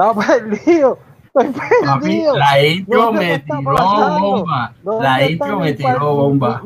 Está 0.00 0.14
perdido. 0.14 0.98
Estoy 1.26 1.52
Papi, 1.84 2.00
perdido. 2.00 2.36
la 2.38 2.64
intro 2.64 3.12
me 3.12 3.38
tiró 3.38 4.18
bomba. 4.18 4.72
¿Dónde 4.82 5.04
La 5.04 5.30
intro 5.30 5.60
me 5.60 5.72
tiró 5.74 6.14
bomba. 6.14 6.62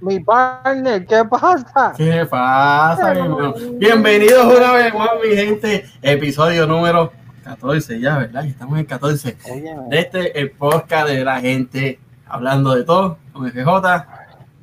Mi, 0.00 0.20
partner, 0.20 1.06
¿qué 1.06 1.24
pasa? 1.24 1.94
¿Qué 1.96 2.26
pasa, 2.26 3.14
mi 3.14 3.20
hermano? 3.20 3.54
Bienvenidos 3.78 4.44
una 4.44 4.72
vez 4.72 4.94
más, 4.94 5.08
mi 5.24 5.34
gente. 5.34 5.86
Episodio 6.02 6.66
número 6.66 7.12
14 7.44 7.98
ya, 7.98 8.18
¿verdad? 8.18 8.42
Ya 8.42 8.50
Estamos 8.50 8.78
en 8.78 8.84
14. 8.84 9.38
Óyeme, 9.50 9.88
De 9.88 9.98
este 9.98 10.38
el 10.38 10.50
podcast 10.50 11.08
de 11.08 11.24
la 11.24 11.40
gente 11.40 11.98
hablando 12.26 12.74
de 12.74 12.84
todo 12.84 13.16
con 13.32 13.50
FJ, 13.50 14.06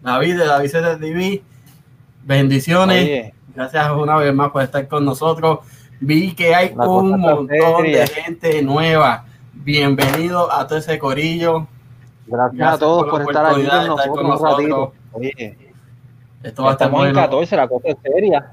David 0.04 0.38
de 0.38 0.46
David 0.46 0.72
TV. 1.00 1.44
Bendiciones. 2.24 3.04
oye, 3.04 3.34
Gracias 3.56 3.90
una 3.90 4.18
vez 4.18 4.36
más 4.36 4.52
por 4.52 4.62
estar 4.62 4.88
con 4.88 5.04
nosotros. 5.04 5.60
Vi 6.00 6.34
que 6.36 6.54
hay 6.54 6.74
un 6.76 7.20
montón 7.20 7.48
de 7.84 8.08
gente 8.08 8.62
nueva. 8.62 9.26
Bienvenido 9.54 10.52
a 10.52 10.68
todo 10.68 10.80
ese 10.80 11.00
corillo. 11.00 11.68
gracias, 12.28 12.58
Gracias 12.58 12.74
a 12.74 12.78
todos 12.80 13.10
por 13.10 13.22
estar 13.22 13.46
aquí 13.46 13.66
con 13.66 13.88
nosotros 13.88 14.18
con 14.18 14.28
nosotros. 14.28 14.90
Oye, 15.14 15.58
Esto 16.44 16.64
va 16.64 16.70
a 16.70 16.74
estar 16.74 16.92
bueno. 16.92 17.14
14, 17.14 17.56
la 17.56 17.68
cosa 17.68 17.88
es 17.90 17.98
seria. 18.04 18.52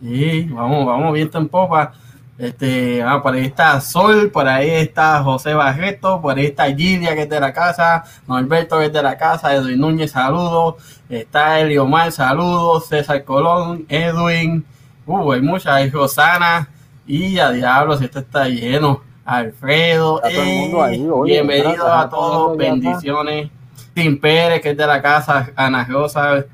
Sí, 0.00 0.48
vamos, 0.50 0.86
vamos 0.86 1.12
viento 1.12 1.38
en 1.38 1.48
popa. 1.48 1.92
Este, 2.38 3.02
ah, 3.02 3.22
por 3.22 3.34
ahí 3.34 3.44
está 3.44 3.78
Sol, 3.82 4.30
por 4.30 4.48
ahí 4.48 4.70
está 4.70 5.22
José 5.22 5.52
Barreto, 5.52 6.22
por 6.22 6.38
ahí 6.38 6.46
está 6.46 6.74
Gilia 6.74 7.14
que 7.14 7.22
es 7.22 7.28
de 7.28 7.38
la 7.38 7.52
casa, 7.52 8.04
Norberto 8.26 8.78
que 8.78 8.86
es 8.86 8.92
de 8.94 9.02
la 9.02 9.18
casa, 9.18 9.54
Edwin 9.54 9.78
Núñez, 9.78 10.12
saludos, 10.12 10.76
está 11.10 11.60
Eliomar, 11.60 12.12
saludos, 12.12 12.86
César 12.86 13.24
Colón, 13.24 13.84
Edwin, 13.90 14.64
uh, 15.10 15.32
hay 15.32 15.40
muchas, 15.40 15.72
hay 15.74 15.90
Rosana, 15.90 16.68
y 17.06 17.38
a 17.38 17.50
diablo, 17.50 17.96
si 17.98 18.04
esto 18.04 18.20
está 18.20 18.48
lleno, 18.48 19.02
Alfredo, 19.24 20.22
Está 20.22 20.30
todo 20.30 20.42
el 20.42 20.56
mundo 20.58 20.82
ahí, 20.82 21.02
eh, 21.02 21.10
oye, 21.10 21.32
bienvenidos 21.34 21.74
gracias, 21.76 22.04
a 22.04 22.08
todos, 22.08 22.56
bendiciones, 22.56 23.50
Tim 23.94 24.20
Pérez 24.20 24.60
que 24.62 24.70
es 24.70 24.76
de 24.76 24.86
la 24.86 25.00
casa, 25.02 25.50
Ana 25.56 25.84
Rosa, 25.84 26.44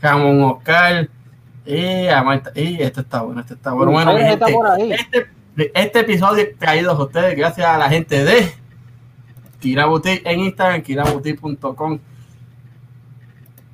Ramón 0.00 0.42
Oscar, 0.42 1.08
y, 1.66 2.08
a 2.08 2.22
Marta- 2.22 2.52
y 2.54 2.82
esto 2.82 3.00
está 3.00 3.22
bueno, 3.22 3.40
esto 3.40 3.54
está 3.54 3.72
bueno. 3.72 3.92
Bueno, 3.92 4.16
gente, 4.18 4.52
por 4.52 4.66
ahí. 4.66 4.92
este, 4.92 5.30
este 5.74 6.00
episodio 6.00 6.44
traído 6.58 6.92
a 6.92 7.02
ustedes 7.04 7.36
gracias 7.36 7.66
a 7.66 7.78
la 7.78 7.88
gente 7.88 8.22
de 8.24 8.52
Kira 9.60 9.86
Boutique 9.86 10.22
en 10.30 10.40
Instagram, 10.40 10.82
kiraboutique.com. 10.82 11.98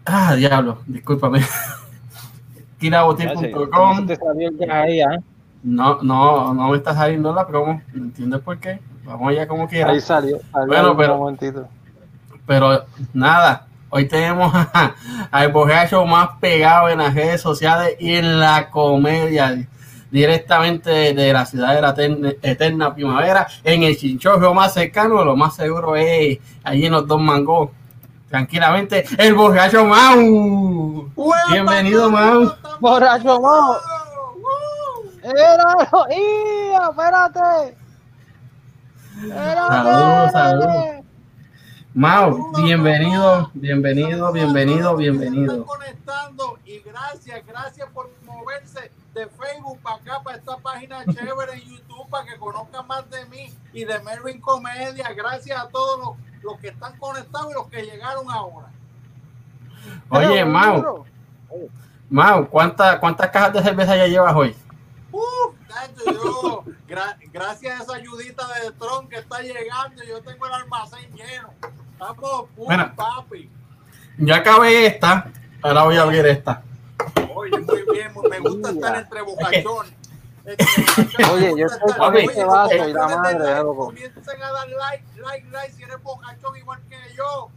Ah, 0.04 0.34
diablo, 0.36 0.78
discúlpame. 0.86 1.40
¿ah? 5.02 5.18
No, 5.62 5.98
no, 6.02 6.54
no 6.54 6.68
me 6.70 6.76
está 6.78 6.94
saliendo 6.94 7.32
la 7.34 7.46
promo. 7.46 7.82
No 7.92 8.04
entiendo 8.04 8.40
por 8.40 8.58
qué. 8.58 8.80
Vamos 9.04 9.28
allá 9.30 9.46
como 9.46 9.68
quiera. 9.68 9.90
Ahí 9.90 10.00
salió. 10.00 10.38
salió 10.50 10.66
Bueno, 10.66 10.96
pero- 10.96 11.18
momentito. 11.18 11.68
Pero 12.46 12.84
nada, 13.12 13.66
hoy 13.90 14.08
tenemos 14.08 14.52
al 15.30 15.52
borracho 15.52 16.04
más 16.06 16.30
pegado 16.40 16.88
en 16.88 16.98
las 16.98 17.14
redes 17.14 17.40
sociales 17.40 17.96
y 18.00 18.14
en 18.14 18.40
la 18.40 18.70
comedia, 18.70 19.68
directamente 20.10 21.14
de 21.14 21.32
la 21.32 21.46
ciudad 21.46 21.74
de 21.74 21.80
la 21.82 21.90
eterna, 21.90 22.30
eterna 22.42 22.94
primavera, 22.94 23.46
en 23.62 23.84
el 23.84 23.96
chinchorro 23.96 24.52
más 24.54 24.74
cercano, 24.74 25.24
lo 25.24 25.36
más 25.36 25.54
seguro 25.54 25.94
es 25.94 26.38
allí 26.64 26.86
en 26.86 26.92
los 26.92 27.06
dos 27.06 27.20
mangos. 27.20 27.70
Tranquilamente, 28.30 29.04
el 29.18 29.34
borracho 29.34 29.84
Mau. 29.84 31.10
Bienvenido, 31.50 32.08
Mau. 32.08 32.54
Borracho, 32.78 33.40
Mau. 33.40 33.76
¡Era! 35.24 35.74
¡Ia! 36.16 36.90
¡Espérate! 36.90 37.76
Saludos, 39.28 40.32
saludos. 40.32 41.04
Mau, 41.92 42.52
bienvenido, 42.62 43.50
bienvenido, 43.52 44.32
bienvenido, 44.32 44.96
bienvenido. 44.96 45.52
Están 45.52 45.64
conectando 45.64 46.58
y 46.64 46.78
gracias, 46.78 47.44
gracias 47.44 47.88
por 47.92 48.10
moverse 48.24 48.92
de 49.14 49.26
Facebook 49.28 49.78
para 49.82 49.96
acá, 49.96 50.20
para 50.22 50.36
esta 50.36 50.56
página 50.58 51.04
chévere 51.04 51.54
en 51.54 51.60
YouTube, 51.68 52.08
para 52.10 52.24
que 52.26 52.36
conozcan 52.38 52.86
más 52.86 53.08
de 53.10 53.24
mí 53.26 53.52
y 53.72 53.84
de 53.84 53.98
Melvin 54.00 54.40
Comedia. 54.40 55.12
Gracias 55.14 55.58
a 55.58 55.68
todos 55.68 55.98
los, 55.98 56.42
los 56.42 56.60
que 56.60 56.68
están 56.68 56.96
conectados 56.98 57.50
y 57.50 57.54
los 57.54 57.66
que 57.68 57.82
llegaron 57.82 58.30
ahora. 58.30 58.68
Oye, 60.10 60.28
Pero, 60.28 60.46
Mau, 60.46 61.04
Mau, 62.10 62.48
¿cuántas 62.48 62.98
cuántas 62.98 63.30
cajas 63.30 63.52
de 63.54 63.62
cerveza 63.62 63.96
ya 63.96 64.06
llevas 64.06 64.34
hoy? 64.34 64.56
Tacho, 65.68 66.04
yo, 66.12 66.64
gra- 66.88 67.16
gracias 67.32 67.80
a 67.80 67.82
esa 67.84 67.94
ayudita 67.94 68.42
de 68.60 68.72
Tron 68.72 69.08
que 69.08 69.16
está 69.16 69.40
llegando, 69.40 70.02
yo 70.04 70.20
tengo 70.22 70.46
el 70.46 70.52
almacén 70.52 71.10
lleno. 71.14 71.50
Estamos 71.92 72.46
Mira. 72.68 72.92
papi. 72.94 73.50
Ya 74.18 74.36
acabé 74.36 74.86
esta, 74.86 75.30
ahora 75.62 75.84
voy 75.84 75.96
a 75.96 76.02
abrir 76.02 76.26
esta. 76.26 76.62
Oye, 77.34 77.58
muy 77.58 77.84
bien, 77.92 78.12
me 78.28 78.38
gusta 78.40 78.70
estar 78.70 78.96
entre 78.96 79.22
bocachones. 79.22 79.92
Oye, 81.32 81.54
yo 81.56 81.66
estoy 81.66 81.92
con 81.92 82.16
este 82.16 82.44
vaso 82.44 82.88
y 82.88 82.92
la 82.92 83.08
madre, 83.08 83.38
dar 83.38 83.48
like, 83.48 83.62
loco. 83.62 83.84
Comiencen 83.86 84.42
a 84.42 84.52
dar 84.52 84.68
like, 84.68 85.04
like, 85.20 85.46
like 85.50 85.72
si 85.72 85.82
eres 85.82 86.02
bocachón 86.02 86.56
igual 86.56 86.80
que 86.88 86.96
yo. 87.16 87.50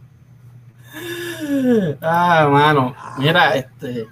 Ah, 2.00 2.42
hermano, 2.42 2.94
mira, 3.18 3.56
este, 3.56 4.06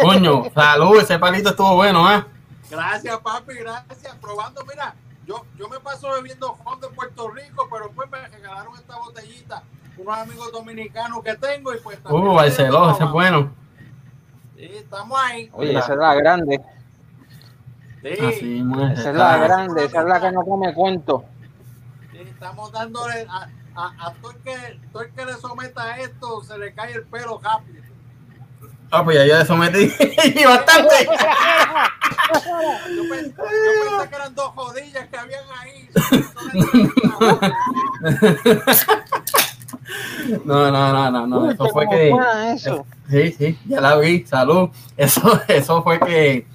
coño, 0.00 0.44
salud, 0.54 1.00
ese 1.00 1.18
palito 1.18 1.50
estuvo 1.50 1.76
bueno, 1.76 2.10
¿eh? 2.12 2.24
Gracias, 2.70 3.18
papi, 3.18 3.54
gracias. 3.54 4.16
Probando, 4.20 4.64
mira, 4.64 4.94
yo, 5.26 5.44
yo 5.56 5.68
me 5.68 5.78
paso 5.78 6.10
bebiendo 6.12 6.54
fondo 6.56 6.88
en 6.88 6.94
Puerto 6.94 7.30
Rico, 7.30 7.68
pero 7.70 7.90
pues 7.92 8.10
me 8.10 8.26
regalaron 8.28 8.74
esta 8.74 8.96
botellita 8.98 9.62
unos 9.98 10.18
amigos 10.18 10.52
dominicanos 10.52 11.22
que 11.22 11.34
tengo 11.34 11.74
y 11.74 11.78
pues 11.78 12.00
también 12.02 12.26
Uh, 12.28 12.34
Barceló, 12.34 12.90
ese 12.92 13.04
es 13.04 13.10
bueno. 13.10 13.52
Sí, 14.58 14.64
estamos 14.74 15.16
ahí. 15.22 15.48
Oye, 15.52 15.78
esa 15.78 15.92
es 15.92 15.98
la 15.98 16.14
grande. 16.16 16.60
Sí, 18.02 18.26
Así, 18.26 18.62
muy 18.64 18.92
Esa 18.92 19.10
es 19.10 19.16
la 19.16 19.36
grande. 19.36 19.84
Esa 19.84 20.00
es 20.00 20.06
la 20.06 20.20
que 20.20 20.32
no 20.32 20.44
come 20.44 20.74
cuento. 20.74 21.24
sí, 22.10 22.18
estamos 22.18 22.72
dándole 22.72 23.24
a, 23.28 23.48
a, 23.76 24.06
a 24.06 24.12
todo, 24.14 24.32
el 24.32 24.38
que, 24.38 24.80
todo 24.90 25.02
el 25.04 25.12
que 25.12 25.26
le 25.26 25.34
someta 25.34 25.84
a 25.84 26.00
esto, 26.00 26.42
se 26.42 26.58
le 26.58 26.74
cae 26.74 26.92
el 26.92 27.04
pelo 27.04 27.40
rápido. 27.40 27.84
Ah, 28.90 29.04
pues 29.04 29.16
ya 29.16 29.26
yo 29.26 29.38
le 29.38 29.44
sometí 29.44 29.78
y 30.24 30.44
bastante. 30.44 31.08
Yo 32.88 33.04
pensé, 33.08 33.34
yo 33.36 33.42
pensé 33.90 34.08
que 34.08 34.16
eran 34.16 34.34
dos 34.34 34.48
jodillas 34.56 35.08
que 35.08 35.16
habían 35.18 35.44
ahí. 35.60 35.88
No, 40.44 40.70
no, 40.70 40.92
no, 40.92 41.10
no, 41.10 41.26
no, 41.26 41.38
Uy, 41.40 41.54
eso 41.54 41.68
fue 41.68 41.88
que, 41.88 42.14
eso. 42.52 42.84
sí, 43.08 43.32
sí, 43.32 43.58
ya 43.66 43.80
la 43.80 43.96
vi, 43.96 44.24
salud. 44.26 44.68
Eso, 44.96 45.40
eso 45.48 45.82
fue 45.82 45.98
que 46.00 46.46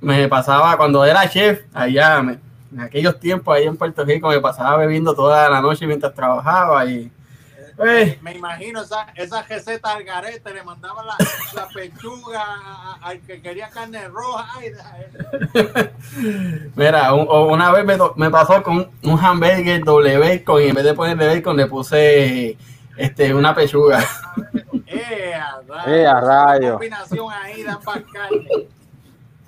me 0.00 0.28
pasaba 0.28 0.76
cuando 0.76 1.04
era 1.04 1.28
chef 1.28 1.62
allá, 1.74 2.22
me- 2.22 2.38
en 2.72 2.80
aquellos 2.80 3.18
tiempos 3.20 3.54
ahí 3.54 3.64
en 3.64 3.76
Puerto 3.76 4.04
Rico, 4.04 4.28
me 4.28 4.40
pasaba 4.40 4.76
bebiendo 4.78 5.14
toda 5.14 5.48
la 5.48 5.60
noche 5.60 5.86
mientras 5.86 6.14
trabajaba 6.14 6.84
y, 6.86 7.10
Me 7.78 8.32
imagino 8.34 8.80
esa, 8.82 9.06
esa 9.14 9.42
receta 9.42 9.92
al 9.92 10.02
garete, 10.04 10.52
le 10.54 10.62
mandaban 10.62 11.06
la, 11.06 11.14
la 11.54 11.68
pechuga 11.68 12.42
al 13.02 13.20
que 13.20 13.42
quería 13.42 13.68
carne 13.68 14.08
roja. 14.08 14.48
Ay. 14.56 14.72
Mira, 16.74 17.12
un- 17.12 17.28
una 17.52 17.70
vez 17.72 17.84
me, 17.84 17.98
me 18.16 18.30
pasó 18.30 18.62
con 18.62 18.90
un 19.02 19.18
hamburger 19.24 19.84
doble 19.84 20.16
bacon 20.18 20.62
y 20.62 20.66
en 20.68 20.74
vez 20.74 20.84
de 20.84 20.94
ponerle 20.94 21.26
bacon 21.36 21.56
le 21.56 21.66
puse 21.66 22.56
este, 22.96 23.34
una 23.34 23.54
pechuga. 23.54 24.02
Eh, 24.86 25.34
a. 25.34 25.60
Eh. 25.86 26.02
Esa 26.04 26.70
combinación 26.72 27.32
ahí 27.32 27.62
de 27.62 27.68
ambas 27.70 27.98
carnes. 28.12 28.48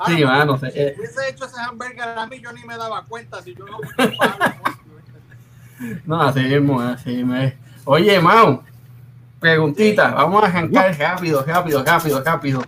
Ah, 0.00 0.04
Sí, 0.06 0.25
mano, 0.25 0.58
Si 0.58 0.66
sí, 0.66 0.72
eh. 0.76 0.94
hubiese 0.98 1.28
hecho 1.30 1.46
ese 1.46 1.60
hamburger 1.60 2.08
a 2.19 2.26
mí, 2.26 2.40
yo 2.40 2.52
ni 2.52 2.62
me 2.64 2.76
daba 2.76 3.02
cuenta 3.04 3.40
si 3.42 3.54
yo 3.54 3.64
no 3.66 3.78
No, 6.04 6.22
así 6.22 6.40
mismo, 6.40 6.80
así 6.80 7.10
mismo 7.16 7.34
es. 7.36 7.54
Oye, 7.90 8.20
Mau, 8.20 8.62
preguntita, 9.40 10.11
vamos 10.11 10.44
a 10.44 10.46
arrancar 10.49 10.94
rápido, 10.99 11.43
rápido, 11.43 11.82
rápido, 11.82 12.23
rápido. 12.23 12.62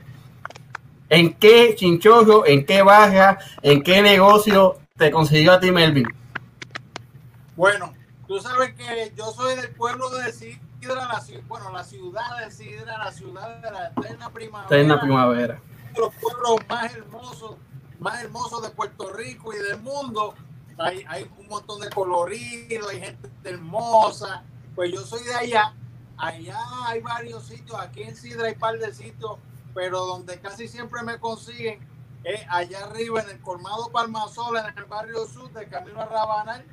¿En 1.11 1.35
qué 1.35 1.75
chinchorro, 1.77 2.47
en 2.47 2.65
qué 2.65 2.81
barra, 2.81 3.39
en 3.61 3.83
qué 3.83 4.01
negocio 4.01 4.79
te 4.97 5.11
consiguió 5.11 5.53
a 5.53 5.61
ti 5.61 5.71
Melvin? 5.71 6.09
Bueno, 7.55 7.93
tú 8.27 8.41
sabes 8.41 8.73
que 8.73 9.13
yo 9.15 9.27
soy 9.33 9.57
del 9.57 9.69
pueblo 9.75 10.09
de 10.09 10.33
Sidra, 10.33 10.95
la, 10.95 11.23
bueno, 11.47 11.71
la 11.71 11.85
ciudad 11.85 12.39
de 12.43 12.51
Sidra, 12.51 12.97
la 12.97 13.13
ciudad 13.13 13.61
de 13.61 13.71
la 13.73 13.89
eterna 13.89 14.31
primavera. 14.31 14.83
La 14.83 15.01
primavera. 15.03 15.61
de 15.93 16.01
los 16.01 16.15
pueblos 16.15 16.67
más 16.67 16.95
hermosos, 16.95 17.57
más 17.99 18.23
hermosos 18.23 18.63
de 18.63 18.71
Puerto 18.71 19.13
Rico 19.13 19.53
y 19.53 19.59
del 19.59 19.81
mundo. 19.83 20.35
Hay, 20.79 21.05
hay 21.07 21.31
un 21.37 21.47
montón 21.47 21.79
de 21.83 21.91
colorido, 21.91 22.89
hay 22.89 23.01
gente 23.01 23.31
hermosa. 23.45 24.45
Pues 24.81 24.93
yo 24.93 25.03
soy 25.03 25.23
de 25.25 25.35
allá. 25.35 25.75
Allá 26.17 26.57
hay 26.87 27.03
varios 27.03 27.45
sitios. 27.45 27.79
Aquí 27.79 28.03
en 28.03 28.17
Sidra 28.17 28.47
hay 28.47 28.55
un 28.55 28.59
par 28.59 28.79
de 28.79 28.95
sitios, 28.95 29.33
pero 29.75 30.07
donde 30.07 30.41
casi 30.41 30.69
siempre 30.69 31.03
me 31.03 31.19
consiguen 31.19 31.87
es 32.25 32.41
allá 32.49 32.87
arriba 32.87 33.21
en 33.21 33.29
el 33.29 33.41
Colmado 33.41 33.91
Palmasol, 33.93 34.57
en 34.57 34.79
el 34.79 34.85
barrio 34.87 35.27
sur 35.27 35.53
de 35.53 35.67
Camino 35.67 36.01
a 36.01 36.07
Rabanal, 36.07 36.65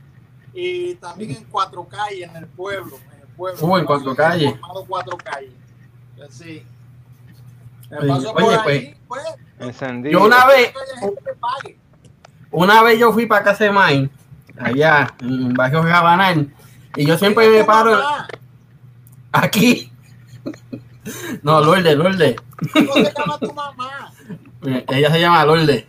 y 0.54 0.96
también 0.96 1.32
en 1.32 1.44
Cuatro 1.52 1.86
Calles, 1.86 2.30
en 2.30 2.38
el 2.38 2.48
pueblo. 2.48 2.96
En 2.96 3.20
el 3.20 3.28
pueblo 3.36 3.68
Uh, 3.68 3.78
en 3.78 3.86
Cuatro 3.86 4.16
Calles. 4.16 4.52
Colmado 4.54 4.86
Cuatro 4.88 5.18
Calles. 5.18 5.54
Pues 6.16 6.34
Sí. 6.34 6.66
Me 7.90 7.98
Oye, 7.98 8.08
paso 8.08 8.34
por 8.34 8.44
oye, 8.44 8.56
ahí, 8.56 8.98
pues, 9.06 9.24
Encendido. 9.60 10.18
Yo 10.18 10.26
una 10.26 10.46
vez, 10.46 10.74
una 12.52 12.84
vez 12.84 13.00
yo 13.00 13.12
fui 13.12 13.26
para 13.26 13.44
casa 13.44 13.66
de 13.66 14.10
allá 14.62 15.14
en 15.20 15.54
Barrio 15.54 15.84
Rabanal, 15.84 16.54
y 16.98 17.06
yo 17.06 17.18
siempre 17.18 17.50
me 17.50 17.64
paro 17.64 17.92
mamá, 17.92 18.28
aquí. 19.32 19.92
No, 21.42 21.62
Lourdes, 21.62 21.96
Lourdes. 21.96 22.36
¿Cómo 22.74 22.94
se 22.96 23.14
llama 23.18 23.40
tu 23.40 23.54
mamá? 23.54 24.12
Eh, 24.66 24.86
Ella 24.90 25.12
se 25.12 25.20
llama 25.22 25.46
Lourdes. 25.46 25.86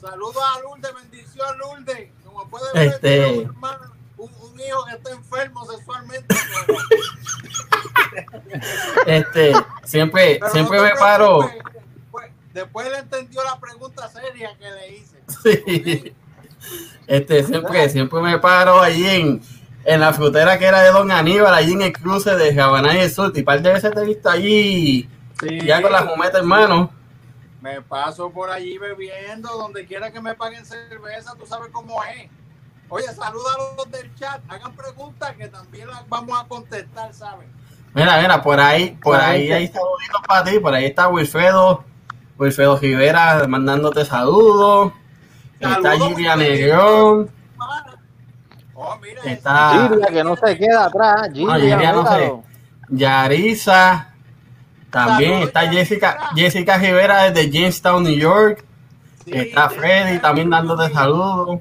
Saludos 0.00 0.42
a 0.42 0.60
Lourdes, 0.60 0.90
bendición 0.94 1.58
Lourdes. 1.58 2.10
Como 2.24 2.48
puede 2.48 2.64
ver, 2.74 2.88
Este- 2.88 3.20
tengo 3.20 3.38
un, 3.38 3.44
hermano, 3.46 3.92
un, 4.16 4.60
hijo 4.60 4.84
que 4.86 4.94
está 4.96 5.10
enfermo 5.10 5.64
sexualmente. 5.70 6.34
Este, 9.06 9.52
siempre, 9.84 10.38
pero 10.40 10.52
siempre 10.52 10.78
no 10.78 10.84
me 10.84 10.90
paro. 10.92 11.40
Después, 11.42 12.30
después 12.52 12.90
le 12.90 12.98
entendió 12.98 13.44
la 13.44 13.58
pregunta 13.60 14.08
seria 14.08 14.56
que 14.56 14.70
le 14.70 14.96
hice. 14.96 15.22
Sí. 15.42 16.14
Este, 17.06 17.44
siempre, 17.44 17.88
siempre 17.90 18.20
me 18.20 18.38
paro 18.38 18.80
allí 18.80 19.06
en, 19.06 19.42
en 19.84 20.00
la 20.00 20.12
frutera 20.12 20.58
que 20.58 20.66
era 20.66 20.80
de 20.82 20.90
Don 20.90 21.10
Aníbal, 21.10 21.52
allí 21.54 21.72
en 21.72 21.82
el 21.82 21.92
cruce 21.92 22.34
de 22.36 22.52
Rabanal 22.52 22.96
y 22.96 23.00
el 23.00 23.10
Sur. 23.10 23.32
Y 23.34 23.42
par 23.42 23.60
de 23.62 23.72
veces 23.72 23.92
te 23.92 24.00
he 24.00 24.04
visto 24.04 24.28
allí, 24.30 25.08
Sí. 25.40 25.60
ya 25.62 25.82
con 25.82 25.92
las 25.92 26.04
jumetas 26.04 26.40
en 26.40 26.46
mano. 26.46 26.90
Me 27.60 27.80
paso 27.82 28.30
por 28.30 28.50
allí 28.50 28.76
bebiendo, 28.78 29.48
donde 29.56 29.86
quiera 29.86 30.10
que 30.12 30.20
me 30.20 30.34
paguen 30.34 30.64
cerveza, 30.64 31.34
tú 31.38 31.46
sabes 31.46 31.68
cómo 31.72 32.02
es. 32.04 32.30
Oye, 32.88 33.06
saluda 33.06 33.50
a 33.56 33.76
los 33.76 33.90
del 33.90 34.14
chat, 34.14 34.40
hagan 34.48 34.74
preguntas 34.76 35.34
que 35.36 35.48
también 35.48 35.88
las 35.88 36.06
vamos 36.08 36.38
a 36.40 36.46
contestar, 36.46 37.12
¿sabes? 37.14 37.48
Mira, 37.94 38.20
mira, 38.20 38.42
por 38.42 38.60
ahí, 38.60 38.98
por 39.02 39.16
La 39.16 39.28
ahí 39.30 39.40
gente. 39.48 39.54
hay 39.54 39.66
saluditos 39.68 40.20
para 40.28 40.44
ti, 40.44 40.58
por 40.58 40.74
ahí 40.74 40.84
está 40.86 41.08
Wilfredo, 41.08 41.84
Wilfredo 42.38 42.76
Rivera 42.78 43.46
mandándote 43.48 44.04
saludos. 44.04 44.92
Está 45.58 45.74
Saludos, 45.80 46.08
Wilfredo. 46.16 46.36
Negrón, 46.36 47.30
Oh, 48.74 48.96
mira, 49.00 49.22
Está- 49.24 49.88
Gilia, 49.88 50.06
que 50.08 50.24
no 50.24 50.36
se 50.36 50.58
queda 50.58 50.86
atrás. 50.86 51.28
Gilia, 51.32 51.54
Gilia 51.54 51.92
no 51.92 52.06
se-. 52.06 52.34
Yarisa, 52.88 54.14
también 54.90 55.42
está. 55.42 55.68
Jessica, 55.70 56.30
Jessica 56.34 56.78
Rivera 56.78 57.30
desde 57.30 57.50
Jamestown, 57.50 58.02
New 58.02 58.16
York. 58.16 58.64
Sí, 59.24 59.30
Está 59.32 59.70
Freddy 59.70 60.18
también 60.18 60.50
dándote 60.50 60.92
saludos. 60.92 61.60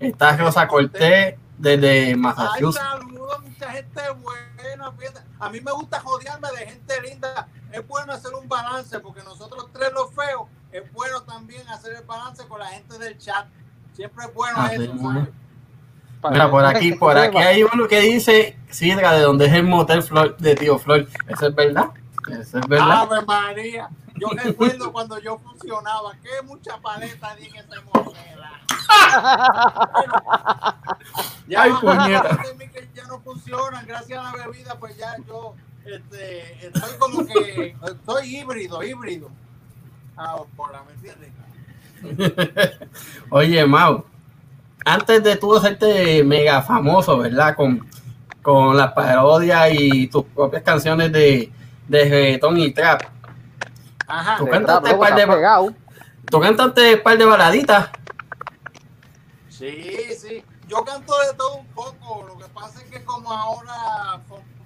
Está 0.00 0.36
Rosa 0.36 0.68
Cortés 0.68 1.36
desde 1.56 2.08
Ay, 2.08 2.14
Massachusetts. 2.16 2.84
saludos, 2.84 3.40
mucha 3.42 3.70
gente 3.70 4.00
buena. 4.22 4.92
fíjate. 4.98 5.20
A 5.40 5.48
mí 5.48 5.60
me 5.60 5.72
gusta 5.72 6.00
jodearme 6.00 6.48
de 6.58 6.66
gente 6.66 7.00
linda. 7.02 7.48
Es 7.72 7.86
bueno 7.88 8.12
hacer 8.12 8.32
un 8.34 8.48
balance 8.48 8.98
porque 9.00 9.22
nosotros 9.22 9.68
tres 9.72 9.90
los 9.92 10.12
feos, 10.14 10.48
es 10.72 10.92
bueno 10.92 11.22
también 11.22 11.66
hacer 11.68 11.94
el 11.94 12.02
balance 12.04 12.46
con 12.46 12.60
la 12.60 12.66
gente 12.66 12.98
del 12.98 13.16
chat. 13.18 13.46
Siempre 13.94 14.26
es 14.26 14.34
bueno 14.34 14.58
Así 14.58 14.74
eso, 14.74 14.92
es. 14.92 15.28
Por 16.50 16.64
aquí, 16.64 16.92
por 16.92 17.18
aquí 17.18 17.36
hay 17.38 17.62
uno 17.62 17.86
que 17.86 18.00
dice 18.00 18.56
Sidra, 18.70 19.12
de 19.12 19.22
donde 19.22 19.46
es 19.46 19.52
el 19.52 19.64
motel 19.64 20.02
Flor, 20.02 20.36
de 20.38 20.54
Tío 20.54 20.78
Flor. 20.78 21.06
¿Eso 21.28 21.48
es 21.48 21.54
verdad? 21.54 21.86
¿Eso 22.30 22.58
es 22.58 22.68
verdad? 22.68 23.02
Ave 23.02 23.24
María. 23.26 23.88
Yo 24.16 24.28
recuerdo 24.28 24.92
cuando 24.92 25.18
yo 25.18 25.38
funcionaba, 25.38 26.12
que 26.22 26.42
mucha 26.46 26.78
paleta 26.78 27.34
di 27.36 27.46
en 27.46 27.56
ese 27.56 27.80
motel. 27.92 28.40
ah. 28.42 28.60
Ya, 31.46 31.62
Ay, 31.62 31.72
puñeta. 31.80 32.38
ya 32.94 33.04
no 33.04 33.20
funcionan, 33.20 33.84
gracias 33.86 34.18
a 34.18 34.22
la 34.36 34.46
bebida, 34.46 34.78
pues 34.78 34.96
ya 34.96 35.16
yo 35.26 35.54
este, 35.84 36.66
estoy 36.66 36.96
como 36.98 37.26
que 37.26 37.76
estoy 37.86 38.36
híbrido, 38.36 38.82
híbrido. 38.82 39.30
Ahora, 40.16 40.82
¿me 40.86 40.92
entiendes? 40.94 41.32
Oye, 43.30 43.66
Mau, 43.66 44.04
antes 44.84 45.22
de 45.22 45.36
tú 45.36 45.56
hacerte 45.56 46.22
mega 46.24 46.62
famoso, 46.62 47.18
¿verdad? 47.18 47.56
Con, 47.56 47.88
con 48.42 48.76
las 48.76 48.92
parodias 48.92 49.70
y 49.72 50.06
tus 50.08 50.24
propias 50.24 50.62
canciones 50.62 51.10
de, 51.12 51.50
de 51.88 52.04
reggaetón 52.04 52.58
y 52.58 52.72
trap. 52.72 53.02
Ajá. 54.06 54.36
Tú 54.38 54.48
cantaste 54.48 54.88
trap, 54.90 55.00
par 55.00 55.14
de-. 55.14 55.74
Tú 56.30 56.40
cantaste 56.40 56.94
un 56.96 57.02
par 57.02 57.18
de 57.18 57.24
baladitas. 57.24 57.90
Sí, 59.48 59.96
sí. 60.18 60.44
Yo 60.68 60.84
canto 60.84 61.14
de 61.26 61.34
todo 61.36 61.56
un 61.56 61.66
poco. 61.68 62.26
Lo 62.26 62.38
que 62.38 62.46
pasa 62.52 62.80
es 62.82 62.90
que 62.90 63.04
como 63.04 63.30
ahora 63.30 64.20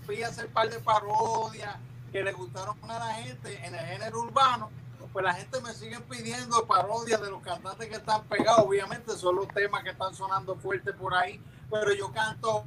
fui 0.06 0.22
a 0.22 0.28
hacer 0.28 0.46
un 0.46 0.52
par 0.52 0.70
de 0.70 0.78
parodias 0.80 1.76
que 2.10 2.22
le 2.22 2.32
gustaron 2.32 2.76
a 2.88 2.98
la 2.98 3.14
gente 3.14 3.60
en 3.64 3.74
el 3.74 3.84
género 3.84 4.20
urbano, 4.20 4.70
pues 5.18 5.24
la 5.24 5.34
gente 5.34 5.60
me 5.62 5.74
sigue 5.74 5.98
pidiendo 6.02 6.64
parodias 6.64 7.20
de 7.20 7.28
los 7.28 7.42
cantantes 7.42 7.88
que 7.88 7.96
están 7.96 8.22
pegados. 8.28 8.64
Obviamente 8.64 9.16
son 9.16 9.34
los 9.34 9.48
temas 9.48 9.82
que 9.82 9.90
están 9.90 10.14
sonando 10.14 10.54
fuerte 10.54 10.92
por 10.92 11.12
ahí, 11.12 11.42
pero 11.68 11.92
yo 11.92 12.12
canto 12.12 12.64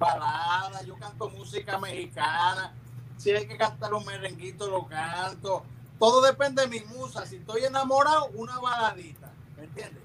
baladas, 0.00 0.84
yo 0.84 0.96
canto 0.96 1.30
música 1.30 1.78
mexicana. 1.78 2.74
Si 3.18 3.30
hay 3.30 3.46
que 3.46 3.56
cantar 3.56 3.94
un 3.94 4.04
merenguito, 4.04 4.68
lo 4.68 4.84
canto. 4.88 5.62
Todo 6.00 6.22
depende 6.22 6.62
de 6.62 6.68
mi 6.68 6.80
musa. 6.80 7.24
Si 7.24 7.36
estoy 7.36 7.66
enamorado, 7.66 8.30
una 8.34 8.58
baladita. 8.58 9.30
¿Me 9.56 9.62
entiendes? 9.62 10.02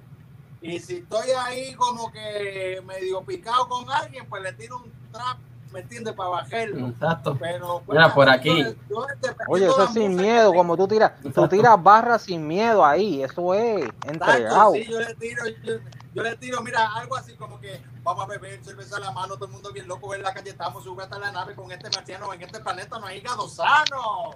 Y 0.61 0.79
si 0.79 0.97
estoy 0.97 1.31
ahí 1.31 1.73
como 1.73 2.11
que 2.11 2.79
medio 2.85 3.23
picado 3.23 3.67
con 3.67 3.89
alguien, 3.89 4.29
pues 4.29 4.43
le 4.43 4.53
tiro 4.53 4.77
un 4.77 4.91
trap, 5.11 5.39
¿me 5.71 5.79
entiendes? 5.81 6.13
Para 6.13 6.29
bajarlo. 6.29 6.87
Exacto. 6.87 7.37
Pero, 7.39 7.81
pues, 7.85 7.97
Mira, 7.97 8.13
por 8.13 8.29
aquí. 8.29 8.63
yo- 8.63 8.71
yo 8.89 9.01
dependiendo 9.05 9.43
Oye, 9.49 9.65
eso 9.67 9.83
es 9.83 9.93
sin 9.93 10.15
miedo, 10.15 10.53
como 10.53 10.75
tú 10.77 10.87
tiras, 10.87 11.11
tú 11.33 11.47
tiras 11.47 11.81
barras 11.81 12.21
sin 12.23 12.47
miedo 12.47 12.85
ahí, 12.85 13.23
eso 13.23 13.53
es 13.53 13.87
entregado. 14.05 14.73
sí, 14.73 14.85
yo 14.89 14.99
le 14.99 15.13
tiro, 15.15 15.43
yo, 15.63 15.73
yo 16.13 16.23
le 16.23 16.35
tiro, 16.37 16.61
mira, 16.61 16.87
algo 16.95 17.15
así 17.15 17.33
como 17.35 17.59
que 17.59 17.81
vamos 18.03 18.23
a 18.23 18.27
beber 18.27 18.63
cerveza 18.63 18.97
en 18.97 19.03
la 19.03 19.11
mano, 19.11 19.35
todo 19.35 19.45
el 19.45 19.51
mundo 19.51 19.71
bien 19.71 19.87
loco 19.87 20.13
en 20.15 20.23
la 20.23 20.33
calle, 20.33 20.49
estamos 20.49 20.83
subiendo 20.83 21.03
hasta 21.03 21.19
la 21.19 21.31
nave 21.31 21.53
con 21.55 21.71
este 21.71 21.89
marciano, 21.95 22.33
en 22.33 22.41
este 22.41 22.59
planeta 22.59 22.97
no 22.99 23.05
hay 23.07 23.17
hígado 23.19 23.47
sano. 23.49 24.31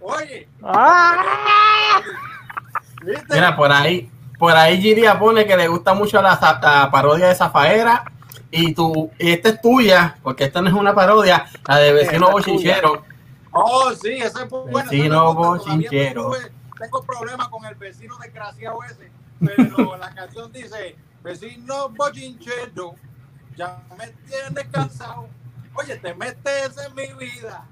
Oye, 0.00 0.48
¡Ah! 0.62 2.00
¿viste? 3.04 3.34
Mira, 3.34 3.56
por 3.56 3.72
ahí, 3.72 4.10
por 4.38 4.52
ahí 4.52 4.80
Giria 4.80 5.18
pone 5.18 5.44
que 5.44 5.56
le 5.56 5.66
gusta 5.68 5.92
mucho 5.94 6.22
la, 6.22 6.38
la 6.62 6.90
parodia 6.90 7.26
de 7.28 7.34
Zafaera. 7.34 8.04
Y 8.50 8.72
tú, 8.72 9.10
y 9.18 9.30
esta 9.32 9.50
es 9.50 9.60
tuya, 9.60 10.16
porque 10.22 10.44
esta 10.44 10.62
no 10.62 10.68
es 10.68 10.74
una 10.74 10.94
parodia, 10.94 11.46
la 11.66 11.78
de 11.78 11.92
vecino 11.92 12.30
bochinchero. 12.30 13.04
Oh, 13.52 13.92
sí, 13.92 14.12
ese 14.12 14.44
es 14.44 14.48
bueno. 14.48 14.90
Vecino 14.90 15.34
bochinchero. 15.34 16.32
Tengo 16.78 17.02
problemas 17.02 17.48
con 17.48 17.64
el 17.66 17.74
vecino 17.74 18.16
desgraciado 18.18 18.78
ese, 18.84 19.10
pero 19.40 19.96
la 19.98 20.14
canción 20.14 20.50
dice, 20.52 20.96
vecino 21.22 21.88
bochinchero, 21.90 22.94
ya 23.56 23.82
me 23.98 24.06
tienes 24.28 24.68
cansado. 24.70 25.28
Oye, 25.74 25.96
te 25.96 26.14
metes 26.14 26.76
en 26.78 26.94
mi 26.94 27.12
vida, 27.14 27.66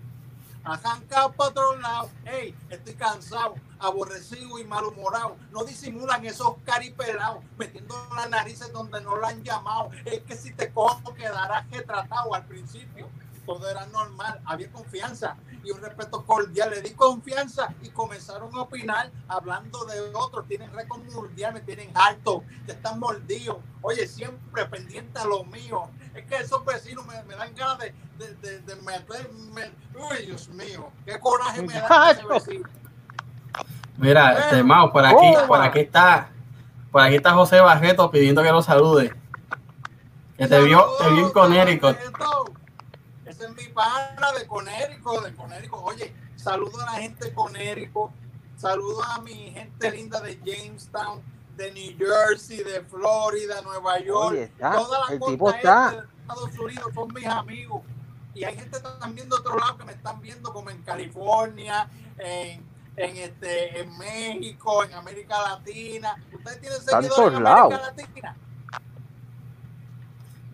arrancado 0.64 1.32
para 1.32 1.50
otro 1.50 1.76
lado. 1.78 2.10
Hey, 2.24 2.54
estoy 2.68 2.94
cansado, 2.94 3.54
aborrecido 3.86 4.58
y 4.58 4.64
malhumorado. 4.64 5.36
No 5.50 5.64
disimulan 5.64 6.24
esos 6.24 6.56
caripelados, 6.64 7.42
metiendo 7.56 7.94
las 8.14 8.28
narices 8.30 8.72
donde 8.72 9.00
no 9.00 9.16
lo 9.16 9.26
han 9.26 9.42
llamado. 9.42 9.90
Es 10.04 10.22
que 10.22 10.36
si 10.36 10.52
te 10.52 10.72
cojo 10.72 11.14
quedarás 11.14 11.70
retratado 11.70 12.34
al 12.34 12.44
principio. 12.46 13.08
Todo 13.46 13.70
era 13.70 13.86
normal, 13.86 14.40
había 14.44 14.72
confianza 14.72 15.36
y 15.62 15.70
un 15.70 15.80
respeto 15.80 16.24
cordial. 16.24 16.68
Le 16.70 16.82
di 16.82 16.90
confianza 16.94 17.72
y 17.80 17.90
comenzaron 17.90 18.52
a 18.56 18.62
opinar 18.62 19.12
hablando 19.28 19.84
de 19.84 20.00
otros. 20.14 20.48
Tienen 20.48 20.72
récord 20.72 21.04
mundial, 21.04 21.54
me 21.54 21.60
tienen 21.60 21.92
alto, 21.94 22.42
ya 22.66 22.74
están 22.74 22.98
mordidos. 22.98 23.58
Oye, 23.82 24.08
siempre 24.08 24.66
pendiente 24.66 25.20
a 25.20 25.26
lo 25.26 25.44
mío. 25.44 25.88
Es 26.12 26.26
que 26.26 26.38
esos 26.38 26.64
vecinos 26.64 27.06
me, 27.06 27.22
me 27.22 27.36
dan 27.36 27.54
ganas 27.54 27.78
de, 27.78 27.94
de, 28.18 28.34
de, 28.34 28.60
de 28.62 28.76
meterme. 28.82 29.70
Uy, 29.94 30.26
Dios 30.26 30.48
mío, 30.48 30.90
qué 31.04 31.16
coraje 31.20 31.62
me 31.62 31.74
da 31.74 32.10
ese 32.10 32.26
vecino. 32.26 32.68
Mira, 33.98 34.38
este 34.38 34.62
Mao, 34.62 34.92
por 34.92 35.04
aquí, 35.04 35.32
Toma. 35.34 35.46
por 35.46 35.60
aquí 35.62 35.80
está, 35.80 36.30
por 36.92 37.02
aquí 37.02 37.16
está 37.16 37.32
José 37.32 37.60
Barreto 37.60 38.10
pidiendo 38.10 38.42
que 38.42 38.52
lo 38.52 38.62
salude. 38.62 39.14
Que 40.36 40.46
te 40.46 40.60
vio, 40.62 40.86
te 40.98 41.10
vio 41.10 41.26
en 41.26 41.32
Connecticut. 41.32 41.96
Ese 43.24 43.44
es 43.44 43.50
mi 43.56 43.68
pana 43.72 44.32
de 44.38 44.46
Conérico, 44.46 45.20
de 45.22 45.34
Conérico. 45.34 45.82
Oye, 45.82 46.14
saludo 46.36 46.80
a 46.82 46.92
la 46.92 46.92
gente 47.00 47.24
de 47.26 47.34
Conérico, 47.34 48.12
saludo 48.56 49.02
a 49.02 49.20
mi 49.22 49.50
gente 49.52 49.90
linda 49.90 50.20
de 50.20 50.38
Jamestown, 50.44 51.22
de 51.56 51.72
New 51.72 51.96
Jersey, 51.98 52.62
de 52.62 52.82
Florida, 52.82 53.62
Nueva 53.62 53.98
York. 54.00 54.32
Oye, 54.32 54.42
está, 54.44 54.72
Toda 54.72 55.06
la 55.06 55.14
el 55.14 55.18
costa 55.18 55.32
tipo 55.32 55.48
este 55.48 55.58
está. 55.58 55.90
de 55.90 55.98
Estados 56.20 56.58
Unidos 56.58 56.92
son 56.94 57.14
mis 57.14 57.26
amigos. 57.26 57.82
Y 58.34 58.44
hay 58.44 58.54
gente 58.54 58.78
también 59.00 59.28
de 59.30 59.36
otro 59.36 59.56
lado 59.58 59.78
que 59.78 59.84
me 59.84 59.92
están 59.92 60.20
viendo, 60.20 60.52
como 60.52 60.68
en 60.68 60.82
California, 60.82 61.88
en, 62.18 62.62
en 62.96 63.16
este 63.16 63.80
en 63.80 63.98
México, 63.98 64.84
en 64.84 64.94
América 64.94 65.36
Latina. 65.50 66.16
¿Ustedes 66.32 66.60
tienen 66.60 66.78
seguidores 66.80 67.08
todos 67.14 67.34
en 67.34 67.42
lados. 67.42 67.74
América 67.74 67.90
Latina? 67.96 68.36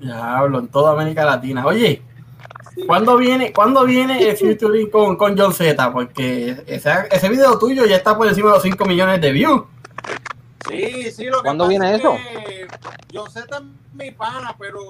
Ya 0.01 0.39
hablo 0.39 0.59
en 0.59 0.69
toda 0.69 0.93
América 0.93 1.25
Latina. 1.25 1.65
Oye, 1.67 2.03
Sí. 2.75 2.87
¿cuándo 2.87 3.19
viene, 3.19 3.53
¿cuándo 3.53 3.85
viene 3.85 4.27
el 4.31 4.35
featuring 4.39 4.89
con, 4.89 5.17
con 5.17 5.37
John 5.37 5.53
Z? 5.53 5.93
Porque 5.93 6.63
ese, 6.67 6.91
ese 7.11 7.29
video 7.29 7.59
tuyo 7.59 7.85
ya 7.85 7.97
está 7.97 8.17
por 8.17 8.27
encima 8.27 8.49
de 8.49 8.55
los 8.55 8.63
5 8.63 8.85
millones 8.87 9.21
de 9.21 9.31
views. 9.31 9.65
Sí, 10.71 11.11
sí, 11.11 11.25
lo 11.27 11.39
que 11.39 11.43
¿Cuándo 11.43 11.65
pasa 11.65 11.69
viene 11.69 11.93
es 11.93 11.99
eso? 12.01 12.15
que 12.17 12.67
Yo 13.11 13.27
sé 13.27 13.43
también 13.43 13.79
mi 13.93 14.11
pana, 14.13 14.57
pero, 14.59 14.81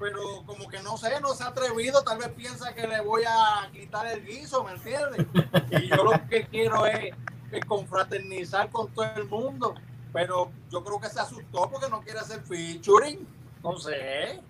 pero 0.00 0.18
como 0.46 0.66
que 0.68 0.82
no 0.82 0.96
sé, 0.96 1.20
no 1.20 1.34
se 1.34 1.44
ha 1.44 1.48
atrevido, 1.48 2.02
tal 2.02 2.18
vez 2.18 2.30
piensa 2.30 2.72
que 2.74 2.86
le 2.88 3.02
voy 3.02 3.22
a 3.28 3.70
quitar 3.70 4.06
el 4.06 4.24
guiso, 4.24 4.64
¿me 4.64 4.72
entiendes? 4.72 5.26
Y 5.70 5.88
yo 5.88 5.96
lo 6.02 6.12
que 6.28 6.46
quiero 6.46 6.86
es, 6.86 7.14
es 7.52 7.64
confraternizar 7.66 8.70
con 8.70 8.88
todo 8.88 9.06
el 9.14 9.28
mundo, 9.28 9.74
pero 10.12 10.50
yo 10.70 10.82
creo 10.82 10.98
que 10.98 11.08
se 11.10 11.20
asustó 11.20 11.70
porque 11.70 11.88
no 11.90 12.00
quiere 12.00 12.18
hacer 12.18 12.40
featuring, 12.40 13.28
no 13.62 13.76
sé. 13.76 14.40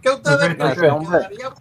¿Qué 0.00 0.10
ustedes 0.10 0.54
creen? 0.54 0.92
hombre- 0.92 1.18
¿Quedaría 1.28 1.52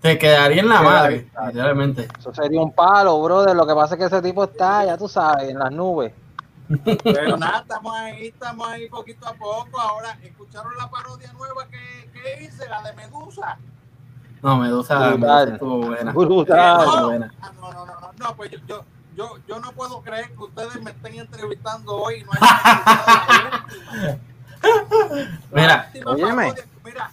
Te 0.00 0.18
quedaría 0.18 0.62
en 0.62 0.68
la 0.68 0.82
madre, 0.82 1.30
literalmente. 1.46 2.08
eso 2.18 2.32
sería 2.32 2.60
un 2.60 2.72
palo, 2.72 3.20
brother. 3.22 3.56
Lo 3.56 3.66
que 3.66 3.74
pasa 3.74 3.94
es 3.94 3.98
que 3.98 4.06
ese 4.06 4.22
tipo 4.22 4.44
está, 4.44 4.84
ya 4.84 4.96
tú 4.96 5.08
sabes, 5.08 5.48
en 5.48 5.58
las 5.58 5.72
nubes. 5.72 6.12
Pero 7.02 7.36
nada, 7.38 7.60
estamos 7.60 7.94
ahí, 7.94 8.26
estamos 8.28 8.68
ahí 8.68 8.88
poquito 8.88 9.26
a 9.26 9.34
poco. 9.34 9.80
Ahora, 9.80 10.18
¿escucharon 10.22 10.72
la 10.76 10.90
parodia 10.90 11.32
nueva 11.32 11.66
que, 11.68 12.10
que 12.12 12.44
hice, 12.44 12.68
la 12.68 12.82
de 12.82 12.92
Medusa? 12.94 13.58
No, 14.42 14.56
Medusa, 14.56 15.10
Brutal. 15.10 15.18
Medusa 15.20 15.52
estuvo 15.52 15.78
buena. 15.78 16.12
Brutal. 16.12 16.80
Estuvo 16.80 16.96
no, 17.00 17.06
buena. 17.06 17.34
No, 17.40 17.52
no, 17.52 17.72
no, 17.72 17.86
no, 17.86 18.12
no, 18.16 18.36
pues 18.36 18.50
yo, 18.50 18.58
yo, 18.66 18.84
yo, 19.14 19.38
yo 19.46 19.60
no 19.60 19.72
puedo 19.72 20.00
creer 20.02 20.30
que 20.32 20.42
ustedes 20.42 20.80
me 20.82 20.90
estén 20.90 21.14
entrevistando 21.14 21.96
hoy 21.96 22.20
y 22.20 22.24
no 22.24 22.30
hayan 22.32 22.50
Mira, 25.52 25.90
óyeme. 26.06 26.54
mira, 26.84 27.10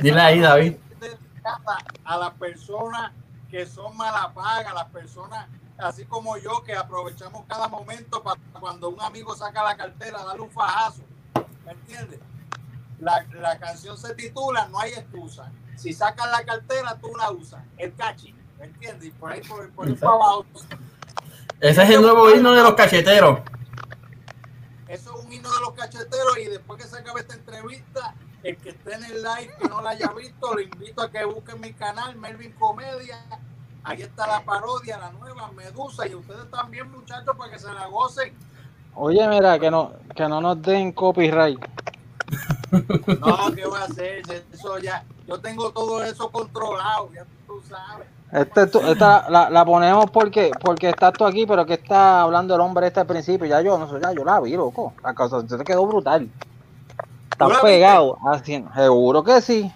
Dile 0.00 0.20
ahí, 0.20 0.40
David. 0.40 0.74
A 2.04 2.16
las 2.16 2.30
personas 2.32 3.12
que 3.50 3.66
son 3.66 3.96
malapagas, 3.96 4.74
las 4.74 4.86
personas 4.86 5.46
así 5.78 6.04
como 6.04 6.36
yo 6.36 6.62
que 6.62 6.74
aprovechamos 6.74 7.44
cada 7.48 7.68
momento 7.68 8.22
para 8.22 8.40
cuando 8.60 8.88
un 8.90 9.00
amigo 9.00 9.34
saca 9.36 9.62
la 9.62 9.76
cartera, 9.76 10.24
darle 10.24 10.42
un 10.42 10.50
fajazo. 10.50 11.02
¿Me 11.64 11.72
entiendes? 11.72 12.20
La, 13.00 13.26
la 13.34 13.58
canción 13.58 13.98
se 13.98 14.14
titula 14.14 14.68
No 14.68 14.78
hay 14.78 14.92
excusa. 14.92 15.50
Si 15.76 15.92
sacas 15.92 16.30
la 16.30 16.44
cartera, 16.44 16.96
tú 17.00 17.10
la 17.16 17.30
usas. 17.30 17.62
El 17.76 17.94
cachi. 17.94 18.34
¿Me 18.58 18.66
entiendes? 18.66 19.08
Y 19.08 19.10
por 19.10 19.32
ahí, 19.32 19.40
por, 19.42 19.70
por 19.72 19.86
ahí 19.86 19.94
para 19.94 20.12
abajo. 20.12 20.46
Ese 21.60 21.82
es 21.82 21.90
el 21.90 22.02
nuevo 22.02 22.30
himno 22.30 22.52
de 22.52 22.62
los 22.62 22.74
cacheteros. 22.74 23.40
Eso 24.88 25.18
es 25.18 25.24
un 25.24 25.32
himno 25.32 25.52
de 25.52 25.60
los 25.60 25.72
cacheteros 25.72 26.38
y 26.38 26.44
después 26.44 26.82
que 26.82 26.88
se 26.88 26.98
acabe 26.98 27.22
esta 27.22 27.34
entrevista, 27.34 28.14
el 28.42 28.56
que 28.58 28.70
esté 28.70 28.94
en 28.94 29.04
el 29.04 29.22
live 29.22 29.54
que 29.60 29.68
no 29.68 29.80
la 29.80 29.90
haya 29.90 30.12
visto, 30.12 30.54
lo 30.54 30.60
invito 30.60 31.02
a 31.02 31.10
que 31.10 31.24
busquen 31.24 31.60
mi 31.60 31.72
canal, 31.72 32.16
Melvin 32.16 32.52
Comedia. 32.52 33.18
Ahí 33.84 34.02
está 34.02 34.26
la 34.26 34.42
parodia, 34.44 34.98
la 34.98 35.10
nueva 35.12 35.50
Medusa 35.52 36.06
y 36.06 36.14
ustedes 36.14 36.50
también 36.50 36.90
muchachos 36.90 37.36
para 37.36 37.50
que 37.50 37.58
se 37.58 37.72
la 37.72 37.86
gocen. 37.86 38.32
Oye, 38.94 39.26
mira, 39.28 39.58
que 39.58 39.70
no, 39.70 39.92
que 40.14 40.26
no 40.28 40.40
nos 40.40 40.62
den 40.62 40.92
copyright. 40.92 41.58
No, 43.20 43.54
¿qué 43.54 43.66
va 43.66 43.80
a 43.80 43.84
hacer? 43.84 44.22
Eso 44.52 44.78
ya, 44.78 45.04
yo 45.26 45.38
tengo 45.38 45.70
todo 45.70 46.02
eso 46.02 46.30
controlado, 46.30 47.10
ya 47.12 47.24
tú 47.46 47.60
sabes. 47.68 48.08
Este, 48.32 48.66
tú- 48.66 48.80
esta 48.80 49.28
la, 49.30 49.48
la 49.50 49.64
ponemos 49.64 50.10
porque 50.10 50.50
porque 50.60 50.88
estás 50.88 51.12
tú 51.12 51.24
aquí, 51.24 51.46
pero 51.46 51.64
que 51.66 51.74
está 51.74 52.22
hablando 52.22 52.54
el 52.54 52.60
hombre 52.60 52.88
este 52.88 53.00
al 53.00 53.06
principio. 53.06 53.46
Ya 53.46 53.60
yo 53.60 53.78
no 53.78 53.88
sé, 53.88 54.00
ya 54.02 54.12
yo 54.12 54.24
la 54.24 54.40
vi, 54.40 54.56
loco. 54.56 54.92
La 55.04 55.14
cosa 55.14 55.46
se 55.46 55.56
te 55.56 55.62
quedó 55.64 55.86
brutal. 55.86 56.26
¿Tú 56.26 57.46
la 57.46 57.46
Estás 57.46 57.48
viste? 57.48 57.62
pegado. 57.66 58.18
Así, 58.26 58.64
seguro 58.74 59.22
que 59.22 59.40
sí. 59.40 59.72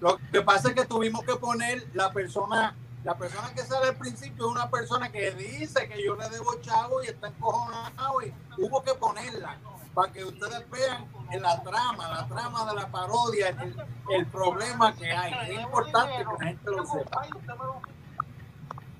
Lo 0.00 0.16
que 0.32 0.40
pasa 0.42 0.68
es 0.68 0.74
que 0.74 0.84
tuvimos 0.86 1.22
que 1.24 1.36
poner 1.36 1.86
la 1.92 2.10
persona, 2.12 2.74
la 3.06 3.16
persona 3.16 3.52
que 3.54 3.62
sale 3.62 3.90
al 3.90 3.94
principio 3.94 4.46
es 4.46 4.50
una 4.50 4.68
persona 4.68 5.12
que 5.12 5.30
dice 5.30 5.88
que 5.88 6.04
yo 6.04 6.16
le 6.16 6.28
debo 6.28 6.56
chavo 6.60 7.04
y 7.04 7.06
está 7.06 7.28
encojonado 7.28 8.20
y 8.20 8.34
hubo 8.58 8.82
que 8.82 8.94
ponerla 8.94 9.56
para 9.94 10.12
que 10.12 10.24
ustedes 10.24 10.68
vean 10.68 11.06
en 11.30 11.40
la 11.40 11.62
trama, 11.62 12.08
la 12.08 12.26
trama 12.26 12.64
de 12.64 12.74
la 12.74 12.88
parodia, 12.88 13.50
el, 13.50 13.76
el 14.10 14.26
problema 14.26 14.92
que 14.96 15.08
hay. 15.12 15.52
Es 15.52 15.62
importante 15.62 16.14
que 16.16 16.24
la 16.24 16.48
gente 16.48 16.70
lo 16.72 16.84
sepa. 16.84 17.22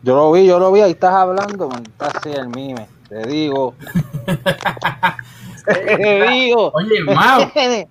Yo 0.05 0.15
lo 0.15 0.31
vi, 0.31 0.47
yo 0.47 0.61
lo 0.61 0.71
vi, 0.71 0.83
ahí 0.83 0.93
estás 0.93 1.13
hablando, 1.13 1.69
estás 1.69 2.15
así 2.15 2.31
el 2.31 2.49
mime, 2.49 2.89
te 3.09 3.27
digo. 3.27 3.75
te 5.67 6.31
digo. 6.31 6.71
Oye, 6.75 7.03
Mau, 7.03 7.51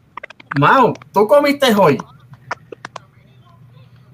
Mau, 0.57 0.93
¿tú 1.11 1.27
comiste 1.27 1.75
hoy? 1.75 1.97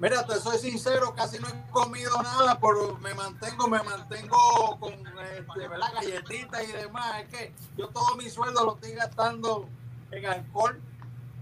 Mira, 0.02 0.26
te 0.26 0.34
soy 0.40 0.58
sincero, 0.58 1.14
casi 1.14 1.38
no 1.38 1.46
he 1.46 1.70
comido 1.70 2.10
nada, 2.20 2.58
pero 2.60 2.98
me 2.98 3.14
mantengo, 3.14 3.68
me 3.68 3.80
mantengo 3.84 4.76
con 4.80 4.92
este, 4.94 5.68
¿verdad? 5.68 5.86
galletitas 5.94 6.64
y 6.68 6.72
demás. 6.72 7.20
Es 7.20 7.28
que 7.28 7.54
yo 7.76 7.86
todo 7.86 8.16
mi 8.16 8.28
sueldo 8.28 8.64
lo 8.64 8.74
estoy 8.74 8.94
gastando 8.94 9.68
en 10.10 10.26
alcohol. 10.26 10.80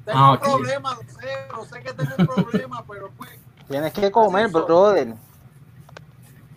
Tengo 0.05 0.19
Ah, 0.19 0.33
un 0.33 0.39
problema, 0.41 0.95
lo 0.95 1.01
sé, 1.01 1.29
lo 1.57 1.65
sé 1.65 1.81
que 1.83 1.95
tengo 1.95 2.11
un 2.19 2.27
problema, 2.27 2.85
pero 2.89 3.11
pues. 3.17 3.31
Tienes 3.67 3.95
que 3.95 4.11
comer, 4.11 4.49
brother. 4.51 5.15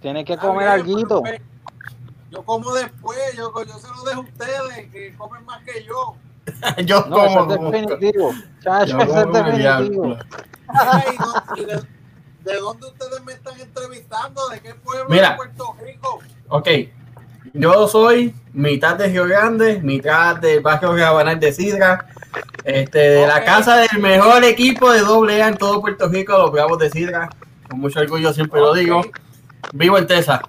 Tienes 0.01 0.25
que 0.25 0.35
comer 0.37 0.83
pero, 0.83 1.21
pues, 1.21 1.41
Yo 2.31 2.43
como 2.43 2.73
después, 2.73 3.33
yo, 3.37 3.53
yo 3.63 3.79
se 3.79 3.87
lo 3.87 4.03
dejo 4.03 4.19
a 4.19 4.23
ustedes, 4.25 4.91
que 4.91 5.15
comen 5.15 5.45
más 5.45 5.63
que 5.63 5.85
yo. 5.85 6.15
Yo 6.85 7.05
No, 7.05 7.23
eso 7.23 7.39
como. 7.39 7.51
es 7.53 7.57
como- 7.57 7.71
definitivo. 7.71 8.33
Chacho, 8.61 8.97
yo 8.97 9.03
eso 9.03 9.17
es 9.19 9.31
definitivo. 9.31 9.57
diablo. 9.57 10.17
Ay, 10.73 11.17
no, 11.19 11.55
y 11.55 11.65
de, 11.65 11.81
de 12.43 12.59
dónde 12.59 12.87
ustedes 12.87 13.23
me 13.23 13.33
están 13.33 13.59
entrevistando? 13.59 14.47
¿De 14.49 14.59
qué 14.61 14.75
pueblo 14.75 15.05
Mira. 15.09 15.31
de 15.31 15.35
Puerto 15.35 15.75
Rico? 15.83 16.19
Ok, 16.49 16.67
yo 17.53 17.87
soy 17.87 18.35
mitad 18.53 18.95
de 18.95 19.07
Río 19.07 19.25
Grande, 19.27 19.79
mitad 19.81 20.37
del 20.37 20.61
barrio 20.61 20.95
Rabanal 20.95 21.39
de 21.39 21.53
Sidra, 21.53 22.07
este, 22.63 22.99
de 22.99 23.27
la 23.27 23.43
casa 23.43 23.77
del 23.77 23.99
mejor 23.99 24.43
equipo 24.43 24.91
de 24.91 25.01
doble 25.01 25.41
A 25.43 25.49
en 25.49 25.57
todo 25.57 25.81
Puerto 25.81 26.07
Rico, 26.07 26.37
los 26.37 26.51
Bravos 26.51 26.79
de 26.79 26.89
Sidra. 26.89 27.29
Con 27.69 27.79
mucho 27.79 27.99
orgullo 27.99 28.33
siempre 28.33 28.59
lo 28.59 28.73
digo. 28.73 29.01
Vivo 29.73 29.97
en 29.97 30.07
Texas, 30.07 30.41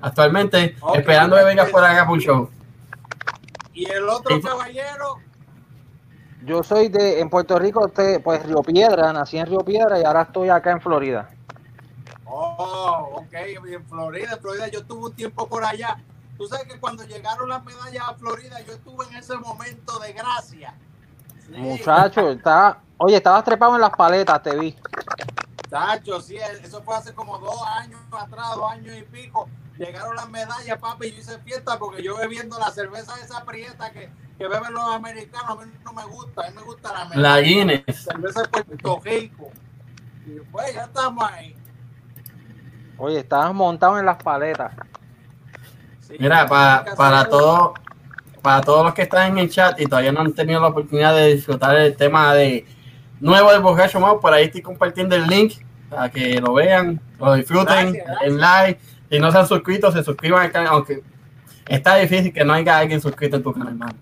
actualmente, 0.00 0.76
esperando 0.94 1.36
que 1.36 1.44
vengas 1.44 1.70
por 1.70 1.84
acá 1.84 2.06
por 2.06 2.14
un 2.14 2.20
show. 2.20 2.50
Y 3.72 3.84
el 3.90 4.08
otro 4.08 4.40
caballero, 4.40 5.18
Yo 6.50 6.64
soy 6.64 6.88
de, 6.88 7.20
en 7.20 7.30
Puerto 7.30 7.56
Rico, 7.60 7.86
te- 7.86 8.18
pues 8.18 8.44
Río 8.44 8.60
Piedra, 8.64 9.12
nací 9.12 9.38
en 9.38 9.46
Río 9.46 9.60
Piedra 9.60 10.00
y 10.00 10.02
ahora 10.04 10.22
estoy 10.22 10.48
acá 10.48 10.72
en 10.72 10.80
Florida. 10.80 11.28
oh, 12.26 13.22
ok, 13.22 13.32
en 13.32 13.84
Florida, 13.86 14.30
en 14.32 14.40
Florida, 14.40 14.66
yo 14.66 14.80
estuve 14.80 15.06
un 15.10 15.12
tiempo 15.14 15.46
por 15.46 15.64
allá. 15.64 15.96
Tú 16.36 16.48
sabes 16.48 16.66
que 16.66 16.80
cuando 16.80 17.04
llegaron 17.04 17.48
las 17.48 17.64
medallas 17.64 18.02
a 18.08 18.14
Florida, 18.14 18.60
yo 18.66 18.72
estuve 18.72 19.06
en 19.06 19.14
ese 19.14 19.36
momento 19.36 20.00
de 20.00 20.12
gracia. 20.12 20.74
Sí, 21.46 21.52
Muchacho, 21.56 22.30
está, 22.30 22.78
oye, 22.98 23.14
estabas 23.14 23.44
trepado 23.44 23.76
en 23.76 23.82
las 23.82 23.90
paletas, 23.90 24.42
te 24.42 24.56
vi. 24.56 24.76
Tacho, 25.70 26.20
sí, 26.20 26.36
eso 26.36 26.82
fue 26.82 26.96
hace 26.96 27.14
como 27.14 27.38
dos 27.38 27.62
años 27.76 28.00
atrás, 28.10 28.56
dos 28.56 28.70
años 28.72 28.96
y 28.96 29.02
pico. 29.02 29.48
Llegaron 29.78 30.14
las 30.16 30.28
medallas, 30.28 30.78
papi, 30.78 31.06
y 31.06 31.12
yo 31.12 31.18
hice 31.20 31.38
fiesta 31.38 31.78
porque 31.78 32.02
yo 32.02 32.16
bebiendo 32.18 32.58
la 32.58 32.70
cerveza 32.70 33.14
esa 33.24 33.44
prieta 33.44 33.90
que, 33.92 34.10
que 34.36 34.48
beben 34.48 34.74
los 34.74 34.92
americanos, 34.92 35.58
a 35.58 35.64
mí 35.64 35.72
no 35.84 35.92
me 35.92 36.04
gusta, 36.04 36.42
a 36.46 36.50
mí 36.50 36.56
me 36.56 36.62
gusta 36.62 36.92
la 36.92 37.04
medalla. 37.06 37.22
La 37.22 37.40
Guinness. 37.40 37.84
cerveza 38.04 38.42
de 38.42 38.48
Puerto 38.64 39.00
Rico. 39.04 39.50
Y 40.26 40.40
pues 40.52 40.74
ya 40.74 40.84
estamos 40.84 41.24
ahí. 41.30 41.56
Oye, 42.98 43.20
estabas 43.20 43.54
montado 43.54 43.98
en 43.98 44.04
las 44.06 44.22
paletas. 44.22 44.72
Sí, 46.06 46.16
Mira, 46.18 46.46
pa- 46.46 46.84
para 46.96 47.24
todos 47.28 47.72
para 48.42 48.62
todos 48.62 48.84
los 48.86 48.94
que 48.94 49.02
están 49.02 49.32
en 49.32 49.38
el 49.38 49.50
chat 49.50 49.78
y 49.80 49.84
todavía 49.84 50.12
no 50.12 50.20
han 50.20 50.32
tenido 50.32 50.60
la 50.60 50.68
oportunidad 50.68 51.14
de 51.14 51.34
disfrutar 51.34 51.76
el 51.76 51.94
tema 51.96 52.32
de 52.34 52.66
nuevo 53.20 53.52
del 53.52 53.60
Borracho 53.60 54.00
Mau, 54.00 54.20
por 54.20 54.32
ahí 54.32 54.46
estoy 54.46 54.62
compartiendo 54.62 55.14
el 55.14 55.26
link 55.26 55.54
para 55.88 56.10
que 56.10 56.40
lo 56.40 56.54
vean, 56.54 57.00
lo 57.18 57.34
disfruten 57.34 57.92
Gracias, 57.92 58.06
gracias. 58.06 58.30
en 58.30 58.40
live. 58.40 58.80
Si 59.10 59.18
no 59.18 59.32
se 59.32 59.38
han 59.38 59.46
suscrito, 59.46 59.92
se 59.92 60.04
suscriban 60.04 60.42
al 60.42 60.52
canal, 60.52 60.68
aunque 60.74 61.02
está 61.66 61.96
difícil 61.96 62.32
que 62.32 62.44
no 62.44 62.52
haya 62.52 62.78
alguien 62.78 63.00
suscrito 63.00 63.36
en 63.36 63.42
tu 63.42 63.52
canal, 63.52 63.68
hermano. 63.68 63.94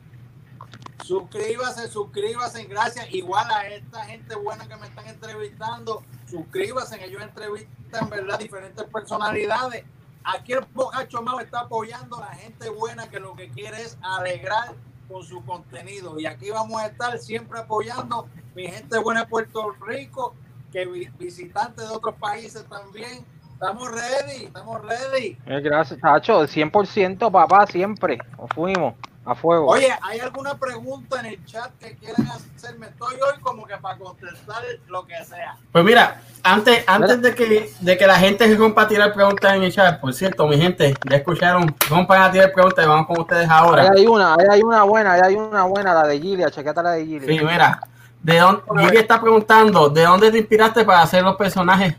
Suscríbase, 1.03 1.89
suscríbase, 1.89 2.65
gracias. 2.65 3.07
Igual 3.15 3.51
a 3.51 3.67
esta 3.69 4.05
gente 4.05 4.37
buena 4.37 4.69
que 4.69 4.77
me 4.77 4.87
están 4.87 5.07
entrevistando, 5.07 6.03
suscríbase, 6.27 7.03
ellos 7.03 7.23
entrevistan, 7.23 8.11
¿verdad? 8.11 8.39
Diferentes 8.39 8.85
personalidades. 8.85 9.85
Aquí 10.23 10.53
el 10.53 10.67
Bocacho 10.75 11.23
Mau 11.23 11.41
está 11.41 11.61
apoyando 11.61 12.19
a 12.19 12.27
la 12.27 12.35
gente 12.35 12.69
buena 12.69 13.09
que 13.09 13.19
lo 13.21 13.35
que 13.35 13.49
quiere 13.49 13.81
es 13.81 13.97
alegrar 14.03 14.75
con 15.09 15.23
su 15.23 15.45
contenido. 15.45 16.19
Y 16.21 16.27
aquí 16.27 16.51
vamos 16.51 16.81
a 16.81 16.87
estar 16.87 17.19
siempre 17.19 17.59
apoyando 17.59 18.29
mi 18.55 18.67
gente 18.69 18.99
buena 18.99 19.23
de 19.23 19.27
Puerto 19.27 19.71
Rico, 19.87 20.35
que 20.73 20.85
vi- 20.87 21.09
visitantes 21.19 21.89
de 21.89 21.95
otros 21.95 22.15
países 22.17 22.65
también. 22.69 23.25
Estamos 23.55 23.91
ready, 23.91 24.45
estamos 24.45 24.81
ready. 24.83 25.37
Eh, 25.47 25.61
Gracias, 25.61 25.99
Tacho, 26.01 26.47
100% 26.47 27.31
papá, 27.33 27.67
siempre. 27.67 28.19
Nos 28.39 28.49
fuimos 28.55 28.95
a 29.29 29.35
fuego. 29.35 29.67
Oye, 29.67 29.91
¿hay 30.01 30.21
alguna 30.21 30.55
pregunta 30.55 31.21
en 31.21 31.27
el 31.27 31.45
chat 31.45 31.71
que 31.79 31.95
quieran 31.97 32.27
hacerme? 32.29 32.87
Estoy 32.87 33.15
hoy 33.17 33.39
como 33.43 33.67
que 33.67 33.77
para 33.77 33.99
contestar 33.99 34.63
lo 34.87 35.07
que 35.07 35.23
sea. 35.23 35.55
Pues 35.71 35.85
mira, 35.85 36.23
antes, 36.43 36.83
antes 36.87 37.21
de 37.21 37.35
que, 37.35 37.71
de 37.79 37.99
que 37.99 38.07
la 38.07 38.17
gente 38.17 38.49
se 38.49 38.57
rompa 38.57 38.83
a 38.83 38.89
tirar 38.89 39.13
preguntas 39.13 39.55
en 39.55 39.65
el 39.65 39.73
chat, 39.73 40.01
por 40.01 40.15
cierto, 40.15 40.47
mi 40.47 40.57
gente, 40.57 40.95
ya 41.11 41.17
escucharon, 41.19 41.77
rompan 41.91 42.23
a 42.23 42.31
tirar 42.31 42.53
preguntas 42.53 42.83
y 42.83 42.89
vamos 42.89 43.07
con 43.07 43.21
ustedes 43.21 43.51
ahora. 43.51 43.83
Ahí 43.83 43.89
hay 43.99 44.07
una, 44.07 44.33
ahí 44.33 44.47
hay 44.51 44.63
una 44.63 44.83
buena, 44.85 45.13
ahí 45.13 45.21
hay 45.23 45.35
una 45.35 45.65
buena, 45.65 45.93
la 45.93 46.07
de 46.07 46.19
Gilia, 46.19 46.51
chequete 46.51 46.83
la 46.83 46.93
de 46.93 47.05
Gilia. 47.05 47.29
Sí, 47.29 47.45
mira, 47.45 47.81
de 48.23 48.39
dónde, 48.39 48.63
Gigi 48.79 48.97
está 48.97 49.21
preguntando, 49.21 49.91
¿de 49.91 50.05
dónde 50.05 50.31
te 50.31 50.39
inspiraste 50.39 50.87
para 50.87 51.03
hacer 51.03 51.23
los 51.23 51.37
personajes 51.37 51.97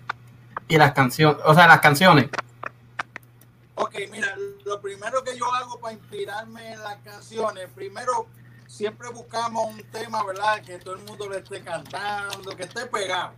y 0.68 0.78
las 0.78 0.94
canciones? 0.94 1.38
O 1.46 1.54
sea, 1.54 1.68
las 1.68 1.80
canciones. 1.80 2.28
Ok, 3.76 3.94
mira, 4.12 4.34
lo 4.70 4.80
primero 4.80 5.24
que 5.24 5.36
yo 5.36 5.52
hago 5.52 5.80
para 5.80 5.96
inspirarme 5.96 6.74
en 6.74 6.84
las 6.84 6.98
canciones, 6.98 7.68
primero 7.74 8.28
siempre 8.68 9.10
buscamos 9.10 9.66
un 9.74 9.82
tema, 9.92 10.24
¿verdad? 10.24 10.62
Que 10.62 10.78
todo 10.78 10.94
el 10.94 11.02
mundo 11.02 11.28
le 11.28 11.40
esté 11.40 11.64
cantando, 11.64 12.56
que 12.56 12.64
esté 12.64 12.86
pegado. 12.86 13.34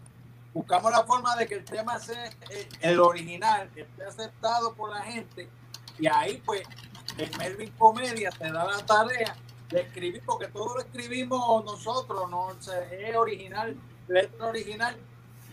Buscamos 0.54 0.92
la 0.92 1.06
forma 1.06 1.34
de 1.38 1.48
que 1.48 1.56
el 1.56 1.64
tema 1.64 1.98
sea 2.00 2.26
eh, 2.50 2.68
el 2.82 3.00
original, 3.00 3.70
que 3.74 3.82
esté 3.82 4.04
aceptado 4.04 4.74
por 4.74 4.90
la 4.90 5.02
gente. 5.04 5.50
Y 5.98 6.08
ahí, 6.08 6.44
pues, 6.46 6.64
el 7.18 7.38
Melvin 7.38 7.72
Comedia 7.78 8.30
te 8.32 8.52
da 8.52 8.66
la 8.66 8.86
tarea 8.86 9.34
de 9.70 9.82
escribir, 9.82 10.22
porque 10.26 10.50
todo 10.50 10.76
lo 10.76 10.82
escribimos 10.82 11.64
nosotros, 11.64 12.30
no 12.30 12.48
O 12.48 12.58
es 12.92 13.16
original, 13.16 13.78
letra 14.10 14.48
original. 14.48 14.98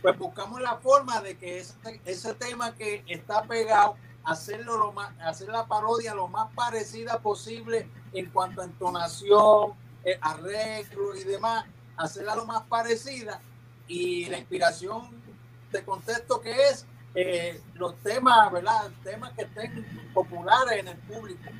Pues 0.02 0.18
buscamos 0.18 0.60
la 0.60 0.76
forma 0.78 1.20
de 1.20 1.36
que 1.38 1.58
ese 1.58 2.34
tema 2.34 2.74
que 2.74 3.04
está 3.06 3.42
pegado 3.42 3.96
hacerlo 4.28 4.76
lo 4.76 4.92
más, 4.92 5.10
hacer 5.20 5.48
la 5.48 5.66
parodia 5.66 6.14
lo 6.14 6.28
más 6.28 6.52
parecida 6.54 7.18
posible 7.20 7.88
en 8.12 8.30
cuanto 8.30 8.60
a 8.60 8.64
entonación, 8.64 9.72
eh, 10.04 10.18
arreglo 10.20 11.16
y 11.16 11.24
demás, 11.24 11.64
hacerla 11.96 12.36
lo 12.36 12.44
más 12.44 12.62
parecida 12.64 13.40
y 13.86 14.26
la 14.26 14.38
inspiración 14.38 15.22
de 15.72 15.82
contexto 15.82 16.40
que 16.40 16.68
es 16.68 16.86
eh, 17.14 17.62
los 17.74 17.96
temas, 18.02 18.52
¿verdad? 18.52 18.90
Temas 19.02 19.32
que 19.32 19.42
estén 19.42 20.12
populares 20.12 20.78
en 20.78 20.88
el 20.88 20.98
público. 20.98 21.50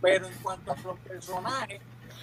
Pero 0.00 0.26
en 0.26 0.34
cuanto 0.38 0.72
a 0.72 0.76
los 0.76 0.98
personajes, 1.00 1.80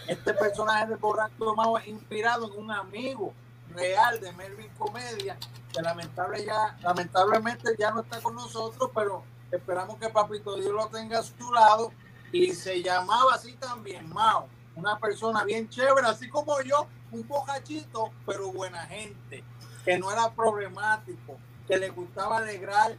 este 0.08 0.34
personaje 0.34 0.88
de 0.88 0.96
Borracho 0.96 1.56
Mau 1.56 1.78
es 1.78 1.88
inspirado 1.88 2.52
en 2.52 2.60
un 2.60 2.72
amigo 2.72 3.34
real 3.70 4.20
de 4.20 4.32
Melvin 4.34 4.70
Comedia, 4.78 5.38
que 5.72 5.82
lamentable 5.82 6.44
ya, 6.44 6.76
lamentablemente 6.82 7.70
ya 7.80 7.92
no 7.92 8.02
está 8.02 8.20
con 8.20 8.36
nosotros, 8.36 8.90
pero 8.94 9.24
Esperamos 9.52 9.98
que 9.98 10.10
Papito 10.10 10.56
Dios 10.56 10.72
lo 10.72 10.88
tenga 10.88 11.20
a 11.20 11.24
su 11.24 11.52
lado. 11.52 11.92
Y 12.32 12.54
se 12.54 12.82
llamaba 12.82 13.36
así 13.36 13.54
también, 13.54 14.08
Mao. 14.10 14.48
Una 14.76 14.98
persona 14.98 15.44
bien 15.44 15.68
chévere, 15.68 16.08
así 16.08 16.30
como 16.30 16.62
yo, 16.62 16.88
un 17.12 17.24
pocachito, 17.24 18.12
pero 18.26 18.52
buena 18.54 18.86
gente, 18.86 19.44
que 19.84 19.98
no 20.00 20.12
era 20.12 20.32
problemático, 20.32 21.38
que 21.68 21.78
le 21.78 21.90
gustaba 21.90 22.38
alegrar 22.38 22.98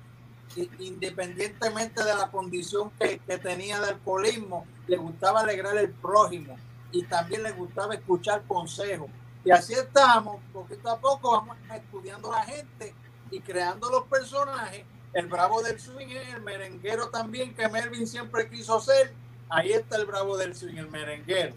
independientemente 0.78 2.04
de 2.04 2.14
la 2.14 2.30
condición 2.30 2.90
que, 2.98 3.18
tenía 3.38 3.80
de 3.80 3.90
alcoholismo, 3.90 4.66
le 4.86 4.96
gustaba 4.96 5.40
alegrar 5.40 5.76
el 5.78 5.90
prójimo 5.90 6.56
y 6.90 7.04
también 7.04 7.42
le 7.42 7.52
gustaba 7.52 7.94
escuchar 7.94 8.42
consejos. 8.46 9.10
Y 9.44 9.50
así 9.50 9.72
estamos, 9.72 10.42
poquito 10.52 10.90
a 10.90 10.98
poco 10.98 11.32
vamos 11.32 11.56
estudiando 11.74 12.30
la 12.30 12.42
gente 12.44 12.94
y 13.30 13.40
creando 13.40 13.90
los 13.90 14.04
personajes 14.04 14.84
el 15.14 15.26
bravo 15.26 15.62
del 15.62 15.78
swing 15.78 16.08
es 16.08 16.34
el 16.34 16.42
merenguero 16.42 17.08
también 17.08 17.54
que 17.54 17.68
Melvin 17.68 18.06
siempre 18.06 18.48
quiso 18.48 18.80
ser. 18.80 19.12
Ahí 19.48 19.72
está 19.72 19.96
el 19.96 20.06
bravo 20.06 20.36
del 20.36 20.54
swing, 20.54 20.76
el 20.76 20.90
merenguero. 20.90 21.54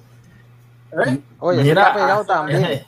¿Eh? 0.91 1.21
Oye, 1.39 1.63
Mira, 1.63 1.81
está 1.81 1.93
pegado 1.93 2.21
ah, 2.21 2.25
también. 2.25 2.85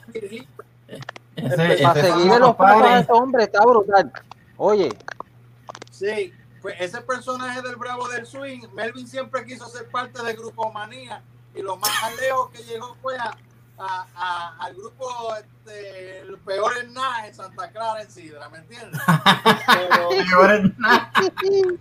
Ese, 1.36 1.82
para 1.82 2.02
seguir 2.02 2.32
los 2.38 2.56
pasos 2.56 2.82
de 2.82 3.00
este 3.00 3.12
hombre 3.12 3.44
está 3.44 3.64
brutal. 3.64 4.12
Oye. 4.56 4.88
Sí, 5.90 6.32
pues 6.60 6.74
ese 6.80 7.00
personaje 7.00 7.62
del 7.62 7.76
bravo 7.76 8.08
del 8.08 8.26
swing, 8.26 8.62
Melvin 8.74 9.06
siempre 9.06 9.44
quiso 9.44 9.66
ser 9.68 9.88
parte 9.88 10.22
del 10.22 10.36
grupo 10.36 10.70
Manía 10.72 11.22
y 11.54 11.62
lo 11.62 11.76
más 11.76 11.90
lejos 12.20 12.50
que 12.50 12.62
llegó 12.64 12.96
fue 13.00 13.16
a, 13.16 13.36
a, 13.78 14.56
al 14.58 14.74
grupo 14.74 15.34
este, 15.36 16.20
el 16.20 16.38
peor 16.38 16.72
en 16.82 16.92
nada 16.92 17.26
en 17.26 17.34
Santa 17.34 17.70
Clara 17.70 18.02
en 18.02 18.10
Sidra, 18.10 18.48
¿me 18.48 18.58
entiendes? 18.58 19.00
Pero, 19.06 20.08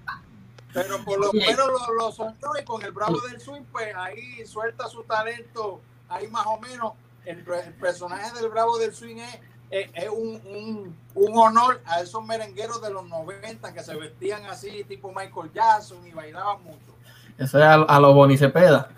pero 0.74 1.04
por 1.04 1.20
lo 1.20 1.34
menos 1.34 1.68
lo, 1.68 1.94
lo, 1.94 2.12
soltó 2.12 2.52
y 2.60 2.64
con 2.64 2.84
el 2.84 2.92
Bravo 2.92 3.20
del 3.22 3.42
Swing, 3.42 3.64
pues 3.72 3.96
ahí 3.96 4.46
suelta 4.46 4.88
su 4.88 5.04
talento, 5.04 5.82
ahí 6.10 6.28
más 6.28 6.46
o 6.46 6.60
menos. 6.60 6.94
El, 7.26 7.40
el 7.40 7.74
personaje 7.74 8.32
del 8.40 8.50
Bravo 8.50 8.78
del 8.78 8.94
Swing 8.94 9.18
es, 9.18 9.40
es, 9.70 9.90
es 9.94 10.10
un, 10.10 10.42
un, 10.46 10.98
un, 11.16 11.38
honor 11.38 11.82
a 11.86 12.00
esos 12.00 12.24
merengueros 12.26 12.82
de 12.82 12.90
los 12.90 13.06
90 13.06 13.74
que 13.74 13.84
se 13.84 13.96
vestían 13.96 14.46
así, 14.46 14.86
tipo 14.86 15.10
Michael 15.10 15.52
Jackson 15.54 16.08
y 16.08 16.12
bailaban 16.12 16.64
mucho. 16.64 16.96
Eso 17.38 17.60
es 17.60 17.66
a, 17.66 17.74
a 17.74 18.00
los 18.00 18.16
Boni 18.16 18.38
Cepeda. 18.38 18.90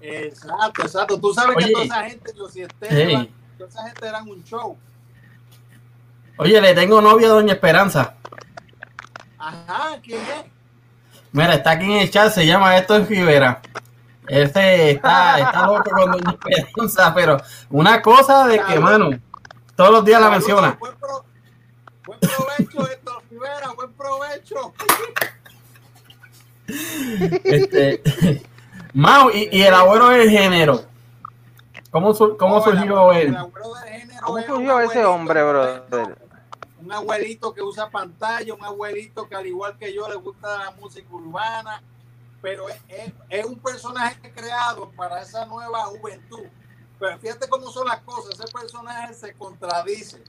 Exacto, 0.00 0.82
exacto. 0.82 1.20
Tú 1.20 1.32
sabes 1.32 1.56
que 1.56 1.72
toda 1.72 1.84
esa 1.84 2.04
gente, 2.04 2.32
yo, 2.36 2.48
si 2.48 2.62
hey. 2.82 3.32
toda 3.56 3.70
esa 3.70 3.86
gente 3.86 4.06
eran 4.06 4.28
un 4.28 4.42
show. 4.44 4.76
Oye, 6.36 6.60
le 6.60 6.74
tengo 6.74 7.00
novia 7.00 7.28
a 7.28 7.30
Doña 7.30 7.54
Esperanza. 7.54 8.14
Ajá, 9.38 9.98
¿quién 10.02 10.20
es? 10.20 10.44
Mira, 11.32 11.54
está 11.54 11.72
aquí 11.72 11.84
en 11.84 11.98
el 11.98 12.10
chat, 12.10 12.32
se 12.32 12.46
llama 12.46 12.76
Héctor 12.76 13.06
Rivera. 13.08 13.60
Este 14.26 14.92
está, 14.92 15.38
está 15.38 15.66
loco 15.66 15.90
con 15.90 16.12
Doña 16.12 16.30
Esperanza, 16.30 17.14
pero 17.14 17.38
una 17.70 18.02
cosa 18.02 18.46
de 18.46 18.62
que, 18.62 18.78
mano, 18.78 19.10
todos 19.74 19.90
los 19.90 20.04
días 20.04 20.20
la 20.20 20.30
menciona. 20.30 20.76
Buen, 20.78 20.96
pro, 20.96 21.24
buen 22.04 22.18
provecho, 22.20 22.90
Héctor 22.90 23.22
Rivera, 23.30 23.72
buen 23.74 23.92
provecho. 23.94 24.74
Este, 27.44 28.02
Mau, 28.98 29.30
y, 29.30 29.48
y, 29.52 29.62
el 29.62 29.72
abuelo 29.72 30.08
del 30.08 30.28
género. 30.28 30.82
¿Cómo, 31.92 32.12
cómo 32.36 32.60
surgió 32.60 33.12
él? 33.12 33.32
¿Cómo 34.24 34.42
surgió 34.42 34.80
ese 34.80 35.04
hombre, 35.04 35.40
bro? 35.44 35.86
Un 36.80 36.90
abuelito 36.92 37.54
que 37.54 37.62
usa 37.62 37.88
pantalla, 37.88 38.52
un 38.52 38.64
abuelito 38.64 39.28
que 39.28 39.36
al 39.36 39.46
igual 39.46 39.78
que 39.78 39.94
yo 39.94 40.08
le 40.08 40.16
gusta 40.16 40.64
la 40.64 40.70
música 40.72 41.06
urbana, 41.12 41.80
pero 42.42 42.68
es, 42.68 42.80
es, 42.88 43.12
es 43.28 43.46
un 43.46 43.60
personaje 43.60 44.32
creado 44.32 44.90
para 44.96 45.22
esa 45.22 45.46
nueva 45.46 45.84
juventud. 45.84 46.46
Pero 46.98 47.18
fíjate 47.20 47.48
cómo 47.48 47.70
son 47.70 47.86
las 47.86 48.00
cosas, 48.00 48.34
ese 48.34 48.52
personaje 48.52 49.14
se 49.14 49.32
contradice, 49.34 50.24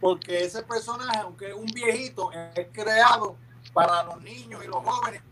porque 0.00 0.44
ese 0.44 0.64
personaje, 0.64 1.20
aunque 1.20 1.50
es 1.50 1.54
un 1.54 1.66
viejito, 1.66 2.32
es 2.32 2.66
creado 2.72 3.36
para 3.72 4.02
los 4.02 4.20
niños 4.22 4.64
y 4.64 4.66
los 4.66 4.84
jóvenes 4.84 5.22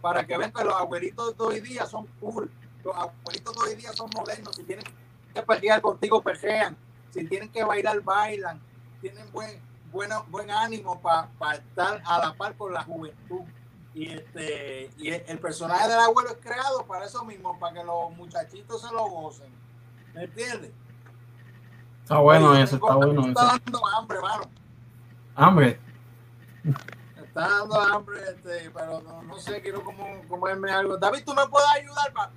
para 0.00 0.26
que 0.26 0.36
vean 0.36 0.52
que 0.52 0.64
los 0.64 0.74
abuelitos 0.74 1.36
de 1.36 1.44
hoy 1.44 1.60
día 1.60 1.86
son 1.86 2.06
cool, 2.20 2.50
los 2.84 2.96
abuelitos 2.96 3.54
de 3.54 3.60
hoy 3.60 3.74
día 3.76 3.92
son 3.92 4.10
modernos, 4.16 4.54
si 4.54 4.62
tienen 4.64 4.84
que 5.34 5.42
pelear 5.42 5.80
contigo, 5.80 6.22
pelean, 6.22 6.76
si 7.10 7.26
tienen 7.26 7.50
que 7.50 7.64
bailar, 7.64 8.00
bailan, 8.02 8.60
tienen 9.00 9.30
buen, 9.32 9.60
bueno, 9.90 10.24
buen 10.28 10.50
ánimo 10.50 11.00
para 11.00 11.28
pa 11.38 11.54
estar 11.54 12.02
a 12.04 12.18
la 12.18 12.34
par 12.34 12.56
con 12.56 12.72
la 12.72 12.82
juventud. 12.82 13.42
Y, 13.94 14.12
este, 14.12 14.90
y 14.98 15.08
el 15.08 15.38
personaje 15.40 15.88
del 15.88 15.98
abuelo 15.98 16.30
es 16.30 16.36
creado 16.36 16.86
para 16.86 17.06
eso 17.06 17.24
mismo, 17.24 17.58
para 17.58 17.74
que 17.74 17.84
los 17.84 18.12
muchachitos 18.16 18.80
se 18.80 18.92
lo 18.92 19.08
gocen. 19.08 19.50
¿Me 20.14 20.24
entiendes? 20.24 20.70
Está 22.04 22.18
bueno 22.18 22.54
eso, 22.54 22.76
está 22.76 22.94
bueno 22.94 23.20
eso. 23.22 23.28
Está 23.30 23.58
dando 23.64 23.86
hambre, 23.86 24.20
mano. 24.20 24.44
Hambre 25.34 25.80
está 27.38 27.58
dando 27.58 27.80
hambre, 27.80 28.20
este, 28.28 28.70
pero 28.70 29.00
no, 29.02 29.22
no, 29.22 29.38
sé, 29.38 29.60
quiero 29.60 29.82
como, 29.84 30.04
comerme 30.28 30.70
algo. 30.72 30.96
David, 30.96 31.22
¿tú 31.24 31.34
me 31.34 31.46
puedes 31.46 31.68
ayudar, 31.70 32.12
papi? 32.12 32.36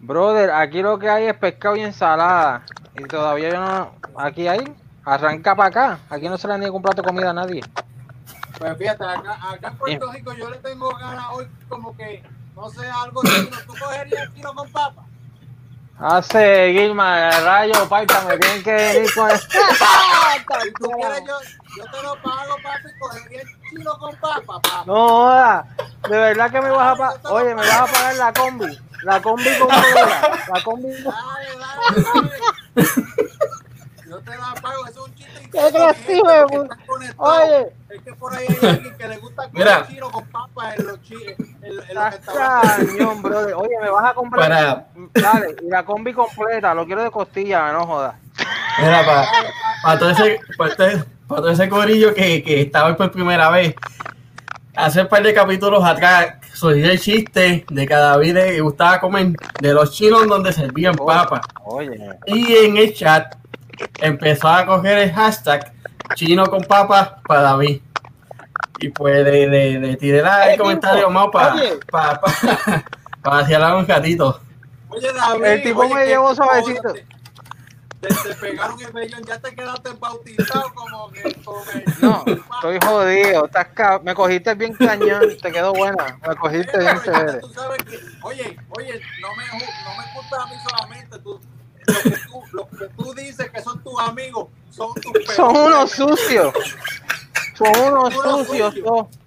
Brother, 0.00 0.50
aquí 0.50 0.82
lo 0.82 0.98
que 0.98 1.10
hay 1.10 1.26
es 1.26 1.36
pescado 1.36 1.76
y 1.76 1.80
ensalada. 1.80 2.64
Y 2.94 3.04
todavía 3.04 3.50
yo 3.50 3.60
no. 3.60 3.92
Aquí 4.16 4.48
hay. 4.48 4.74
Arranca 5.04 5.54
para 5.54 5.68
acá. 5.68 5.98
Aquí 6.08 6.28
no 6.28 6.38
se 6.38 6.46
le 6.46 6.54
ha 6.54 6.58
ni 6.58 6.66
un 6.66 6.80
plato 6.80 7.02
de 7.02 7.08
comida 7.08 7.30
a 7.30 7.34
nadie. 7.34 7.62
Pues 8.58 8.78
fíjate, 8.78 9.04
acá, 9.04 9.38
acá 9.50 9.68
en 9.68 9.78
Puerto 9.78 10.12
Rico 10.12 10.32
yo 10.32 10.50
le 10.50 10.58
tengo 10.58 10.90
ganas 10.96 11.26
hoy 11.32 11.48
como 11.68 11.96
que, 11.96 12.22
no 12.54 12.70
sé, 12.70 12.88
algo 12.88 13.22
chino. 13.24 13.56
¿Tú 13.66 13.74
cogerías 13.78 14.32
chino 14.34 14.54
con 14.54 14.70
papa? 14.70 15.04
Hace 15.98 16.72
Gilma, 16.72 17.30
rayo, 17.42 17.86
paita, 17.86 18.22
me 18.22 18.38
tienen 18.38 18.62
que 18.62 18.72
venir 18.72 19.14
con 19.14 19.30
esto. 19.32 19.58
tú 20.78 20.90
quieres, 20.92 21.22
yo, 21.26 21.59
yo 21.76 21.84
te 21.90 22.02
lo 22.02 22.14
pago, 22.22 22.56
papi, 22.62 22.88
cogería 23.00 23.42
el 23.42 23.48
chino 23.70 23.98
con 23.98 24.16
papa, 24.16 24.40
papá. 24.46 24.82
No 24.86 25.08
joda, 25.08 25.66
de 26.08 26.16
verdad 26.18 26.50
que 26.50 26.60
me 26.60 26.70
vas 26.70 26.94
a 26.94 26.96
pagar. 26.96 27.20
Oye, 27.32 27.54
me 27.54 27.66
vas 27.66 27.80
a 27.80 27.86
pagar 27.86 28.14
la 28.16 28.32
combi. 28.32 28.78
La 29.02 29.22
combi 29.22 29.58
con 29.58 29.68
bola. 29.68 30.44
La 30.54 30.62
combi. 30.62 30.88
Dale, 30.92 31.56
dale, 31.58 32.02
dale. 32.14 32.94
Yo 34.08 34.18
te 34.22 34.30
la 34.36 34.54
pago, 34.60 34.86
eso 34.86 35.04
es 35.04 35.08
un 35.08 35.14
chiste. 35.14 35.50
Qué 35.52 35.68
creativo, 35.72 36.68
Oye, 37.16 37.72
Es 37.88 38.02
que 38.02 38.12
por 38.14 38.34
ahí 38.34 38.46
hay 38.48 38.68
alguien 38.68 38.96
que 38.98 39.08
le 39.08 39.16
gusta 39.18 39.42
Mira. 39.52 39.74
comer 39.82 39.88
chino 39.88 40.10
con 40.10 40.26
papas 40.28 40.78
en 40.78 40.86
los 40.86 41.00
chi- 41.02 41.14
en, 41.38 41.56
en 41.62 41.76
los 41.76 41.84
Estás 41.88 42.12
restaurantes. 42.14 42.86
cañón, 42.88 43.22
brother. 43.22 43.54
Oye, 43.54 43.74
me 43.80 43.90
vas 43.90 44.04
a 44.10 44.14
comprar. 44.14 44.48
Para- 44.48 44.86
Dale, 45.14 45.56
y 45.62 45.68
la 45.68 45.84
combi 45.84 46.12
completa, 46.12 46.74
lo 46.74 46.84
quiero 46.86 47.02
de 47.04 47.10
costilla, 47.10 47.72
no 47.72 47.86
jodas. 47.86 48.14
Mira, 48.80 49.04
para 49.82 49.98
todo 49.98 50.10
ese, 50.10 50.40
pa' 50.58 50.74
todo- 50.74 51.04
pa' 51.30 51.36
todo 51.36 51.50
ese 51.50 51.68
corillo 51.68 52.12
que, 52.14 52.42
que 52.42 52.60
estaba 52.62 52.94
por 52.96 53.10
primera 53.10 53.48
vez, 53.50 53.74
hace 54.76 55.02
un 55.02 55.08
par 55.08 55.22
de 55.22 55.32
capítulos 55.32 55.84
atrás 55.84 56.34
surgió 56.54 56.90
el 56.90 57.00
chiste 57.00 57.64
de 57.70 57.86
que 57.86 57.94
a 57.94 57.98
David 58.00 58.34
le 58.34 58.60
gustaba 58.60 59.00
comer 59.00 59.32
de 59.60 59.72
los 59.72 59.92
chinos 59.92 60.26
donde 60.26 60.52
servían 60.52 60.94
papas. 60.96 61.40
Y 62.26 62.54
en 62.56 62.76
el 62.76 62.92
chat 62.94 63.34
empezó 64.00 64.48
a 64.48 64.66
coger 64.66 64.98
el 64.98 65.12
hashtag 65.12 65.72
chino 66.14 66.46
con 66.46 66.62
papas 66.62 67.12
para 67.26 67.42
David. 67.42 67.80
Y 68.80 68.88
pues 68.90 69.24
le, 69.24 69.46
le, 69.46 69.78
le 69.80 69.96
tiré 69.96 70.22
la- 70.22 70.52
el 70.52 70.58
comentario 70.58 71.08
más 71.10 71.28
para 71.32 71.54
oye. 71.54 71.78
pa, 71.90 72.20
pa, 72.20 72.32
pa 73.22 73.30
vacilar 73.30 73.76
un 73.76 73.86
gatito. 73.86 74.40
Oye, 74.88 75.12
David, 75.12 75.44
El 75.44 75.62
tipo 75.62 75.80
oye, 75.82 75.94
me 75.94 76.06
llevó 76.06 76.34
suavecito. 76.34 76.92
Te, 76.92 77.06
te- 78.00 78.08
te 78.08 78.34
pegaron 78.36 78.80
el 78.80 78.92
vellón, 78.92 79.22
ya 79.24 79.38
te 79.40 79.54
quedaste 79.54 79.90
bautizado 79.98 80.72
como 80.74 81.10
que. 81.10 81.34
Como 81.44 81.62
no, 82.00 82.24
estoy 82.54 82.78
jodido. 82.84 83.46
Estás 83.46 83.68
ca- 83.74 83.98
Me 84.02 84.14
cogiste 84.14 84.54
bien 84.54 84.74
cañón, 84.74 85.36
te 85.40 85.52
quedó 85.52 85.72
buena. 85.72 86.18
Me 86.26 86.36
cogiste 86.36 86.78
bien 86.78 86.98
Pero 87.04 87.12
ya 87.12 87.18
chévere. 87.26 87.40
tú 87.40 87.48
sabes 87.52 87.78
que, 87.84 87.98
oye, 88.22 88.56
oye, 88.70 89.00
no 89.20 89.34
me, 89.36 89.46
no 89.46 89.54
me 89.96 90.36
a 90.36 90.46
mí 90.46 90.54
solamente. 90.68 91.18
Tú, 91.18 91.40
lo, 91.86 91.94
que 92.02 92.10
tú, 92.10 92.42
lo 92.52 92.68
que 92.68 92.88
tú 92.96 93.14
dices 93.14 93.50
que 93.50 93.60
son 93.62 93.82
tus 93.82 93.98
amigos 94.00 94.48
son 94.70 94.94
tus 94.94 95.12
Son 95.34 95.52
peores 95.52 95.74
unos 95.74 95.90
sucios. 95.90 96.54
Son 97.54 97.72
unos 97.92 98.14
sucios. 98.14 98.74
todos. 98.84 99.06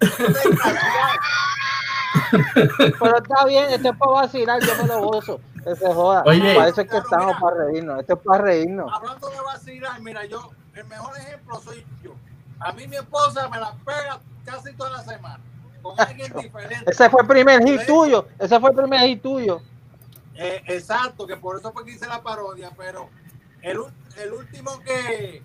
Pero 3.00 3.16
está 3.18 3.44
bien, 3.46 3.70
esto 3.70 3.90
es 3.90 3.96
para 3.96 4.12
vacilar, 4.12 4.60
yo 4.60 4.76
me 4.82 4.86
lo 4.88 5.00
gozo. 5.02 5.40
Que 5.64 5.76
se 5.76 5.92
joda. 5.94 6.22
Oye. 6.26 6.54
Para 6.54 6.68
eso 6.68 6.80
es 6.80 6.86
que 6.86 6.90
Claro, 6.90 7.04
estamos 7.04 7.26
mira. 7.26 7.40
para 7.40 7.56
reírnos. 7.56 8.00
Esto 8.00 8.14
es 8.14 8.20
para 8.20 8.42
reírnos. 8.42 8.92
Hablando 8.92 9.28
de 9.30 9.40
vacilar, 9.40 10.00
mira, 10.00 10.24
yo, 10.26 10.50
el 10.74 10.84
mejor 10.86 11.16
ejemplo 11.18 11.60
soy 11.60 11.86
yo. 12.02 12.14
A 12.60 12.72
mí 12.72 12.86
mi 12.86 12.96
esposa 12.96 13.48
me 13.48 13.58
la 13.58 13.72
pega 13.84 14.20
casi 14.44 14.72
toda 14.74 14.90
la 14.90 15.02
semana. 15.02 15.40
Con 15.82 16.00
alguien 16.00 16.32
diferente. 16.38 16.90
Ese 16.90 17.10
fue 17.10 17.22
el 17.22 17.26
primer 17.26 17.62
hit 17.62 17.86
tuyo. 17.86 18.26
Ese 18.38 18.58
fue 18.60 18.70
el 18.70 18.76
primer 18.76 19.00
hit 19.00 19.22
tuyo. 19.22 19.60
Eh, 20.34 20.62
exacto, 20.66 21.26
que 21.26 21.36
por 21.36 21.58
eso 21.58 21.72
fue 21.72 21.84
que 21.84 21.92
hice 21.92 22.06
la 22.06 22.22
parodia, 22.22 22.70
pero 22.76 23.08
el, 23.62 23.80
el 24.16 24.32
último 24.32 24.80
que, 24.80 25.42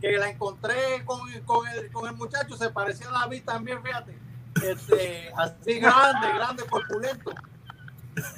que 0.00 0.12
la 0.18 0.28
encontré 0.30 1.04
con, 1.04 1.20
con, 1.44 1.68
el, 1.68 1.92
con 1.92 2.08
el 2.08 2.16
muchacho 2.16 2.56
se 2.56 2.70
parecía 2.70 3.08
a 3.10 3.20
David 3.20 3.44
también, 3.44 3.82
fíjate. 3.82 4.18
Este, 4.62 5.32
así 5.36 5.78
grande, 5.80 6.32
grande, 6.34 6.64
corpulento. 6.64 7.32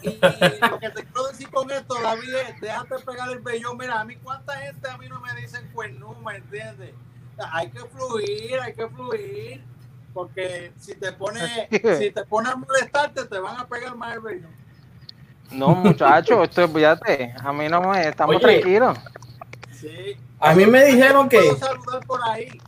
Y, 0.02 0.08
lo 0.08 0.78
que 0.78 0.90
te 0.90 1.04
quiero 1.04 1.28
decir 1.28 1.50
con 1.50 1.70
esto, 1.70 2.00
David, 2.00 2.34
es 2.34 2.60
déjate 2.60 2.98
pegar 3.04 3.30
el 3.30 3.40
vellón. 3.40 3.76
Mira, 3.76 4.00
a 4.00 4.04
mí 4.04 4.16
cuánta 4.16 4.54
gente 4.56 4.88
a 4.88 4.96
mí 4.96 5.08
no 5.08 5.20
me 5.20 5.34
dicen 5.40 5.68
cuernú, 5.74 6.14
¿me 6.24 6.36
entiendes? 6.36 6.94
Hay 7.52 7.70
que 7.70 7.80
fluir, 7.80 8.60
hay 8.60 8.74
que 8.74 8.88
fluir. 8.88 9.64
Porque 10.14 10.72
si 10.78 10.94
te 10.94 11.12
pones, 11.12 11.50
si 11.98 12.10
te 12.10 12.24
pones 12.24 12.52
a 12.52 12.56
molestarte, 12.56 13.24
te 13.26 13.38
van 13.38 13.60
a 13.60 13.66
pegar 13.66 13.94
más 13.96 14.14
el 14.14 14.20
vellón. 14.20 14.50
No, 15.50 15.74
muchachos, 15.74 16.42
esto 16.48 16.64
es, 16.64 16.72
fíjate, 16.72 17.34
a 17.38 17.52
mí 17.52 17.68
no 17.68 17.82
me, 17.82 18.08
estamos 18.08 18.36
Oye. 18.36 18.44
tranquilos. 18.44 18.98
Sí. 19.72 20.16
A 20.40 20.54
mí 20.54 20.66
me 20.66 20.84
dijeron 20.84 21.28
que- 21.28 21.38
Puedo 21.38 21.58
saludar 21.58 22.06
por 22.06 22.20
ahí. 22.28 22.60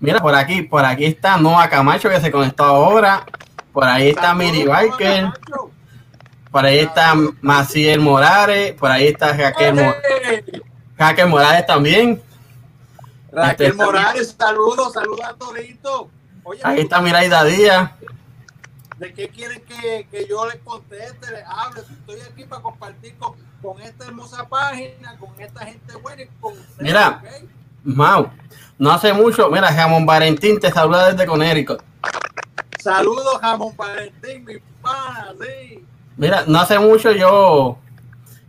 Mira, 0.00 0.20
por 0.20 0.34
aquí, 0.34 0.62
por 0.62 0.84
aquí 0.84 1.04
está 1.04 1.36
Noah 1.36 1.68
Camacho 1.68 2.08
que 2.10 2.20
se 2.20 2.30
conectó 2.30 2.64
ahora. 2.64 3.24
Por 3.72 3.84
ahí 3.84 4.10
está 4.10 4.34
Miri 4.34 4.64
Biker. 4.64 5.22
Camacho. 5.22 5.70
Por 6.52 6.64
ahí 6.66 6.78
está 6.80 7.14
Maciel 7.40 7.98
Morales. 8.00 8.74
Por 8.74 8.90
ahí 8.90 9.08
está 9.08 9.32
Raquel, 9.32 9.74
Mo- 9.74 9.80
¡Eh! 10.30 10.44
Raquel 10.96 11.26
Morales 11.28 11.66
también. 11.66 12.22
Raquel 13.32 13.70
Este- 13.72 13.82
Morales, 13.84 14.36
saludos, 14.38 14.92
saludos 14.92 15.24
a 15.24 15.32
Torito. 15.34 16.10
Oye, 16.44 16.60
Ahí 16.62 16.80
está 16.80 17.00
Miraida 17.00 17.42
Díaz. 17.44 17.90
¿de 18.98 19.12
qué 19.14 19.28
quieren 19.30 19.60
que, 19.64 20.06
que 20.10 20.28
yo 20.28 20.46
les 20.46 20.56
conteste, 20.62 21.30
les 21.32 21.42
hable? 21.46 21.80
Estoy 21.80 22.20
aquí 22.20 22.44
para 22.44 22.62
compartir 22.62 23.16
con, 23.16 23.34
con 23.60 23.80
esta 23.80 24.04
hermosa 24.04 24.46
página, 24.48 25.16
con 25.18 25.30
esta 25.40 25.64
gente 25.66 25.96
buena 25.96 26.22
y 26.22 26.26
con 26.40 26.52
ustedes. 26.52 26.76
Mira. 26.78 27.20
¿ok? 27.24 27.48
Mau. 27.84 28.30
No 28.78 28.92
hace 28.92 29.12
mucho, 29.12 29.48
mira, 29.50 29.70
Ramón 29.70 30.06
Valentín 30.06 30.60
te 30.60 30.70
saluda 30.70 31.10
desde 31.12 31.26
Connecticut. 31.26 31.82
Saludos, 32.80 33.38
Jamón 33.40 33.74
Valentín, 33.76 34.44
mi 34.44 34.58
pana, 34.82 35.32
sí. 35.40 35.84
Mira, 36.16 36.44
no 36.46 36.60
hace 36.60 36.78
mucho 36.78 37.12
yo, 37.12 37.78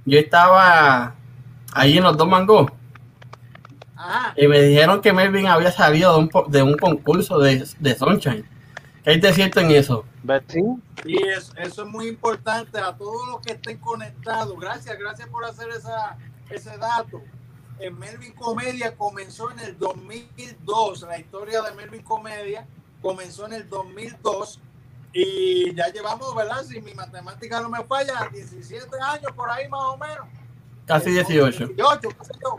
yo 0.05 0.19
estaba 0.19 1.15
ahí 1.73 1.97
en 1.97 2.03
los 2.03 2.17
dos 2.17 2.27
mangos 2.27 2.71
Ajá. 3.95 4.33
y 4.35 4.47
me 4.47 4.61
dijeron 4.61 5.01
que 5.01 5.13
Melvin 5.13 5.47
había 5.47 5.71
salido 5.71 6.13
de 6.13 6.19
un, 6.19 6.51
de 6.51 6.63
un 6.63 6.77
concurso 6.77 7.39
de, 7.39 7.65
de 7.79 7.95
Sunshine. 7.95 8.45
¿Qué 9.03 9.11
hay 9.11 9.19
de 9.19 9.33
cierto 9.33 9.59
en 9.59 9.71
eso? 9.71 10.05
Sí. 10.47 10.61
Y 11.05 11.21
eso, 11.27 11.53
eso 11.57 11.83
es 11.83 11.89
muy 11.89 12.07
importante 12.07 12.79
a 12.79 12.95
todos 12.95 13.27
los 13.27 13.41
que 13.41 13.53
estén 13.53 13.77
conectados. 13.77 14.57
Gracias, 14.57 14.97
gracias 14.97 15.27
por 15.27 15.43
hacer 15.43 15.69
esa, 15.69 16.17
ese 16.49 16.77
dato. 16.77 17.21
En 17.79 17.99
Melvin 17.99 18.31
Comedia 18.33 18.95
comenzó 18.95 19.51
en 19.51 19.59
el 19.59 19.77
2002. 19.77 21.01
La 21.01 21.19
historia 21.19 21.61
de 21.63 21.73
Melvin 21.73 22.03
Comedia 22.03 22.65
comenzó 23.01 23.45
en 23.45 23.53
el 23.53 23.69
2002. 23.69 24.61
Y 25.13 25.73
ya 25.75 25.87
llevamos, 25.89 26.35
¿verdad? 26.35 26.63
Si 26.63 26.81
mi 26.81 26.93
matemática 26.93 27.61
no 27.61 27.69
me 27.69 27.83
falla, 27.83 28.27
17 28.31 28.87
años 29.01 29.31
por 29.35 29.49
ahí 29.49 29.67
más 29.69 29.81
o 29.83 29.97
menos. 29.97 30.25
Casi 30.87 31.11
18. 31.11 31.67
18, 31.67 32.09
qué 32.09 32.25
sé 32.25 32.33
yo. 32.41 32.55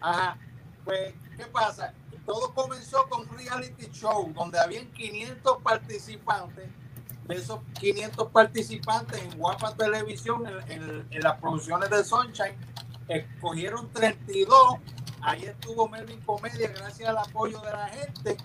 Ajá. 0.00 0.38
Pues, 0.84 1.12
¿qué 1.36 1.44
pasa? 1.46 1.92
Todo 2.24 2.54
comenzó 2.54 3.08
con 3.08 3.28
un 3.28 3.36
reality 3.36 3.86
show 3.90 4.32
donde 4.34 4.58
habían 4.60 4.86
500 4.92 5.62
participantes. 5.62 6.68
De 7.26 7.34
esos 7.34 7.60
500 7.78 8.28
participantes 8.30 9.20
en 9.22 9.36
Guapa 9.36 9.74
Televisión, 9.74 10.46
en, 10.46 10.72
en- 10.82 11.06
en 11.10 11.20
las 11.22 11.38
producciones 11.40 11.90
de 11.90 12.02
Sunshine, 12.04 12.56
escogieron 13.08 13.90
32. 13.92 14.76
Ahí 15.20 15.44
estuvo 15.44 15.88
Melvin 15.88 16.20
Comedia 16.22 16.68
gracias 16.68 17.08
al 17.08 17.18
apoyo 17.18 17.60
de 17.60 17.70
la 17.72 17.88
gente. 17.88 18.36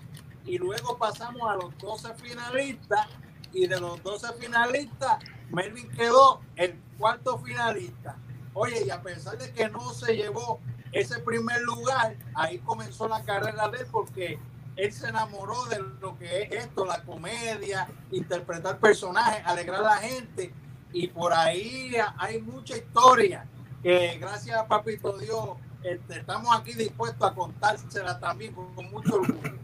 Y 0.44 0.58
luego 0.58 0.98
pasamos 0.98 1.48
a 1.50 1.54
los 1.54 1.76
12 1.78 2.12
finalistas. 2.14 3.06
Y 3.54 3.66
de 3.66 3.80
los 3.80 4.02
12 4.02 4.34
finalistas, 4.34 5.18
Melvin 5.50 5.88
quedó 5.90 6.40
el 6.56 6.78
cuarto 6.98 7.38
finalista. 7.38 8.16
Oye, 8.52 8.84
y 8.86 8.90
a 8.90 9.00
pesar 9.02 9.38
de 9.38 9.52
que 9.52 9.68
no 9.68 9.92
se 9.92 10.16
llevó 10.16 10.60
ese 10.92 11.18
primer 11.20 11.60
lugar, 11.62 12.16
ahí 12.34 12.58
comenzó 12.58 13.08
la 13.08 13.22
carrera 13.22 13.68
de 13.68 13.78
él 13.78 13.86
porque 13.90 14.38
él 14.76 14.92
se 14.92 15.08
enamoró 15.08 15.66
de 15.66 15.78
lo 16.00 16.18
que 16.18 16.42
es 16.42 16.52
esto, 16.52 16.84
la 16.84 17.02
comedia, 17.02 17.88
interpretar 18.10 18.78
personajes, 18.78 19.44
alegrar 19.44 19.80
a 19.80 19.94
la 19.94 19.96
gente. 19.96 20.52
Y 20.92 21.08
por 21.08 21.32
ahí 21.32 21.94
hay 22.18 22.40
mucha 22.40 22.76
historia 22.76 23.46
que 23.82 24.16
gracias 24.18 24.56
a 24.56 24.66
Papito 24.66 25.16
Dios 25.18 25.50
este, 25.82 26.20
estamos 26.20 26.48
aquí 26.58 26.72
dispuestos 26.72 27.30
a 27.30 27.34
contársela 27.34 28.18
también 28.18 28.54
con, 28.54 28.90
mucho 28.90 29.16
orgullo. 29.16 29.58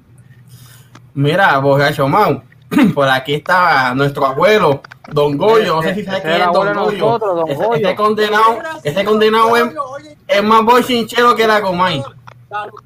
Mira, 1.15 1.59
Borracho 1.59 2.07
Mau, 2.07 2.43
por 2.95 3.09
aquí 3.09 3.35
está 3.35 3.95
nuestro 3.95 4.27
abuelo, 4.27 4.81
Don 5.09 5.37
Goyo. 5.37 5.77
No 5.77 5.83
sé 5.83 5.95
si 5.95 6.05
sabes 6.05 6.21
Ese 6.25 6.29
quién 6.29 6.41
es 6.49 6.53
Don 6.53 6.75
Goyo. 6.75 6.99
nosotros, 6.99 7.37
Don 7.37 7.75
ese 7.77 7.95
condenado, 7.97 8.59
ese 8.85 9.05
condenado 9.05 9.57
es, 9.57 9.75
es 10.29 10.43
más 10.45 10.65
bochinchero 10.65 11.35
que 11.35 11.47
la 11.47 11.61
Comay. 11.61 12.03
Salu- 12.49 12.83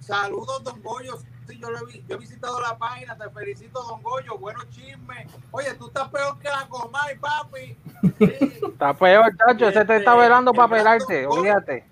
Saludos, 0.00 0.64
don 0.64 0.82
Goyo. 0.82 1.18
Sí, 1.46 1.58
yo, 1.58 1.70
lo 1.70 1.78
he, 1.78 1.84
vi- 1.92 2.04
yo 2.08 2.16
he 2.16 2.18
visitado 2.18 2.60
la 2.60 2.76
página. 2.78 3.16
Te 3.16 3.28
felicito, 3.30 3.82
don 3.82 4.02
Goyo. 4.02 4.36
Buenos 4.38 4.68
chismes. 4.70 5.26
Oye, 5.50 5.72
tú 5.74 5.86
estás 5.88 6.08
peor 6.08 6.38
que 6.38 6.48
la 6.48 6.66
Comay, 6.68 7.16
papi. 7.18 7.76
Sí. 8.18 8.60
Está 8.72 8.94
peor, 8.94 9.30
chacho. 9.36 9.68
Ese 9.68 9.84
te 9.84 9.96
está 9.98 10.12
Este, 10.12 10.22
velando 10.22 10.52
para 10.52 10.64
el 10.66 10.70
pelarte, 10.82 11.26
olvídate. 11.26 11.84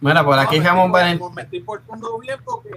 Mira, 0.00 0.24
por 0.24 0.38
aquí 0.38 0.58
No, 0.60 0.70
estoy- 0.70 0.90
Valentín. 0.90 1.34
Me 1.34 1.42
estoy 1.42 1.60
portando 1.60 2.18
bien 2.20 2.38
porque 2.44 2.70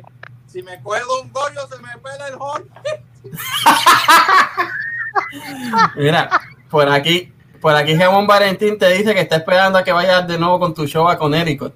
si 0.47 0.61
me 0.63 0.81
coge 0.81 0.99
don 1.01 1.31
Goyo, 1.31 1.67
se 1.67 1.77
me 1.81 1.97
pela 1.99 2.27
el 2.27 2.35
hall. 2.35 2.69
Mira, 5.95 6.29
por 6.69 6.89
aquí, 6.89 7.33
por 7.61 7.75
aquí 7.75 7.95
Ramón 7.95 8.27
Valentín 8.27 8.77
te 8.77 8.89
dice 8.89 9.13
que 9.13 9.21
está 9.21 9.37
esperando 9.37 9.77
a 9.77 9.83
que 9.83 9.91
vayas 9.91 10.27
de 10.27 10.37
nuevo 10.37 10.59
con 10.59 10.73
tu 10.73 10.87
show 10.87 11.07
a 11.07 11.17
Connecticut. 11.17 11.73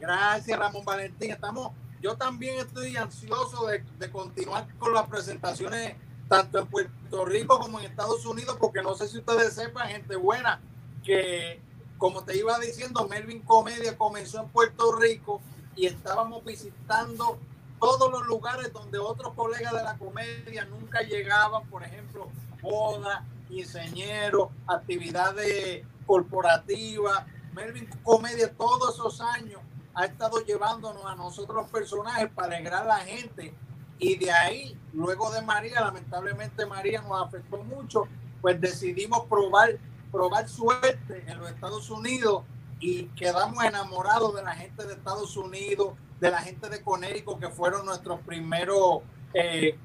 Gracias, 0.00 0.58
Ramón 0.58 0.84
Valentín. 0.84 1.30
Estamos, 1.30 1.72
yo 2.00 2.16
también 2.16 2.58
estoy 2.58 2.96
ansioso 2.96 3.66
de, 3.66 3.84
de 3.98 4.10
continuar 4.10 4.66
con 4.78 4.92
las 4.92 5.08
presentaciones 5.08 5.94
tanto 6.28 6.58
en 6.58 6.66
Puerto 6.66 7.24
Rico 7.26 7.58
como 7.58 7.78
en 7.78 7.86
Estados 7.86 8.24
Unidos, 8.24 8.56
porque 8.58 8.82
no 8.82 8.94
sé 8.94 9.06
si 9.06 9.18
ustedes 9.18 9.52
sepan, 9.52 9.88
gente 9.88 10.16
buena, 10.16 10.60
que 11.04 11.60
como 11.98 12.24
te 12.24 12.36
iba 12.36 12.58
diciendo, 12.58 13.06
Melvin 13.06 13.42
Comedia 13.42 13.96
comenzó 13.96 14.40
en 14.40 14.48
Puerto 14.48 14.96
Rico 14.96 15.40
y 15.76 15.86
estábamos 15.86 16.44
visitando 16.44 17.38
todos 17.82 18.12
los 18.12 18.24
lugares 18.28 18.72
donde 18.72 19.00
otros 19.00 19.34
colegas 19.34 19.72
de 19.72 19.82
la 19.82 19.98
comedia 19.98 20.64
nunca 20.66 21.00
llegaban, 21.00 21.68
por 21.68 21.82
ejemplo, 21.82 22.28
bodas, 22.62 23.24
quinceañeros, 23.48 24.50
actividades 24.68 25.84
corporativas. 26.06 27.26
Melvin 27.52 27.90
Comedia 28.04 28.54
todos 28.54 28.94
esos 28.94 29.20
años 29.20 29.60
ha 29.94 30.04
estado 30.04 30.38
llevándonos 30.44 31.04
a 31.04 31.16
nosotros 31.16 31.68
personajes 31.70 32.30
para 32.32 32.54
alegrar 32.54 32.84
a 32.84 32.98
la 32.98 32.98
gente. 32.98 33.52
Y 33.98 34.16
de 34.16 34.30
ahí, 34.30 34.78
luego 34.92 35.32
de 35.32 35.42
María, 35.42 35.80
lamentablemente 35.80 36.64
María 36.66 37.02
nos 37.02 37.20
afectó 37.26 37.64
mucho, 37.64 38.04
pues 38.40 38.60
decidimos 38.60 39.24
probar, 39.26 39.76
probar 40.12 40.48
suerte 40.48 41.24
en 41.26 41.36
los 41.36 41.50
Estados 41.50 41.90
Unidos 41.90 42.44
y 42.78 43.06
quedamos 43.16 43.64
enamorados 43.64 44.36
de 44.36 44.44
la 44.44 44.54
gente 44.54 44.86
de 44.86 44.94
Estados 44.94 45.36
Unidos, 45.36 45.94
de 46.22 46.30
la 46.30 46.40
gente 46.40 46.68
de 46.68 46.80
Conérico, 46.82 47.36
que 47.36 47.48
fueron 47.48 47.84
nuestros 47.84 48.20
primeros 48.20 49.00
eh, 49.34 49.76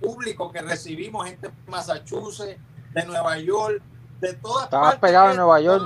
públicos 0.00 0.50
que 0.50 0.62
recibimos, 0.62 1.26
gente 1.26 1.48
de 1.48 1.54
Massachusetts, 1.66 2.58
de 2.94 3.04
Nueva 3.04 3.36
York, 3.36 3.82
de 4.18 4.32
todas 4.32 4.64
Estaba 4.64 4.98
pegado 4.98 5.32
en 5.32 5.36
Nueva 5.36 5.60
York. 5.60 5.84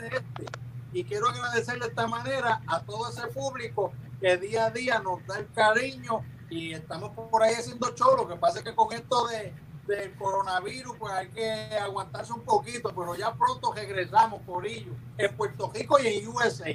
Este. 0.00 0.44
Y 0.92 1.02
quiero 1.02 1.30
agradecerle 1.30 1.86
de 1.86 1.88
esta 1.88 2.06
manera 2.06 2.60
a 2.66 2.80
todo 2.82 3.08
ese 3.08 3.26
público 3.28 3.90
que 4.20 4.36
día 4.36 4.66
a 4.66 4.70
día 4.70 4.98
nos 4.98 5.26
da 5.26 5.38
el 5.38 5.50
cariño 5.54 6.20
y 6.50 6.74
estamos 6.74 7.12
por 7.12 7.42
ahí 7.42 7.54
haciendo 7.54 7.94
show. 7.94 8.18
Lo 8.18 8.28
que 8.28 8.36
pasa 8.36 8.58
es 8.58 8.64
que 8.66 8.74
con 8.74 8.92
esto 8.92 9.28
de, 9.28 9.54
del 9.86 10.14
coronavirus, 10.16 10.94
pues 10.98 11.10
hay 11.14 11.28
que 11.28 11.50
aguantarse 11.80 12.34
un 12.34 12.42
poquito, 12.42 12.92
pero 12.94 13.14
ya 13.14 13.32
pronto 13.32 13.72
regresamos 13.72 14.42
por 14.42 14.66
ello, 14.66 14.92
en 15.16 15.34
Puerto 15.34 15.72
Rico 15.74 15.98
y 15.98 16.06
en 16.06 16.28
USA. 16.28 16.66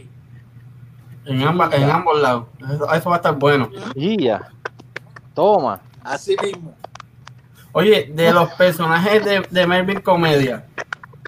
En, 1.25 1.41
ambas, 1.43 1.73
en 1.73 1.89
ambos 1.89 2.19
lados. 2.19 2.45
Eso, 2.93 3.09
va 3.09 3.15
a 3.15 3.17
estar 3.17 3.35
bueno. 3.35 3.69
Y 3.95 4.23
ya. 4.23 4.49
Toma. 5.33 5.81
Así 6.03 6.35
mismo. 6.41 6.75
Oye, 7.71 8.11
de 8.13 8.31
los 8.31 8.49
personajes 8.53 9.25
de, 9.25 9.47
de 9.49 9.67
Melvin 9.67 10.01
Comedia, 10.01 10.65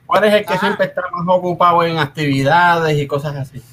¿cuál 0.05 0.25
es 0.25 0.33
el 0.33 0.45
que 0.45 0.57
siempre 0.57 0.85
está 0.85 1.01
más 1.11 1.25
ocupado 1.27 1.83
en 1.83 1.97
actividades 1.97 2.97
y 2.97 3.07
cosas 3.07 3.35
así? 3.35 3.63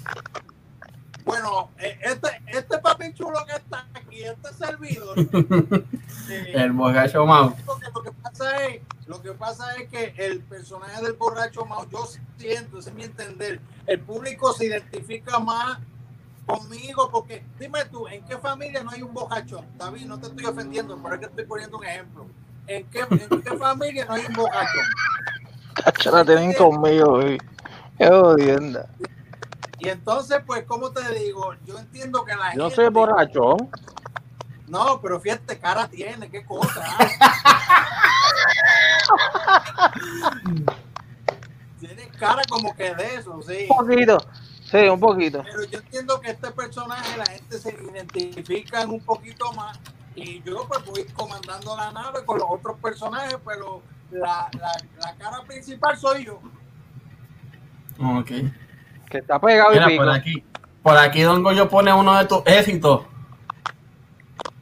Bueno, 1.24 1.70
eh, 1.78 1.98
este, 2.02 2.28
este 2.46 2.78
papi 2.78 3.12
chulo 3.14 3.38
que 3.46 3.54
está 3.54 3.86
aquí, 3.94 4.24
este 4.24 4.52
servidor. 4.54 5.18
eh, 6.30 6.52
el 6.54 6.72
borracho 6.72 7.24
Mau. 7.24 7.54
Lo 7.66 8.02
que, 8.02 8.12
pasa 8.12 8.66
es, 8.66 8.80
lo 9.06 9.22
que 9.22 9.32
pasa 9.32 9.74
es 9.76 9.88
que 9.88 10.14
el 10.16 10.40
personaje 10.40 11.00
del 11.02 11.12
borracho 11.12 11.64
Mau, 11.64 11.88
yo 11.90 12.08
siento, 12.38 12.78
ese 12.78 12.90
es 12.90 12.96
mi 12.96 13.04
entender, 13.04 13.60
el 13.86 14.00
público 14.00 14.52
se 14.52 14.66
identifica 14.66 15.38
más 15.38 15.78
conmigo 16.58 17.10
porque 17.10 17.44
dime 17.58 17.84
tú, 17.86 18.06
¿en 18.08 18.24
qué 18.24 18.38
familia 18.38 18.82
no 18.82 18.90
hay 18.90 19.02
un 19.02 19.12
borrachón? 19.12 19.66
David, 19.76 20.06
no 20.06 20.18
te 20.18 20.28
estoy 20.28 20.44
ofendiendo, 20.44 20.98
pero 21.02 21.14
es 21.14 21.20
que 21.20 21.26
estoy 21.26 21.44
poniendo 21.44 21.78
un 21.78 21.84
ejemplo. 21.84 22.26
¿En 22.66 22.88
qué, 22.90 23.00
en 23.00 23.42
qué 23.42 23.56
familia 23.56 24.04
no 24.06 24.14
hay 24.14 24.26
un 24.26 24.34
borrachón? 24.34 24.84
Cacho, 25.74 26.10
la 26.10 26.24
tienen 26.24 26.52
conmigo, 26.52 27.16
güey. 27.16 27.38
Qué 27.98 28.08
jodienda. 28.08 28.88
Y 29.78 29.88
entonces, 29.88 30.38
pues, 30.46 30.64
¿cómo 30.64 30.92
te 30.92 31.12
digo? 31.14 31.54
Yo 31.64 31.78
entiendo 31.78 32.24
que 32.24 32.36
la 32.36 32.54
Yo 32.54 32.62
gente... 32.62 32.76
soy 32.76 32.88
borracho. 32.88 33.56
No, 34.68 35.00
pero 35.02 35.20
fíjate, 35.20 35.58
cara 35.58 35.88
tiene, 35.88 36.30
qué 36.30 36.46
cosa. 36.46 36.82
tiene 41.80 42.08
cara 42.18 42.42
como 42.48 42.74
que 42.76 42.94
de 42.94 43.16
eso, 43.16 43.42
sí. 43.42 43.66
Un 43.68 43.76
poquito. 43.76 44.18
Sí, 44.72 44.88
un 44.88 44.98
poquito. 44.98 45.42
Pero 45.44 45.64
yo 45.64 45.78
entiendo 45.78 46.20
que 46.20 46.30
este 46.30 46.50
personaje 46.50 47.16
la 47.16 47.26
gente 47.26 47.58
se 47.58 47.70
identifica 47.74 48.84
un 48.86 49.00
poquito 49.00 49.52
más 49.52 49.78
y 50.16 50.42
yo 50.42 50.66
pues 50.66 50.84
voy 50.86 51.04
comandando 51.14 51.76
la 51.76 51.92
nave 51.92 52.24
con 52.24 52.38
los 52.38 52.48
otros 52.50 52.78
personajes, 52.80 53.36
pero 53.44 53.82
la, 54.10 54.48
la, 54.58 54.72
la 54.98 55.14
cara 55.16 55.42
principal 55.44 55.96
soy 55.96 56.24
yo. 56.24 56.40
Ok. 58.00 58.30
Que 59.10 59.18
está 59.18 59.38
pegado 59.38 59.72
Mira, 59.72 59.86
y 59.86 59.88
pico. 59.90 60.04
por 60.04 60.10
aquí, 60.14 60.44
por 60.82 60.96
aquí 60.96 61.20
Don 61.22 61.42
Goyo 61.42 61.68
pone 61.68 61.92
uno 61.92 62.16
de 62.16 62.24
tus 62.24 62.42
éxitos. 62.46 63.02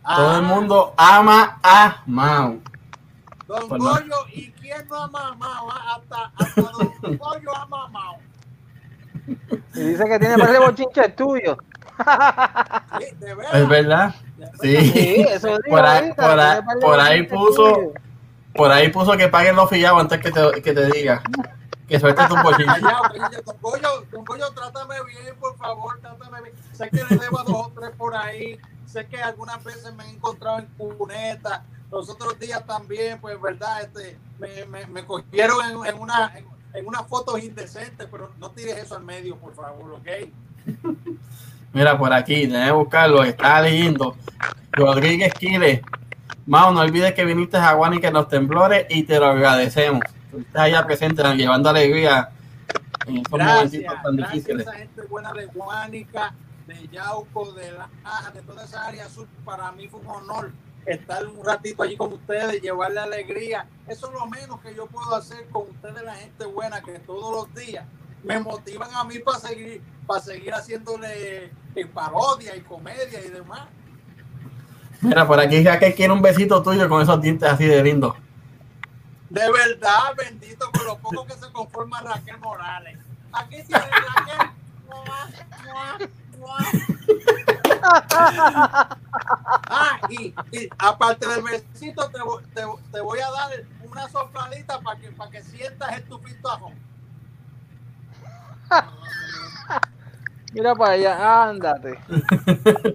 Todo 0.03 0.39
el 0.39 0.45
Ah, 0.45 0.49
mundo 0.49 0.93
ama 0.97 1.61
a 1.63 2.03
Mau. 2.07 2.61
Don. 3.47 3.69
Goyo, 3.69 4.17
¿y 4.33 4.51
quién 4.53 4.87
no 4.89 4.97
ama 5.05 5.29
a 5.29 5.35
Mao? 5.35 5.71
Ah, 5.71 5.97
Hasta, 5.97 6.33
hasta 6.37 6.63
Don 6.63 7.17
Goyo 7.19 7.57
ama 7.57 7.85
a 7.85 7.89
Mao. 7.89 8.19
Y 9.75 9.81
dice 9.81 10.05
que 10.05 10.19
tiene 10.19 10.35
par 10.39 10.49
de. 10.53 10.59
Sí, 12.99 13.07
de 13.19 13.37
Es 13.53 13.69
verdad. 13.69 14.15
Sí. 14.61 14.77
Sí, 14.91 15.27
eso 15.29 15.59
Por 15.69 15.85
ahí- 15.85 16.13
por 16.15 16.41
ahí- 16.41 16.61
por 16.81 17.01
ahí 17.01 17.23
puso-. 17.27 17.93
Por 18.55 18.73
ahí 18.73 18.89
puso 18.91 19.17
que 19.17 19.29
paguen 19.29 19.55
los 19.57 19.69
fillados 19.71 20.01
antes 20.01 20.19
que 20.21 20.31
te, 20.33 20.63
que 20.63 20.73
te 20.73 20.87
diga. 20.87 21.23
Que 21.89 21.99
sueltes 22.01 22.29
tu 22.29 22.37
bochinche. 22.37 22.81
Don 22.81 23.57
Goyo, 23.61 24.05
Don 24.11 24.25
Goyo, 24.25 24.51
trátame 24.53 24.95
bien, 25.07 25.35
por 25.39 25.57
favor, 25.57 25.99
trátame 26.01 26.43
bien. 26.43 26.55
Sé 26.73 26.89
que 26.91 27.05
le 27.09 27.17
debo 27.21 27.41
a 27.41 27.45
dos 27.45 27.67
o 27.67 27.73
tres 27.79 27.91
por 27.97 28.15
ahí. 28.17 28.59
Sé 28.87 29.07
que 29.07 29.21
algunas 29.23 29.63
veces 29.63 29.93
me 29.95 30.05
he 30.05 30.11
encontrado 30.11 30.59
en 30.61 30.67
cuneta. 30.97 31.65
Los 31.93 32.09
otros 32.09 32.39
días 32.39 32.65
también, 32.67 33.21
pues, 33.21 33.41
verdad, 33.41 33.83
este, 33.83 34.19
me, 34.39 34.65
me, 34.67 34.87
me 34.87 35.05
cogieron 35.05 35.59
en, 35.69 35.87
en 35.95 35.99
una 36.01 36.33
en, 36.37 36.47
en 36.75 36.87
unas 36.87 37.07
fotos 37.07 37.43
indecentes, 37.43 38.07
pero 38.11 38.31
no 38.39 38.51
tires 38.51 38.77
eso 38.79 38.97
al 38.97 39.05
medio, 39.05 39.37
por 39.37 39.55
favor, 39.55 39.93
¿ok? 39.93 40.09
Mira, 41.73 41.97
por 41.97 42.13
aquí, 42.13 42.47
déjame 42.47 42.73
buscarlo, 42.73 43.23
está 43.23 43.61
leyendo. 43.61 44.17
Rodríguez 44.73 45.33
Quiles. 45.35 45.81
Mau, 46.47 46.73
no 46.73 46.81
olvides 46.81 47.15
que 47.15 47.25
viniste 47.25 47.57
a 47.59 47.75
Guanica 47.75 48.09
en 48.09 48.15
los 48.15 48.29
temblores 48.29 48.87
y 48.89 49.05
te 49.05 49.19
lo 49.21 49.27
agradecemos. 49.27 50.03
Estás 50.37 50.63
allá 50.63 50.85
presente, 50.85 51.23
llevando 51.37 51.71
alegría 51.71 52.31
en 53.07 53.19
estos 53.19 53.39
Gracias, 53.39 54.03
tan 54.03 54.17
gracias 54.17 54.49
a 54.49 54.61
esa 54.61 54.73
gente 54.73 55.03
buena 55.03 55.33
de 55.33 55.47
Guánica, 55.47 56.35
de 56.67 56.89
Yauco, 56.89 57.53
de 57.53 57.73
La 57.73 57.89
de 58.33 58.43
toda 58.43 58.65
esa 58.65 58.87
área 58.87 59.09
sur. 59.09 59.27
Para 59.45 59.71
mí 59.73 59.89
fue 59.89 60.01
un 60.01 60.09
honor 60.09 60.53
estar 60.87 61.27
un 61.27 61.45
ratito 61.45 61.83
allí 61.83 61.97
con 61.97 62.13
ustedes, 62.13 62.61
llevarle 62.61 63.01
alegría. 63.01 63.67
Eso 63.87 64.09
es 64.09 64.13
lo 64.13 64.27
menos 64.27 64.61
que 64.61 64.75
yo 64.75 64.87
puedo 64.87 65.15
hacer 65.15 65.49
con 65.51 65.63
ustedes, 65.71 66.03
la 66.03 66.15
gente 66.15 66.45
buena, 66.47 66.83
que 66.83 66.99
todos 67.01 67.33
los 67.33 67.55
días 67.55 67.85
me 68.23 68.39
motivan 68.39 68.91
a 68.95 69.05
mí 69.05 69.19
para 69.19 69.39
seguir, 69.39 69.83
para 70.07 70.21
seguir 70.21 70.53
haciéndole 70.53 71.51
en 71.75 71.89
parodia 71.89 72.55
y 72.57 72.61
comedia 72.61 73.25
y 73.25 73.31
demás. 73.31 73.63
Mira, 75.01 75.27
por 75.27 75.41
aquí 75.41 75.65
que 75.65 75.95
quiere 75.95 76.13
un 76.13 76.21
besito 76.21 76.63
tuyo 76.63 76.89
con 76.89 77.03
esos 77.03 77.21
dientes 77.21 77.49
así 77.49 77.65
de 77.65 77.83
lindos. 77.83 78.15
De 79.31 79.51
verdad, 79.51 80.15
bendito 80.17 80.71
con 80.73 80.85
lo 80.85 80.99
poco 80.99 81.25
que 81.25 81.35
se 81.35 81.51
conforma 81.53 82.01
Raquel 82.03 82.39
Morales. 82.39 82.99
Aquí 83.33 83.63
tiene 83.63 83.85
Raquel. 83.87 84.51
Ah, 89.53 89.99
y, 90.09 90.35
y 90.53 90.69
aparte 90.79 91.27
del 91.27 91.43
besito, 91.43 92.09
te, 92.11 92.21
te, 92.55 92.63
te 92.93 93.01
voy 93.01 93.19
a 93.19 93.31
dar 93.31 93.51
una 93.83 94.09
sopladita 94.09 94.81
para 94.81 95.01
que, 95.01 95.11
para 95.11 95.31
que 95.31 95.43
sientas 95.43 95.97
el 95.97 96.05
tufito 96.05 96.51
ajo. 96.51 96.73
Mira 100.53 100.75
para 100.75 100.93
allá, 100.93 101.49
ándate. 101.49 101.99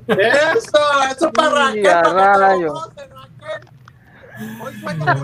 Eso, 0.08 0.80
eso 1.10 1.28
es 1.28 1.32
para 1.34 1.50
Raquel. 1.50 1.84
Ya, 1.84 2.02
para 2.02 2.14
que 2.14 2.16
te 2.16 2.24
lo 2.24 2.40
rayo. 2.40 2.74
Raquel. 2.74 3.70
Hoy 4.62 4.74
acá. 4.86 5.18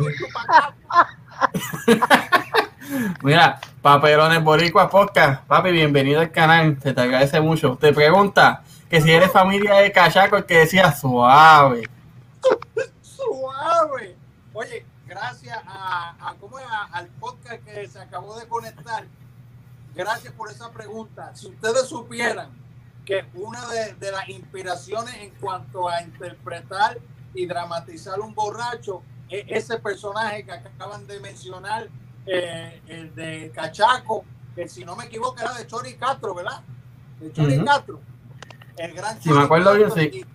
Mira, 3.24 3.60
Paperones 3.82 4.44
Boricua 4.44 4.90
Podcast. 4.90 5.44
Papi, 5.44 5.72
bienvenido 5.72 6.22
al 6.22 6.32
canal. 6.32 6.78
Se 6.82 6.94
te 6.94 7.02
agradece 7.02 7.42
mucho. 7.42 7.78
Te 7.78 7.94
pregunta 7.94 8.64
que 8.92 9.02
si 9.02 9.12
eres 9.12 9.32
familia 9.32 9.76
de 9.76 9.92
Cachaco, 9.92 10.36
el 10.38 10.46
que 10.46 10.58
decía 10.60 10.92
suave. 10.94 11.90
suave. 13.02 14.16
Oye, 14.54 14.86
gracias 15.08 15.58
a, 15.66 16.16
a- 16.20 16.36
¿cómo? 16.36 16.58
A- 16.58 16.90
al 16.92 17.08
podcast 17.08 17.64
que 17.64 17.88
se 17.88 18.00
acabó 18.00 18.38
de 18.38 18.48
conectar. 18.48 19.06
Gracias 19.96 20.34
por 20.34 20.50
esa 20.52 20.72
pregunta. 20.72 21.34
Si 21.36 21.48
ustedes 21.48 21.88
supieran 21.88 22.50
que 23.06 23.26
una 23.34 23.66
de, 23.68 23.94
de 23.96 24.12
las 24.12 24.28
inspiraciones 24.30 25.16
en 25.16 25.32
cuanto 25.32 25.88
a 25.90 26.02
interpretar 26.02 27.00
y 27.34 27.46
dramatizar 27.46 28.20
un 28.20 28.34
borracho 28.36 29.02
es 29.30 29.46
ese 29.48 29.80
personaje 29.80 30.44
que 30.46 30.52
acaban 30.52 31.08
de 31.08 31.20
mencionar, 31.20 31.88
eh, 32.26 32.82
el 32.88 33.16
de 33.16 33.52
Cachaco, 33.56 34.24
que 34.54 34.68
si 34.68 34.84
no 34.86 34.96
me 34.98 35.06
equivoco 35.06 35.40
era 35.40 35.54
de 35.54 35.66
Chori 35.66 35.96
Castro, 35.96 36.36
¿verdad? 36.36 36.62
De 37.20 37.32
Chori. 37.32 37.64
Castro. 37.64 38.00
El 38.82 38.94
gran 38.94 39.22
Si 39.22 39.30
me 39.30 39.44
acuerdo 39.44 39.74
bien, 39.76 39.92
sí. 39.92 40.26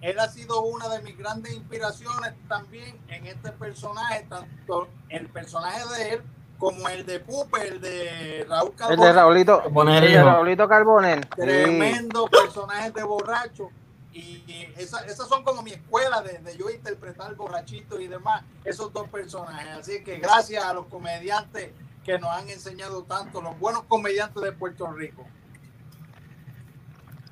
Él 0.00 0.18
ha 0.18 0.28
sido 0.28 0.62
una 0.62 0.88
de 0.88 1.02
mis 1.02 1.16
grandes 1.18 1.52
inspiraciones 1.52 2.32
también 2.48 2.98
en 3.08 3.26
este 3.26 3.52
personaje, 3.52 4.26
tanto 4.28 4.88
el 5.10 5.26
personaje 5.28 5.80
de 5.94 6.14
él 6.14 6.22
como 6.58 6.88
el 6.88 7.04
de 7.06 7.20
Pupe, 7.20 7.68
el 7.68 7.80
de 7.80 8.46
Raúl 8.48 8.70
El 8.70 8.76
Carbonell. 8.76 9.00
de 9.06 9.12
Raulito, 9.12 9.62
Poner 9.72 10.04
el 10.04 10.12
de. 10.12 10.22
Raulito 10.24 10.68
Carbonel. 10.68 11.20
Sí. 11.22 11.28
Tremendo 11.42 12.26
personaje 12.26 12.90
de 12.92 13.02
borracho. 13.02 13.70
Y 14.12 14.66
esa- 14.76 15.04
esas 15.06 15.28
son 15.28 15.44
como 15.44 15.62
mi 15.62 15.70
escuela 15.70 16.20
de, 16.22 16.38
de 16.38 16.56
yo 16.56 16.68
interpretar 16.70 17.34
borrachitos 17.36 18.00
y 18.00 18.08
demás, 18.08 18.42
esos 18.64 18.92
dos 18.92 19.08
personajes. 19.08 19.68
Así 19.78 20.02
que 20.02 20.18
gracias 20.18 20.64
a 20.64 20.72
los 20.74 20.86
comediantes 20.86 21.72
que 22.04 22.18
nos 22.18 22.30
han 22.30 22.48
enseñado 22.50 23.04
tanto, 23.04 23.40
los 23.40 23.58
buenos 23.60 23.84
comediantes 23.84 24.42
de 24.42 24.52
Puerto 24.52 24.90
Rico. 24.90 25.24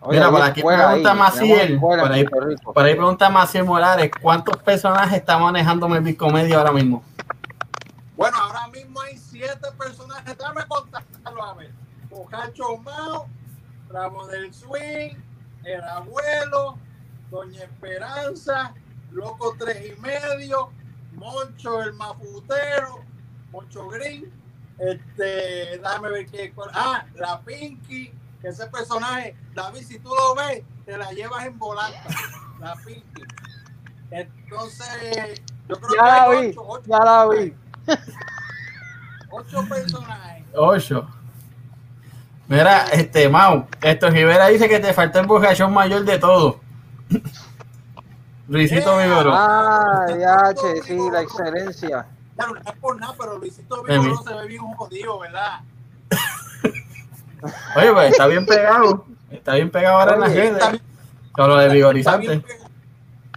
Oye, 0.01 0.19
Mira, 0.19 0.31
por 0.31 0.43
aquí 0.43 0.63
pregunta 0.63 1.15
Maciel, 1.15 1.81
por 1.81 2.13
ahí-. 2.13 2.25
Por 2.25 2.75
pregunta 2.75 3.31
Maciel 3.31 3.65
Morales, 3.65 4.11
¿cuántos 4.21 4.57
personajes 4.63 5.19
está 5.19 5.39
manejando 5.39 5.89
Melvin 5.89 6.15
Comedia 6.15 6.59
ahora 6.59 6.73
mismo? 6.73 7.03
Bueno, 8.17 8.37
ahora 8.39 8.69
mismo 8.69 9.01
hay 9.01 9.17
siete 9.17 9.69
personajes. 9.77 10.37
Déjame 10.37 10.65
contarlo 10.67 11.43
a 11.43 11.55
ver. 11.55 11.73
Bocacho 12.11 12.77
Mao, 12.79 13.29
Ramo 13.91 14.27
del 14.29 14.53
Swing, 14.53 15.15
El 15.65 15.83
Abuelo, 15.83 16.79
Doña 17.31 17.65
Esperanza, 17.65 18.75
Loco 19.11 19.55
Tres 19.59 19.93
y 19.93 20.01
Medio, 20.01 20.71
Moncho 21.15 21.83
el 21.83 21.93
Mafutero, 21.95 23.03
Moncho 23.53 23.89
Green, 23.89 24.33
este, 24.79 25.79
déjame 25.79 26.11
ver 26.11 26.27
qué. 26.27 26.53
Ah, 26.73 27.05
la 27.15 27.41
Pinky, 27.41 28.13
que 28.41 28.49
ese 28.49 28.67
personaje, 28.67 29.37
David, 29.55 29.83
si 29.83 29.99
tú 29.99 30.11
lo 30.11 30.35
ves, 30.35 30.63
te 30.85 30.97
la 30.97 31.11
llevas 31.13 31.47
en 31.47 31.59
volanta. 31.59 32.01
La 32.61 32.75
Pinky. 32.77 33.23
Entonces, 34.11 35.43
yo 35.69 35.77
creo 35.77 35.91
Ya 35.95 36.03
que 36.03 36.07
la 36.07 36.23
hay 36.23 36.41
vi, 36.41 36.49
ocho, 36.51 36.65
ocho 36.67 36.85
ya 36.87 36.99
la 36.99 37.29
vi. 37.29 37.55
Ocho 39.31 39.69
personajes. 39.69 40.45
Ocho. 40.55 41.09
Mira, 42.49 42.87
este, 42.93 43.29
Mau, 43.29 43.67
esto 43.83 44.09
Rivera 44.09 44.47
dice 44.47 44.69
que 44.69 44.81
te 44.81 44.95
falta 44.95 45.21
el 45.21 45.27
borrachón 45.27 45.73
mayor 45.73 46.05
de 46.05 46.19
todo. 46.19 46.61
Luisito 48.49 48.97
Yeah. 48.97 49.07
Vigoró. 49.07 49.33
Ah, 49.35 50.07
ya, 50.19 50.55
che, 50.55 50.83
sí, 50.83 50.99
la 51.13 51.21
excelencia. 51.21 52.07
Bueno, 52.35 52.55
no 52.55 52.61
es 52.61 52.79
por 52.79 52.99
nada, 52.99 53.15
pero 53.19 53.37
Luisito. 53.37 53.83
Vigoró 53.83 54.23
se 54.23 54.33
ve 54.35 54.47
bien 54.47 54.63
jodido, 54.75 55.19
¿verdad? 55.19 55.61
Oye, 57.77 57.93
pues 57.93 58.11
está 58.13 58.27
bien 58.27 58.47
pegado. 58.47 59.05
Está 59.31 59.55
bien 59.55 59.71
pegado 59.71 59.99
ahora 60.01 60.15
en 60.15 60.21
las 60.21 60.31
Oye, 60.31 60.41
redes. 60.41 60.53
Está 60.55 60.71
bien, 60.71 60.83
Con 61.33 61.49
lo 61.49 61.57
de 61.57 61.65
está 61.65 61.75
vigorizante. 61.75 62.27
bien. 62.29 62.45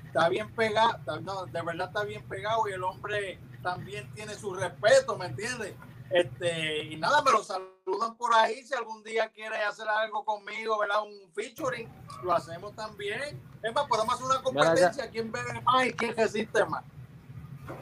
Está 0.05 0.29
bien 0.29 0.51
pegado, 0.51 0.97
está- 0.97 1.19
no, 1.21 1.45
de 1.45 1.61
verdad 1.61 1.87
está 1.87 2.03
bien 2.03 2.23
pegado 2.27 2.67
y 2.67 2.73
el 2.73 2.83
hombre 2.83 3.39
también 3.63 4.09
tiene 4.13 4.33
su 4.35 4.53
respeto, 4.53 5.17
¿me 5.17 5.27
entiendes? 5.27 5.73
Este, 6.09 6.83
y 6.85 6.97
nada, 6.97 7.21
me 7.21 7.31
lo 7.31 7.41
saludan 7.43 8.15
por 8.17 8.33
ahí. 8.35 8.61
Si 8.63 8.73
algún 8.73 9.01
día 9.03 9.29
quiere 9.29 9.55
hacer 9.63 9.87
algo 9.87 10.25
conmigo, 10.25 10.77
¿verdad? 10.79 11.03
Un 11.03 11.31
featuring, 11.33 11.87
lo 12.23 12.33
hacemos 12.33 12.75
también. 12.75 13.41
Es 13.63 13.73
más, 13.73 13.85
podemos 13.85 14.15
hacer 14.15 14.25
una 14.25 14.41
competencia. 14.41 15.09
¿Quién 15.09 15.31
bebe 15.31 15.61
más 15.61 15.85
y 15.85 15.93
quién 15.93 16.13
resiste 16.17 16.65
más? 16.65 16.83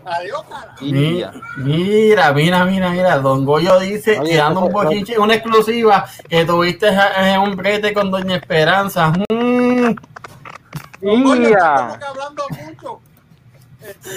Adiós, 0.06 0.43
cara. 0.49 0.75
Mira, 0.82 2.34
mira, 2.34 2.65
mira, 2.65 2.89
mira. 2.89 3.19
Don 3.19 3.45
Goyo 3.45 3.80
dice, 3.80 4.19
Oye, 4.19 4.34
y 4.34 4.38
dando 4.38 4.62
un 4.62 4.71
no. 4.71 4.73
bochinche, 4.73 5.17
una 5.17 5.36
exclusiva, 5.36 6.06
que 6.28 6.45
tuviste 6.45 6.89
un 7.41 7.56
brete 7.56 7.93
con 7.93 8.12
Doña 8.12 8.38
Esperanza. 8.38 9.12
Mm. 9.30 9.95
Don 11.02 11.23
Goyo, 11.23 11.56
hablando 11.62 12.43
mucho. 12.65 13.02
Este, 13.82 14.10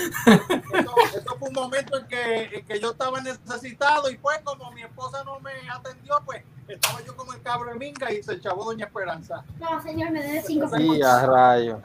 eso 1.17 1.37
fue 1.39 1.49
un 1.49 1.55
momento 1.55 1.97
en 1.97 2.07
que, 2.09 2.45
en 2.53 2.67
que 2.67 2.81
yo 2.81 2.91
estaba 2.91 3.21
necesitado 3.21 4.11
y 4.11 4.17
pues 4.17 4.41
como 4.43 4.73
mi 4.73 4.83
esposa 4.83 5.23
no 5.25 5.39
me 5.39 5.53
atendió, 5.71 6.21
pues 6.25 6.43
estaba 6.67 7.01
yo 7.05 7.17
como 7.17 7.33
el 7.33 7.43
cabro 7.43 7.71
de 7.71 7.79
minga 7.79 8.13
y 8.13 8.23
se 8.23 8.35
echó 8.35 8.55
Doña 8.57 8.87
Esperanza. 8.87 9.45
No, 9.61 9.81
señor, 9.83 10.11
me 10.11 10.23
debe 10.23 10.43
cinco 10.43 10.69
a 11.07 11.27
rayo. 11.27 11.81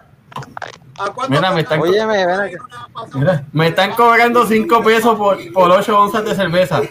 ¿A 1.00 1.12
cuánto 1.12 1.30
Mira, 1.30 1.52
me 1.52 1.62
están- 1.62 1.82
ven 1.82 2.00
acá. 2.30 2.50
Mira, 3.14 3.46
me 3.54 3.68
están 3.68 3.92
cobrando 3.94 4.46
5 4.46 4.84
pesos 4.84 5.16
por, 5.18 5.38
por 5.54 5.70
8 5.72 6.00
onzas 6.00 6.26
de 6.26 6.36
cerveza. 6.36 6.82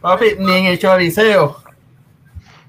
Papi, 0.00 0.26
ni 0.38 0.52
en 0.54 0.64
el 0.66 0.78
choriceo. 0.78 1.56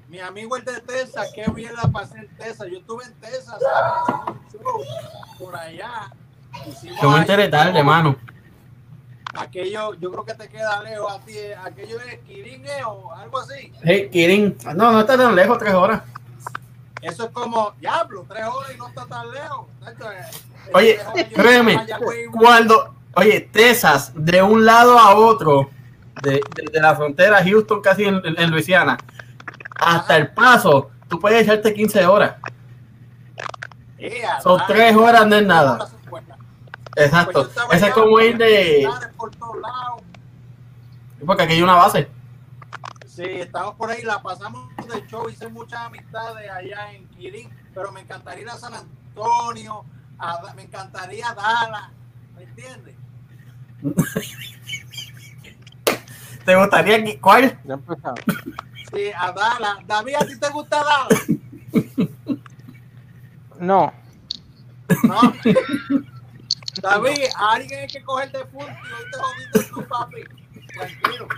Mi 0.08 0.18
amigo 0.18 0.56
el 0.56 0.64
de 0.64 0.80
Tesa, 0.80 1.22
qué 1.34 1.44
bien 1.52 1.72
la 1.74 1.82
pasé 1.90 2.18
en 2.18 2.28
Tesa. 2.36 2.66
Yo 2.66 2.78
estuve 2.78 3.04
en 3.04 3.14
Tesa, 3.14 3.56
¿sabes? 3.60 4.26
Por 5.38 5.56
allá. 5.56 6.10
Yo 7.00 7.10
me 7.10 7.18
enteré 7.18 7.48
tarde, 7.48 7.72
como- 7.78 7.84
mano. 7.84 8.16
Aquello, 9.34 9.94
yo 9.94 10.10
creo 10.10 10.24
que 10.24 10.34
te 10.34 10.48
queda 10.48 10.82
lejos 10.82 11.12
a 11.12 11.20
ti. 11.20 11.34
Aquello 11.64 12.00
es 12.00 12.18
Kirin 12.26 12.66
eh, 12.66 12.82
o 12.84 13.12
algo 13.12 13.38
así. 13.38 13.72
Hey, 13.84 14.08
Kirin. 14.10 14.58
No, 14.74 14.90
no 14.90 15.00
está 15.00 15.16
tan 15.16 15.36
lejos, 15.36 15.56
3 15.56 15.72
horas. 15.72 16.02
Eso 17.02 17.24
es 17.24 17.30
como, 17.30 17.72
diablo, 17.80 18.26
tres 18.28 18.44
horas 18.44 18.72
y 18.74 18.78
no 18.78 18.88
está 18.88 19.06
tan 19.06 19.30
lejos. 19.30 19.66
Oye, 20.74 20.98
créeme, 21.34 21.86
cuando, 22.32 22.94
oye, 23.14 23.40
Texas, 23.52 24.12
de 24.14 24.42
un 24.42 24.64
lado 24.64 24.98
a 24.98 25.14
otro, 25.16 25.70
de, 26.22 26.32
de- 26.54 26.70
de 26.70 26.80
la 26.80 26.94
frontera 26.94 27.42
Houston, 27.42 27.80
casi 27.80 28.04
en, 28.04 28.20
en- 28.24 28.50
Luisiana, 28.50 28.98
hasta 29.76 30.16
el 30.16 30.28
paso, 30.32 30.90
tú 31.08 31.18
puedes 31.18 31.42
echarte 31.42 31.72
15 31.72 32.04
horas. 32.06 32.34
Son 34.42 34.60
ah, 34.60 34.64
tres 34.66 34.94
horas, 34.96 35.26
no 35.26 35.36
es 35.36 35.46
nada. 35.46 35.88
Exacto. 36.96 37.48
Pues 37.66 37.78
Ese 37.78 37.88
es 37.88 37.94
como 37.94 38.18
ir 38.20 38.36
de. 38.36 38.78
militares 38.86 39.14
Por 39.16 39.30
todos 39.36 39.56
lados. 39.60 40.02
Porque 41.24 41.42
aquí 41.44 41.52
hay 41.54 41.62
una 41.62 41.74
base. 41.76 42.08
Sí, 43.20 43.26
estamos 43.32 43.74
por 43.74 43.90
ahí, 43.90 44.02
la 44.02 44.22
pasamos 44.22 44.74
de 44.76 45.06
show, 45.06 45.28
hice 45.28 45.46
muchas 45.48 45.80
amistades 45.80 46.50
allá 46.50 46.90
en 46.94 47.06
Kirin, 47.10 47.50
pero 47.74 47.92
me 47.92 48.00
encantaría 48.00 48.44
ir 48.44 48.48
a 48.48 48.56
San 48.56 48.72
Antonio, 48.72 49.84
a 50.18 50.54
me 50.54 50.62
encantaría 50.62 51.34
Dallas, 51.34 51.90
¿me 52.34 52.44
entiendes? 52.44 52.96
¿Te 56.46 56.56
gustaría 56.56 57.04
que- 57.04 57.20
cuál? 57.20 57.60
Ya 57.64 57.74
empezamos. 57.74 58.20
Sí, 58.90 59.10
a 59.14 59.32
Dallas. 59.32 59.86
David, 59.86 60.14
¿a 60.14 60.26
ti 60.26 60.38
te 60.38 60.48
gusta 60.48 60.82
Dallas? 60.82 61.26
No. 63.58 63.92
¿No? 65.02 65.20
David, 66.80 67.24
a 67.36 67.52
alguien 67.52 67.80
hay 67.80 67.86
que 67.86 68.02
coger 68.02 68.32
de 68.32 68.46
punto 68.46 68.66
y 68.66 68.92
hoy 68.92 69.04
te 69.12 69.18
jodiste 69.18 69.64
tú, 69.74 69.86
papi. 69.86 70.24
Tranquilo. 70.72 71.28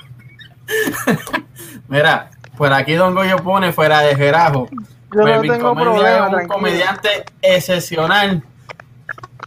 Mira, 1.88 2.30
por 2.56 2.72
aquí 2.72 2.94
Don 2.94 3.14
Goyo 3.14 3.36
pone 3.38 3.72
fuera 3.72 4.00
de 4.00 4.14
Gerajo. 4.16 4.68
Yo 5.14 5.26
no 5.26 5.40
tengo 5.42 5.68
Comedia 5.68 5.90
problema, 5.90 6.16
es 6.16 6.22
un 6.22 6.30
tranquilo. 6.30 6.54
comediante 6.54 7.24
excepcional, 7.42 8.42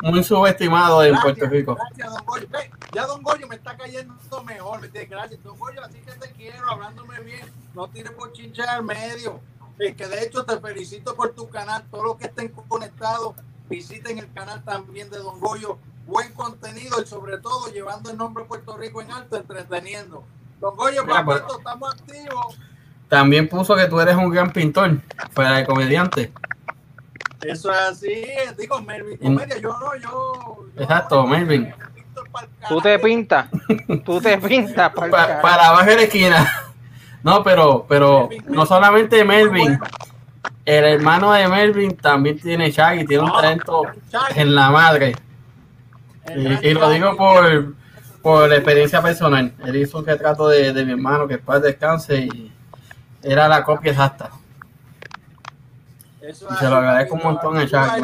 muy 0.04 0.24
subestimado 0.24 1.04
en 1.04 1.18
Puerto 1.20 1.48
Rico. 1.48 1.76
Gracias, 1.76 2.14
don 2.14 2.26
Goyo. 2.26 2.48
Ve, 2.50 2.72
ya 2.94 3.06
don 3.08 3.24
Goyo 3.24 3.48
me 3.48 3.56
está 3.56 3.76
cayendo 3.76 4.14
mejor. 4.46 4.80
¿me 4.80 4.88
entiendes? 4.88 5.10
Gracias, 5.10 5.44
don 5.44 5.58
Goyo. 5.58 5.84
Así 5.84 6.00
que 6.00 6.12
te 6.12 6.32
quiero, 6.34 6.70
hablándome 6.70 7.20
bien. 7.22 7.52
No 7.74 7.88
tires 7.88 8.12
por 8.12 8.32
chinchar 8.34 8.70
al 8.70 8.84
medio. 8.84 9.40
Es 9.80 9.96
que 9.96 10.08
de 10.08 10.24
hecho 10.24 10.46
te 10.46 10.60
felicito 10.60 11.15
por 11.15 11.34
tu 11.34 11.50
canal. 11.50 11.84
Todos 11.90 12.04
los 12.06 12.17
que 12.17 12.26
estén 12.26 12.50
conectados, 12.67 13.36
visiten 13.67 14.19
el 14.19 14.32
canal 14.34 14.63
también 14.63 15.10
de 15.10 15.17
don 15.17 15.40
Goyo. 15.40 15.80
Buen 16.06 16.32
contenido 16.34 17.02
y 17.02 17.08
sobre 17.08 17.40
todo 17.40 17.71
llevando 17.73 18.12
el 18.12 18.17
nombre 18.17 18.44
de 18.44 18.48
Puerto 18.50 18.78
Rico 18.78 19.02
en 19.02 19.12
alto, 19.12 19.38
entreteniendo. 19.38 20.23
Don 20.60 20.75
Goyo, 20.75 21.03
pues- 21.25 21.41
estamos 21.58 21.93
activos. 21.93 22.58
También 23.10 23.47
puso 23.47 23.75
que 23.75 23.85
tú 23.85 23.99
eres 23.99 24.15
un 24.15 24.29
gran 24.29 24.51
pintor, 24.51 24.97
fuera 25.31 25.58
de 25.58 25.65
comediante. 25.65 26.31
Eso 27.41 27.71
es 27.71 27.77
así. 27.79 28.25
Digo, 28.58 28.81
Melvin 28.81 29.17
En- 29.21 29.35
Comedia, 29.35 29.58
yo 29.60 29.69
no, 29.77 29.95
yo. 29.95 30.65
yo 30.75 30.81
Exacto, 30.81 31.17
no, 31.21 31.27
Melvin. 31.27 31.71
Tú 32.67 32.81
te 32.81 32.97
pintas. 32.97 33.47
Tú 34.03 34.19
te 34.19 34.37
pintas 34.39 34.91
Pa- 34.93 35.10
para 35.41 35.67
abajo 35.67 35.85
de 35.85 35.95
la 35.97 36.01
esquina. 36.03 36.51
No, 37.21 37.43
pero, 37.43 37.85
pero 37.87 38.29
no 38.47 38.65
solamente 38.65 39.23
Melvin, 39.23 39.79
el 40.65 40.85
hermano 40.85 41.31
de 41.33 41.47
Melvin 41.47 41.95
también 41.97 42.39
tiene 42.39 42.71
Shaggy, 42.71 43.06
tiene 43.06 43.23
un 43.23 43.29
Ah, 43.29 43.41
talento 43.41 43.83
en 44.35 44.56
la 44.56 44.69
madre. 44.71 45.15
Y, 46.63 46.73
lo 46.73 46.89
digo 46.89 47.15
por, 47.15 47.73
por 48.26 48.52
experiencia 48.52 49.04
personal. 49.04 49.54
Él 49.63 49.76
hizo 49.76 50.00
un 50.00 50.06
retrato 50.08 50.48
de, 50.48 50.73
de 50.73 50.84
mi 50.84 50.94
hermano 50.94 51.28
que 51.28 51.36
después 51.36 51.62
descanse 51.62 52.21
y 52.21 52.52
era 53.21 53.48
la 53.48 53.63
copia 53.63 53.92
exacta. 53.92 54.32
Eso 56.21 56.48
Y 56.50 56.54
es 56.54 56.60
se 56.60 56.67
lo 56.67 56.78
agradezco 56.78 57.13
un 57.13 57.21
montón 57.21 57.56
al. 57.56 57.69
Chagui. 57.69 58.04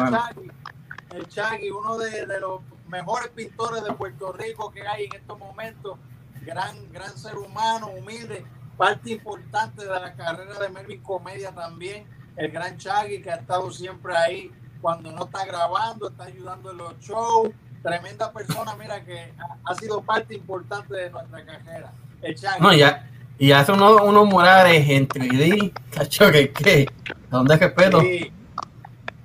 El 1.12 1.26
Chagui, 1.26 1.70
uno 1.72 1.98
de, 1.98 2.24
de 2.24 2.38
los 2.38 2.60
mejores 2.86 3.30
pintores 3.30 3.82
de 3.82 3.92
Puerto 3.94 4.32
Rico 4.32 4.70
que 4.70 4.86
hay 4.86 5.06
en 5.06 5.14
estos 5.16 5.36
momentos. 5.40 5.98
Gran, 6.42 6.92
gran 6.92 7.18
ser 7.18 7.36
humano, 7.36 7.88
humilde. 7.88 8.46
Parte 8.76 9.10
importante 9.10 9.82
de 9.82 9.90
la 9.90 10.14
carrera 10.14 10.56
de 10.56 10.68
Melvin 10.68 11.02
Comedia 11.02 11.50
también. 11.50 12.06
El 12.36 12.52
gran 12.52 12.78
Chagui 12.78 13.22
que 13.22 13.32
ha 13.32 13.36
estado 13.38 13.72
siempre 13.72 14.16
ahí 14.16 14.52
cuando 14.80 15.10
no 15.10 15.24
está 15.24 15.44
grabando, 15.44 16.10
está 16.10 16.24
ayudando 16.24 16.70
en 16.70 16.76
los 16.76 16.96
shows. 17.00 17.48
Tremenda 17.82 18.32
persona, 18.32 18.76
mira, 18.78 19.04
que 19.04 19.32
ha, 19.64 19.74
sido 19.74 20.02
parte 20.02 20.34
importante 20.34 20.94
de 20.94 21.10
nuestra 21.10 21.44
carrera. 21.44 21.92
El. 22.22 22.36
No, 22.60 22.72
ya. 22.72 23.08
Y 23.38 23.50
hace 23.50 23.72
unos, 23.72 24.00
unos 24.02 24.26
murales 24.26 24.88
en 24.88 25.08
3D, 25.08 25.72
cacho, 25.90 26.30
que 26.30 26.52
qué. 26.52 26.86
¿Dónde 27.28 27.54
es 27.54 27.60
respeto? 27.60 28.00
Sí. 28.00 28.32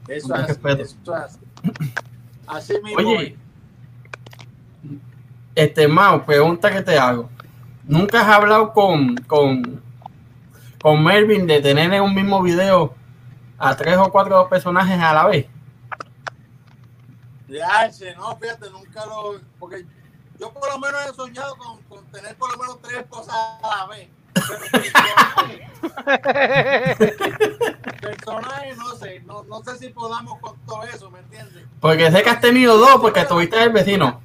Eso 0.08 0.36
es 0.36 0.48
respeto. 0.48 0.82
eso 0.82 0.96
es 1.04 1.10
así. 1.10 1.40
Así 2.48 2.74
mismo. 2.82 3.00
Oye, 3.00 3.38
este 5.54 5.88
Mao, 5.88 6.26
pregunta 6.26 6.72
que 6.72 6.82
te 6.82 6.98
hago. 6.98 7.30
¿Nunca 7.84 8.22
has 8.22 8.28
hablado 8.28 8.74
con, 8.74 9.16
con, 9.18 9.82
con 10.82 11.04
Melvin 11.04 11.46
de 11.46 11.62
tener 11.62 11.94
en 11.94 12.02
un 12.02 12.14
mismo 12.16 12.42
video 12.42 12.94
a 13.58 13.76
tres 13.76 13.98
o 13.98 14.12
cuatro 14.12 14.48
personajes 14.50 15.00
a 15.00 15.14
la 15.14 15.26
vez? 15.26 15.48
Ya, 17.48 17.90
no, 18.18 18.38
fíjate, 18.38 18.70
nunca 18.70 19.06
lo. 19.06 19.40
Porque 19.60 19.86
yo 20.40 20.52
por 20.54 20.70
lo 20.70 20.80
menos 20.80 21.00
he 21.10 21.14
soñado 21.16 21.56
con, 21.58 21.82
con 21.84 22.06
tener 22.12 22.36
por 22.36 22.52
lo 22.52 22.58
menos 22.58 22.82
tres 22.82 23.06
cosas 23.10 23.36
a 23.36 23.78
la 23.78 23.88
vez. 23.88 24.10
Personajes, 28.02 28.78
no 28.78 28.96
sé, 28.96 29.20
no, 29.22 29.44
no 29.44 29.64
sé 29.64 29.78
si 29.78 29.90
podamos 29.90 30.40
con 30.40 30.58
todo 30.66 30.84
eso, 30.84 31.10
¿me 31.10 31.20
entiendes? 31.20 31.66
Porque 31.80 32.12
sé 32.12 32.22
que 32.22 32.30
has 32.30 32.42
tenido 32.42 32.78
dos 32.78 33.00
porque 33.02 33.26
tuviste 33.26 33.62
el 33.64 33.72
vecino. 33.72 34.22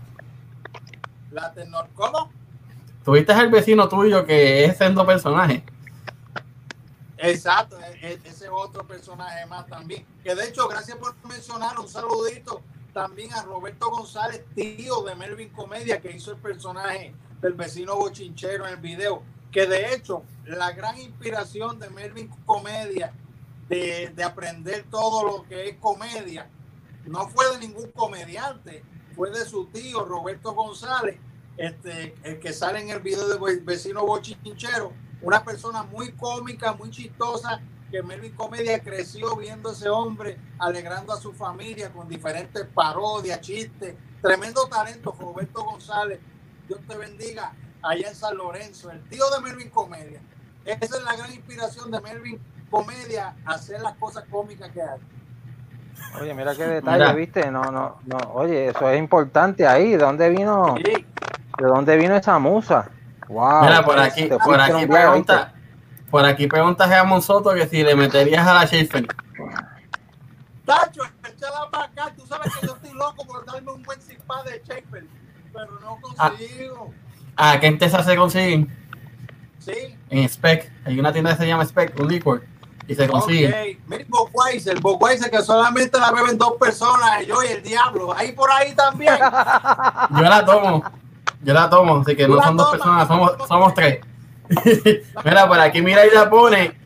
La 1.30 1.52
tenor, 1.52 1.88
¿cómo? 1.94 2.30
Tuviste 3.04 3.32
el 3.32 3.50
vecino 3.50 3.88
tuyo 3.88 4.26
que 4.26 4.64
es 4.64 4.76
siendo 4.76 5.06
personaje. 5.06 5.64
Exacto, 7.16 7.78
e- 7.80 7.98
e- 8.12 8.20
ese 8.28 8.48
otro 8.48 8.86
personaje 8.86 9.46
más 9.46 9.66
también. 9.66 10.04
Que 10.22 10.34
de 10.34 10.48
hecho, 10.48 10.68
gracias 10.68 10.98
por 10.98 11.14
mencionar, 11.24 11.78
un 11.78 11.88
saludito 11.88 12.60
también 12.92 13.32
a 13.32 13.42
Roberto 13.42 13.90
González, 13.90 14.44
tío 14.54 15.02
de 15.02 15.14
Melvin 15.14 15.50
Comedia, 15.50 16.00
que 16.00 16.12
hizo 16.12 16.32
el 16.32 16.38
personaje 16.38 17.14
del 17.40 17.54
vecino 17.54 17.96
bochinchero 17.96 18.66
en 18.66 18.74
el 18.74 18.80
video. 18.80 19.22
Que 19.50 19.66
de 19.66 19.94
hecho, 19.94 20.22
la 20.44 20.72
gran 20.72 20.98
inspiración 20.98 21.78
de 21.78 21.90
Melvin 21.90 22.28
Comedia, 22.44 23.12
de, 23.68 24.12
de 24.14 24.24
aprender 24.24 24.84
todo 24.90 25.24
lo 25.24 25.48
que 25.48 25.68
es 25.68 25.76
comedia, 25.76 26.48
no 27.06 27.28
fue 27.28 27.50
de 27.52 27.66
ningún 27.66 27.90
comediante, 27.92 28.84
fue 29.14 29.30
de 29.30 29.44
su 29.44 29.66
tío 29.66 30.04
Roberto 30.04 30.52
González, 30.52 31.18
este, 31.56 32.14
el 32.22 32.38
que 32.38 32.52
sale 32.52 32.80
en 32.80 32.90
el 32.90 33.00
video 33.00 33.28
de 33.28 33.60
vecino 33.60 34.06
bochinchero, 34.06 34.92
una 35.20 35.44
persona 35.44 35.82
muy 35.82 36.12
cómica, 36.12 36.72
muy 36.72 36.90
chistosa, 36.90 37.60
que 37.92 38.02
Melvin 38.02 38.32
Comedia 38.32 38.80
creció 38.80 39.36
viendo 39.36 39.68
a 39.68 39.72
ese 39.72 39.90
hombre, 39.90 40.38
alegrando 40.58 41.12
a 41.12 41.20
su 41.20 41.34
familia 41.34 41.92
con 41.92 42.08
diferentes 42.08 42.66
parodias, 42.74 43.38
chistes, 43.42 43.94
tremendo 44.22 44.66
talento, 44.66 45.14
Roberto 45.20 45.62
González, 45.62 46.18
Dios 46.66 46.80
te 46.88 46.96
bendiga, 46.96 47.52
allá 47.82 48.08
en 48.08 48.14
San 48.14 48.34
Lorenzo, 48.38 48.90
el 48.90 49.02
tío 49.10 49.24
de 49.28 49.42
Melvin 49.42 49.68
Comedia. 49.68 50.22
Esa 50.64 50.96
es 50.96 51.04
la 51.04 51.16
gran 51.16 51.32
inspiración 51.32 51.90
de 51.90 52.00
Melvin 52.00 52.40
Comedia, 52.70 53.36
hacer 53.44 53.82
las 53.82 53.94
cosas 53.96 54.24
cómicas 54.30 54.70
que 54.70 54.80
hace. 54.80 55.02
Oye, 56.18 56.32
mira 56.32 56.54
qué 56.54 56.66
detalle, 56.66 56.98
Mira. 56.98 57.12
¿viste? 57.12 57.50
No, 57.50 57.62
no, 57.64 57.98
no. 58.06 58.18
Oye, 58.32 58.68
eso 58.68 58.88
es 58.88 58.98
importante 58.98 59.66
ahí. 59.66 59.92
¿De 59.92 59.98
dónde 59.98 60.30
vino, 60.30 60.76
Sí, 60.76 61.06
de 61.58 61.66
dónde 61.66 61.96
vino 61.98 62.16
esa 62.16 62.38
musa? 62.38 62.90
Wow. 63.28 63.62
Mira, 63.62 63.84
por 63.84 63.98
aquí, 63.98 64.30
por 64.42 64.58
aquí 64.58 64.86
pregunta, 64.86 65.52
por 66.12 66.26
aquí 66.26 66.46
pregunta 66.46 66.86
Jamón 66.86 67.22
Soto 67.22 67.54
que 67.54 67.66
si 67.66 67.82
le 67.82 67.96
meterías 67.96 68.46
a 68.46 68.52
la 68.52 68.66
Schaefer. 68.66 69.06
Tacho, 70.66 71.00
échala 71.26 71.70
para 71.70 71.84
acá. 71.84 72.12
Tú 72.14 72.26
sabes 72.26 72.52
que 72.52 72.66
yo 72.66 72.74
estoy 72.74 72.92
loco 72.92 73.26
por 73.26 73.46
darme 73.46 73.72
un 73.72 73.82
buen 73.82 73.98
cipá 74.02 74.42
de 74.42 74.62
Shaper, 74.62 75.06
pero 75.54 75.80
no 75.80 75.98
consigo. 76.02 76.92
¿A 77.34 77.58
qué 77.58 77.72
Texas 77.72 78.04
se 78.04 78.14
consiguen? 78.14 78.68
Sí, 79.58 79.96
En 80.10 80.28
Spec. 80.28 80.70
Hay 80.84 81.00
una 81.00 81.14
tienda 81.14 81.30
que 81.30 81.38
se 81.38 81.46
llama 81.46 81.64
Spec, 81.64 81.98
un 81.98 82.08
licor. 82.08 82.44
Y 82.86 82.94
se 82.94 83.08
consigue. 83.08 83.48
ok. 83.48 83.80
Mira, 83.86 84.04
Budweiser, 84.08 84.80
Budweiser 84.80 85.30
que 85.30 85.40
solamente 85.40 85.98
la 85.98 86.12
beben 86.12 86.36
dos 86.36 86.54
personas, 86.60 87.26
yo 87.26 87.42
y 87.42 87.52
el 87.52 87.62
diablo. 87.62 88.12
Ahí 88.12 88.32
por 88.32 88.50
ahí 88.50 88.74
también. 88.74 89.16
Yo 89.18 90.22
la 90.22 90.44
tomo. 90.44 90.84
Yo 91.42 91.54
la 91.54 91.70
tomo, 91.70 91.96
así 92.02 92.14
que 92.14 92.28
no 92.28 92.42
son 92.42 92.58
dos 92.58 92.66
tomas. 92.66 93.06
personas, 93.06 93.08
somos, 93.08 93.48
somos 93.48 93.74
tres. 93.74 94.11
Mira, 95.24 95.48
por 95.48 95.58
aquí 95.60 95.82
Miraida 95.82 96.28
pone. 96.28 96.78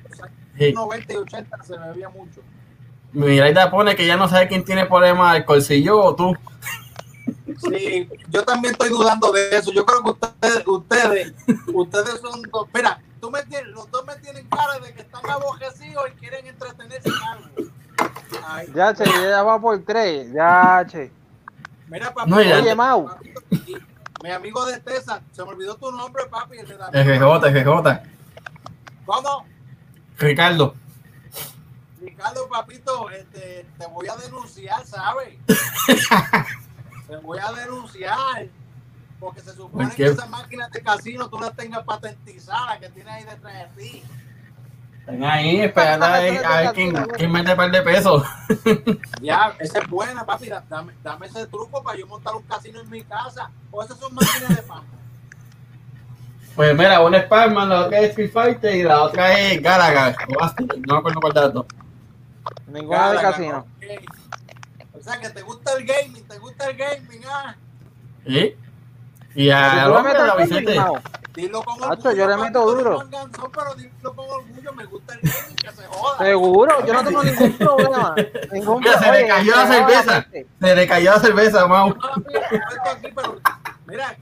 Sí, 0.59 0.73
90 0.73 1.13
y 1.13 1.17
80 1.17 1.63
se 1.65 1.77
bebía 1.79 2.09
mucho. 2.09 2.41
Miraida 3.13 3.71
pone 3.71 3.95
que 3.97 4.07
ya 4.07 4.17
no 4.17 4.29
sabe 4.29 4.49
quién 4.49 4.65
tiene 4.65 4.87
problema, 4.87 5.37
el 5.37 5.45
colcillo 5.45 6.03
o 6.03 6.15
tú. 6.17 6.37
Sí, 7.71 8.09
yo 8.29 8.45
también 8.45 8.73
estoy 8.73 8.91
dudando 8.91 9.33
de 9.33 9.49
eso. 9.57 9.73
Yo 9.73 9.85
creo 9.87 10.03
que 10.03 10.11
ustedes, 10.11 10.63
ustedes, 10.67 11.33
ustedes 11.73 12.21
son 12.21 12.43
dos. 12.53 12.69
Mira, 12.75 13.01
tú 13.21 13.31
me 13.31 13.43
tienes, 13.45 13.69
los 13.69 13.91
dos 13.91 14.05
me 14.07 14.15
tienen 14.17 14.47
cara 14.49 14.79
de 14.79 14.93
que 14.93 15.03
están 15.03 15.29
abojecidos 15.29 16.05
y 16.15 16.19
quieren 16.21 16.47
entretenerse 16.47 17.09
en 17.09 17.15
algo. 17.29 17.73
Ay, 18.47 18.69
Ya, 18.75 18.95
che, 18.95 19.05
ya 19.05 19.43
va 19.43 19.59
por 19.61 19.83
tres. 19.85 20.31
Ya, 20.33 20.85
che. 20.91 21.11
mira, 21.89 22.13
papi. 22.13 22.31
No, 22.31 22.43
ya- 22.43 22.59
Oye, 22.59 22.75
Mau. 22.75 23.07
papito, 23.07 23.41
y 23.67 23.77
Mi 24.23 24.31
amigo 24.31 24.65
de 24.65 24.81
Tesa, 24.81 25.23
se 25.33 25.43
me 25.45 25.51
olvidó 25.51 25.77
tu 25.77 25.91
nombre, 25.93 26.27
papi. 26.27 26.59
El 26.59 26.71
el 26.71 27.65
GJ. 27.65 28.03
¿Cómo? 29.05 29.47
Ricardo. 30.19 30.75
Ricardo, 32.01 32.49
papito, 32.49 33.11
este, 33.11 33.67
te 33.79 33.87
voy 33.87 34.09
a 34.09 34.17
denunciar, 34.17 34.87
¿sabes? 34.87 35.39
te 37.09 37.17
voy 37.17 37.39
a 37.39 37.53
denunciar. 37.53 38.49
Porque 39.21 39.41
se 39.41 39.55
supone 39.55 39.95
que 39.95 40.07
esas 40.07 40.29
máquinas 40.29 40.71
de 40.71 40.83
casino 40.83 41.29
tú 41.29 41.39
las 41.39 41.55
tengas 41.55 41.85
patentizadas 41.85 42.79
que 42.79 42.89
tienes 42.91 43.13
ahí 43.13 43.25
detrás 43.25 43.77
de 43.77 43.83
ti. 43.83 44.03
Están 45.07 45.23
ahí 45.25 45.61
esperando 45.61 46.05
a 46.07 46.19
ver, 46.19 46.45
a 46.45 46.61
ver 46.63 46.73
quién, 46.73 46.93
quién 47.17 47.31
mete 47.31 47.53
un 47.53 47.57
par 47.57 47.71
de 47.71 47.83
pesos. 47.83 48.25
Ya, 49.23 49.55
esa 49.61 49.79
es 49.79 49.89
buena, 49.89 50.25
papi. 50.27 50.49
da- 50.49 50.65
Dame, 50.69 50.93
dame 51.03 51.27
ese 51.27 51.47
truco 51.47 51.83
para 51.83 51.97
yo 51.99 52.07
montar 52.07 52.35
un 52.35 52.43
casino 52.43 52.81
en 52.81 52.91
mi 52.91 53.03
casa. 53.03 53.51
O 53.71 53.83
esas 53.83 53.99
son 53.99 54.15
máquinas 54.15 54.57
de 54.57 54.63
pan. 54.63 54.83
Pues 56.55 56.77
mira, 56.77 57.01
una 57.01 57.19
es 57.19 57.23
Spider-Man, 57.25 57.69
la 57.69 57.81
otra 57.87 57.99
es 58.01 58.09
Street 58.11 58.31
Fighter 58.33 58.75
y 58.77 58.83
la 58.83 59.03
otra 59.03 59.39
es 59.39 59.63
Galaga. 59.63 60.17
No 60.87 60.95
me 60.95 60.99
acuerdo 60.99 61.21
cuál 61.21 61.53
dos. 61.53 61.67
Ninguna 62.67 63.13
de 63.13 63.21
casino. 63.21 63.67
O 64.93 65.03
sea, 65.03 65.21
que 65.21 65.31
te 65.31 65.43
gusta 65.43 65.73
el 65.75 65.87
gaming, 65.87 66.27
te 66.27 66.39
gusta 66.39 66.69
el 66.71 66.77
gaming, 66.77 67.21
ah. 67.29 67.55
¿Sí? 68.27 68.57
Y 69.35 69.51
a 69.51 69.85
¿Tú 69.85 69.91
le 69.91 69.97
hombre, 69.97 70.13
metes 70.15 70.27
la 70.27 70.37
Vicente. 70.37 70.81
Dilo 71.37 71.63
con 71.63 71.83
orgullo. 71.83 72.13
yo 72.13 72.27
le 72.29 72.37
meto 72.39 72.75
duro. 72.75 72.99
manganzón, 72.99 73.51
pero 73.53 73.75
dilo 73.75 74.15
con 74.15 74.25
orgullo, 74.31 74.73
me 74.73 74.85
gusta 74.87 75.15
el 75.15 75.21
gaming, 75.21 75.57
que 75.57 75.71
se 75.71 75.87
joda. 75.87 76.19
Seguro, 76.19 76.87
yo 76.87 76.93
no 76.95 77.05
tengo 77.05 77.23
ningún 77.23 77.53
problema. 77.59 78.15
Ningún 78.53 78.81
Mira, 78.81 78.99
se 78.99 79.13
le 79.13 79.29
cayó 79.29 79.57
la 79.57 79.67
cerveza. 79.67 80.27
Se 80.61 80.75
le 80.75 80.87
cayó 80.89 81.11
la 81.13 81.21
cerveza, 81.21 81.67
Mau. 81.67 81.89
No, 81.91 81.97
mira, 83.87 84.17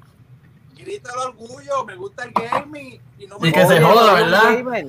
grita 0.77 1.11
el 1.13 1.19
orgullo, 1.29 1.85
me 1.87 1.95
gusta 1.97 2.25
el 2.25 2.33
gaming. 2.33 3.01
Y, 3.19 3.27
no 3.29 3.39
me 3.39 3.49
Y 3.49 3.53
que 3.53 3.65
se 3.67 3.81
joda, 3.81 4.11
soy 4.11 4.23
un 4.23 4.31
¿verdad? 4.31 4.85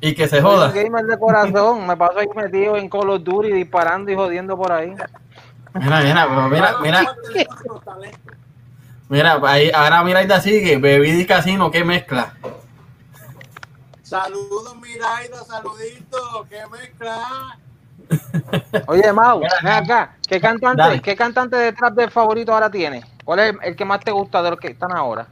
Y 0.00 0.14
que 0.14 0.24
se 0.28 0.40
Soy 0.40 0.40
joda. 0.40 0.66
un 0.66 0.74
gamer 0.74 1.04
de 1.06 1.18
corazón. 1.18 1.86
Me 1.86 1.96
paso 1.96 2.18
ahí 2.18 2.26
metido 2.34 2.76
en 2.76 2.88
Call 2.90 3.10
of 3.10 3.22
Duty 3.22 3.52
disparando 3.52 4.10
y 4.10 4.16
jodiendo 4.16 4.56
por 4.56 4.72
ahí. 4.72 4.92
Mira, 5.74 6.00
mira, 6.00 6.26
pero 6.28 6.48
mira, 6.48 6.76
mira. 6.82 7.16
Mira, 9.08 9.40
ahí, 9.44 9.70
ahora 9.74 10.02
Miraida 10.02 10.40
sigue, 10.40 10.78
bebida 10.78 11.18
y 11.18 11.26
casino, 11.26 11.70
qué 11.70 11.84
mezcla. 11.84 12.34
Saludos, 14.02 14.76
Miraida, 14.76 15.44
saluditos, 15.44 16.46
qué 16.48 16.62
mezcla. 16.70 17.58
Oye, 18.86 19.12
Mau, 19.12 19.40
ven 19.40 19.68
acá. 19.68 20.16
¿Qué 20.28 20.40
cantante, 20.40 20.82
Dale. 20.82 21.02
¿qué 21.02 21.16
cantante 21.16 21.56
de 21.56 21.72
trap 21.72 21.94
de 21.94 22.08
favorito 22.08 22.52
ahora 22.52 22.70
tienes? 22.70 23.04
¿Cuál 23.24 23.40
es 23.40 23.50
el, 23.50 23.58
el 23.62 23.76
que 23.76 23.84
más 23.84 24.00
te 24.00 24.12
gusta 24.12 24.42
de 24.42 24.50
los 24.50 24.60
que 24.60 24.68
están 24.68 24.92
ahora? 24.92 25.26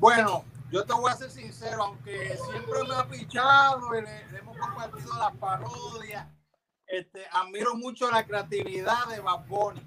Bueno, 0.00 0.44
yo 0.70 0.84
te 0.84 0.92
voy 0.92 1.10
a 1.10 1.14
ser 1.14 1.30
sincero, 1.30 1.82
aunque 1.82 2.36
siempre 2.50 2.80
me 2.88 2.94
ha 2.94 3.04
pichado, 3.06 3.94
y 3.94 4.02
le, 4.02 4.32
le 4.32 4.38
hemos 4.38 4.56
compartido 4.56 5.16
las 5.18 5.32
parodias, 5.36 6.26
este, 6.86 7.24
admiro 7.32 7.74
mucho 7.76 8.10
la 8.10 8.24
creatividad 8.24 9.06
de 9.06 9.20
Bad 9.20 9.46
Bunny. 9.46 9.82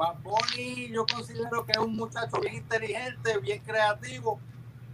Bad 0.00 0.16
Bunny 0.22 0.88
yo 0.88 1.04
considero 1.04 1.66
que 1.66 1.72
es 1.72 1.78
un 1.78 1.94
muchacho 1.94 2.40
bien 2.40 2.54
inteligente, 2.54 3.36
bien 3.38 3.62
creativo, 3.62 4.40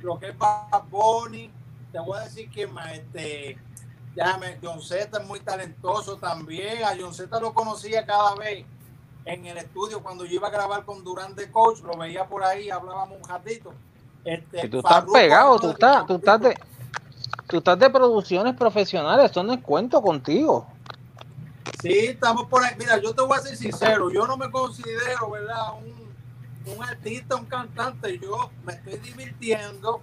lo 0.01 0.19
que 0.19 0.31
es 0.31 0.39
Bad 0.39 0.83
Bunny, 0.91 1.49
te 1.93 2.01
voy 2.01 2.19
a 2.19 2.23
decir 2.23 2.51
que 2.51 2.67
ma- 2.67 2.93
este, 2.93 3.57
déjame, 4.17 4.59
John 4.61 4.83
Z 4.83 5.17
es 5.21 5.27
muy 5.29 5.39
talentoso 5.41 6.17
también, 6.17 6.83
a 6.83 6.97
John 6.99 7.15
Z 7.15 7.39
lo 7.39 7.55
conocía 7.55 8.05
cada 8.05 8.35
vez 8.35 8.67
en 9.25 9.47
el 9.47 9.59
estudio 9.59 10.03
cuando 10.03 10.25
yo 10.25 10.35
iba 10.35 10.49
a 10.49 10.51
grabar 10.51 10.85
con 10.85 11.05
Durán 11.05 11.37
de 11.37 11.53
Coach, 11.53 11.83
lo 11.83 11.97
veía 11.97 12.27
por 12.27 12.43
ahí, 12.43 12.69
hablábamos 12.71 13.19
un 13.23 13.29
ratito. 13.29 13.73
Este, 14.25 14.69
tú 14.69 14.79
estás 14.79 14.93
Farruko 14.93 15.13
pegado, 15.13 15.61
tú 15.61 15.71
estás, 15.71 16.07
tú 16.07 16.15
estás 16.17 16.41
de, 16.41 16.59
tú 17.47 17.57
estás 17.59 17.79
de 17.79 17.91
producciones 17.91 18.57
profesionales, 18.57 19.27
esto 19.27 19.45
no 19.45 19.53
es 19.53 19.61
cuento 19.63 20.03
contigo. 20.03 20.67
Sí, 21.81 21.91
estamos 22.07 22.47
por 22.47 22.63
ahí. 22.65 22.75
Mira, 22.79 23.01
yo 23.01 23.15
te 23.15 23.23
voy 23.23 23.37
a 23.39 23.43
ser 23.43 23.57
sincero, 23.57 24.11
yo 24.11 24.27
no 24.27 24.37
me 24.37 24.51
considero, 24.51 25.31
¿verdad? 25.31 25.75
Un, 25.79 26.73
un 26.73 26.83
artista, 26.85 27.37
un 27.37 27.47
cantante, 27.47 28.19
yo 28.19 28.51
me 28.65 28.73
estoy 28.75 28.99
divirtiendo. 28.99 30.03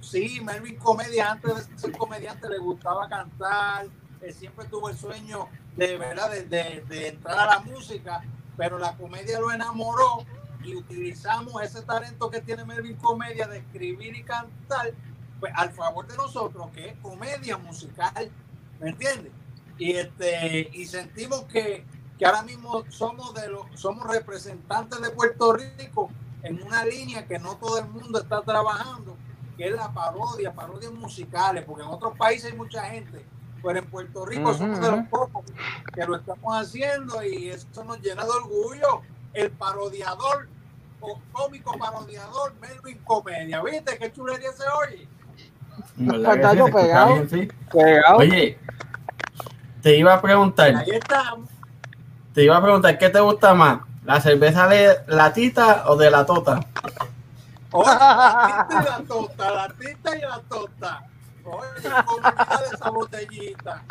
Sí, 0.00 0.40
Melvin 0.40 0.76
comediante, 0.76 1.48
de 1.52 1.78
ser 1.78 1.92
comediante 1.96 2.48
le 2.48 2.58
gustaba 2.58 3.08
cantar, 3.08 3.86
él 4.22 4.34
siempre 4.34 4.64
tuvo 4.66 4.88
el 4.88 4.96
sueño 4.96 5.48
de 5.76 5.98
verdad 5.98 6.30
de, 6.30 6.44
de- 6.88 7.08
entrar 7.08 7.38
a 7.38 7.46
la 7.46 7.58
música, 7.60 8.22
pero 8.56 8.78
la 8.78 8.96
comedia 8.96 9.38
lo 9.38 9.52
enamoró 9.52 10.24
y 10.64 10.74
utilizamos 10.74 11.62
ese 11.62 11.82
talento 11.82 12.30
que 12.30 12.40
tiene 12.40 12.64
Melvin 12.64 12.96
Comedia 12.96 13.46
de 13.46 13.58
escribir 13.58 14.16
y 14.16 14.22
cantar 14.24 14.92
pues, 15.38 15.52
al 15.54 15.70
favor 15.72 16.06
de 16.06 16.16
nosotros, 16.16 16.68
que 16.74 16.88
es 16.88 16.96
comedia 17.02 17.58
musical, 17.58 18.30
¿me 18.80 18.90
entiendes? 18.90 19.32
Y 19.80 19.92
este 19.92 20.70
y 20.74 20.84
sentimos 20.84 21.44
que, 21.44 21.86
que 22.18 22.26
ahora 22.26 22.42
mismo 22.42 22.84
somos 22.90 23.32
de 23.32 23.48
los 23.48 23.62
somos 23.74 24.06
representantes 24.06 25.00
de 25.00 25.08
Puerto 25.08 25.54
Rico 25.54 26.10
en 26.42 26.62
una 26.62 26.84
línea 26.84 27.26
que 27.26 27.38
no 27.38 27.56
todo 27.56 27.78
el 27.78 27.86
mundo 27.86 28.20
está 28.20 28.42
trabajando, 28.42 29.16
que 29.56 29.68
es 29.68 29.74
la 29.74 29.90
parodia, 29.90 30.52
parodias 30.52 30.92
musicales, 30.92 31.64
porque 31.64 31.82
en 31.82 31.88
otros 31.88 32.14
países 32.18 32.52
hay 32.52 32.58
mucha 32.58 32.84
gente, 32.84 33.24
pero 33.62 33.78
en 33.78 33.86
Puerto 33.86 34.26
Rico 34.26 34.52
somos 34.52 34.82
de 34.82 34.90
los 34.90 35.08
pocos 35.08 35.44
que 35.94 36.04
lo 36.04 36.16
estamos 36.16 36.54
haciendo 36.54 37.22
y 37.22 37.48
eso 37.48 37.82
nos 37.84 38.00
llena 38.02 38.24
de 38.24 38.30
orgullo. 38.30 39.00
El 39.32 39.50
parodiador 39.52 40.46
o 41.00 41.18
cómico 41.32 41.78
parodiador 41.78 42.52
Melvin 42.60 42.98
Comedia, 42.98 43.62
¿viste 43.62 43.96
qué 43.96 44.12
chulería 44.12 44.52
se 44.52 44.64
oye? 44.68 45.08
Pegado. 46.70 47.26
Pegado. 47.72 48.18
Oye, 48.18 48.58
te 49.82 49.96
iba 49.96 50.14
a 50.14 50.20
preguntar, 50.20 50.74
Ahí 50.76 50.90
estamos. 50.90 51.48
te 52.34 52.44
iba 52.44 52.56
a 52.56 52.62
preguntar, 52.62 52.98
¿qué 52.98 53.08
te 53.08 53.20
gusta 53.20 53.54
más? 53.54 53.80
¿La 54.04 54.20
cerveza 54.20 54.66
de 54.66 54.98
la 55.06 55.32
tita 55.32 55.84
o 55.86 55.96
de 55.96 56.10
la 56.10 56.24
tota? 56.26 56.60
Oye, 57.72 57.86
la 57.90 58.66
tita 58.68 58.80
y 58.80 58.84
la 58.84 59.04
tota, 59.06 59.50
la 59.50 59.68
tita 59.78 60.16
y 60.16 60.20
la 60.20 60.40
tota. 60.48 61.02
Oye, 61.44 62.04
comida 62.06 62.60
de 62.68 62.76
esa 62.76 62.90
botellita. 62.90 63.84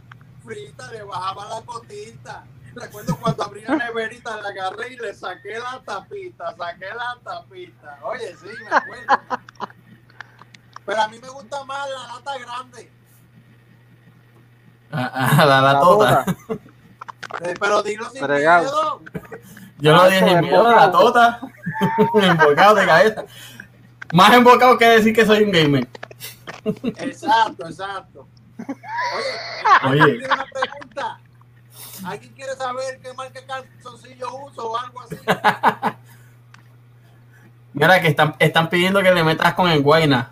Frita, 0.43 0.91
le 0.91 1.03
bajaba 1.03 1.45
la 1.49 1.61
cotita. 1.61 2.43
Recuerdo 2.75 3.17
cuando 3.17 3.43
abrí 3.43 3.61
la 3.61 3.75
neverita, 3.75 4.41
la 4.41 4.49
agarré 4.49 4.93
y 4.93 4.97
le 4.97 5.13
saqué 5.13 5.59
la 5.59 5.81
tapita, 5.85 6.55
saqué 6.55 6.87
la 6.93 7.17
tapita. 7.23 7.99
Oye, 8.03 8.35
sí, 8.35 8.49
me 8.63 8.75
acuerdo. 8.75 9.39
Pero 10.85 11.01
a 11.01 11.07
mí 11.07 11.19
me 11.19 11.29
gusta 11.29 11.63
más 11.65 11.87
la 11.89 12.13
lata 12.15 12.37
grande. 12.37 12.91
A, 14.91 15.41
a 15.41 15.45
la, 15.45 15.61
la 15.61 15.73
La 15.73 15.79
tota. 15.79 16.25
tota. 16.25 16.37
Eh, 17.41 17.53
Pero 17.59 17.83
dilo 17.83 18.09
sin 18.09 18.21
Fregado. 18.23 18.99
miedo. 19.01 19.01
Yo 19.77 19.93
no 19.93 20.01
Ah, 20.01 20.07
dije 20.07 20.21
pues, 20.25 20.41
miedo 20.41 20.67
a 20.67 20.75
la 20.75 20.91
tota. 20.91 21.39
embocado 22.15 22.73
de 22.75 22.85
cabeza. 22.87 23.23
Más 24.13 24.33
embocado 24.33 24.77
que 24.79 24.85
decir 24.89 25.13
que 25.13 25.25
soy 25.27 25.43
un 25.43 25.51
gamer. 25.51 25.87
Exacto, 26.65 27.67
exacto. 27.67 28.27
Oye, 29.87 30.01
Oye. 30.01 30.01
¿alguien 30.01 30.19
tiene 30.19 30.33
una 30.33 30.45
pregunta? 30.45 31.19
¿Alguien 32.03 32.33
quiere 32.33 32.55
saber 32.55 32.99
qué 32.99 33.13
marca 33.13 33.39
de 33.39 33.45
calzoncillo 33.45 34.35
uso 34.35 34.71
o 34.71 34.77
algo 34.77 34.99
así? 35.01 35.15
Mira 37.73 38.01
que 38.01 38.07
están, 38.07 38.35
están 38.39 38.69
pidiendo 38.69 39.01
que 39.03 39.11
le 39.11 39.23
metas 39.23 39.53
con 39.53 39.69
el 39.69 39.83
guayna. 39.83 40.31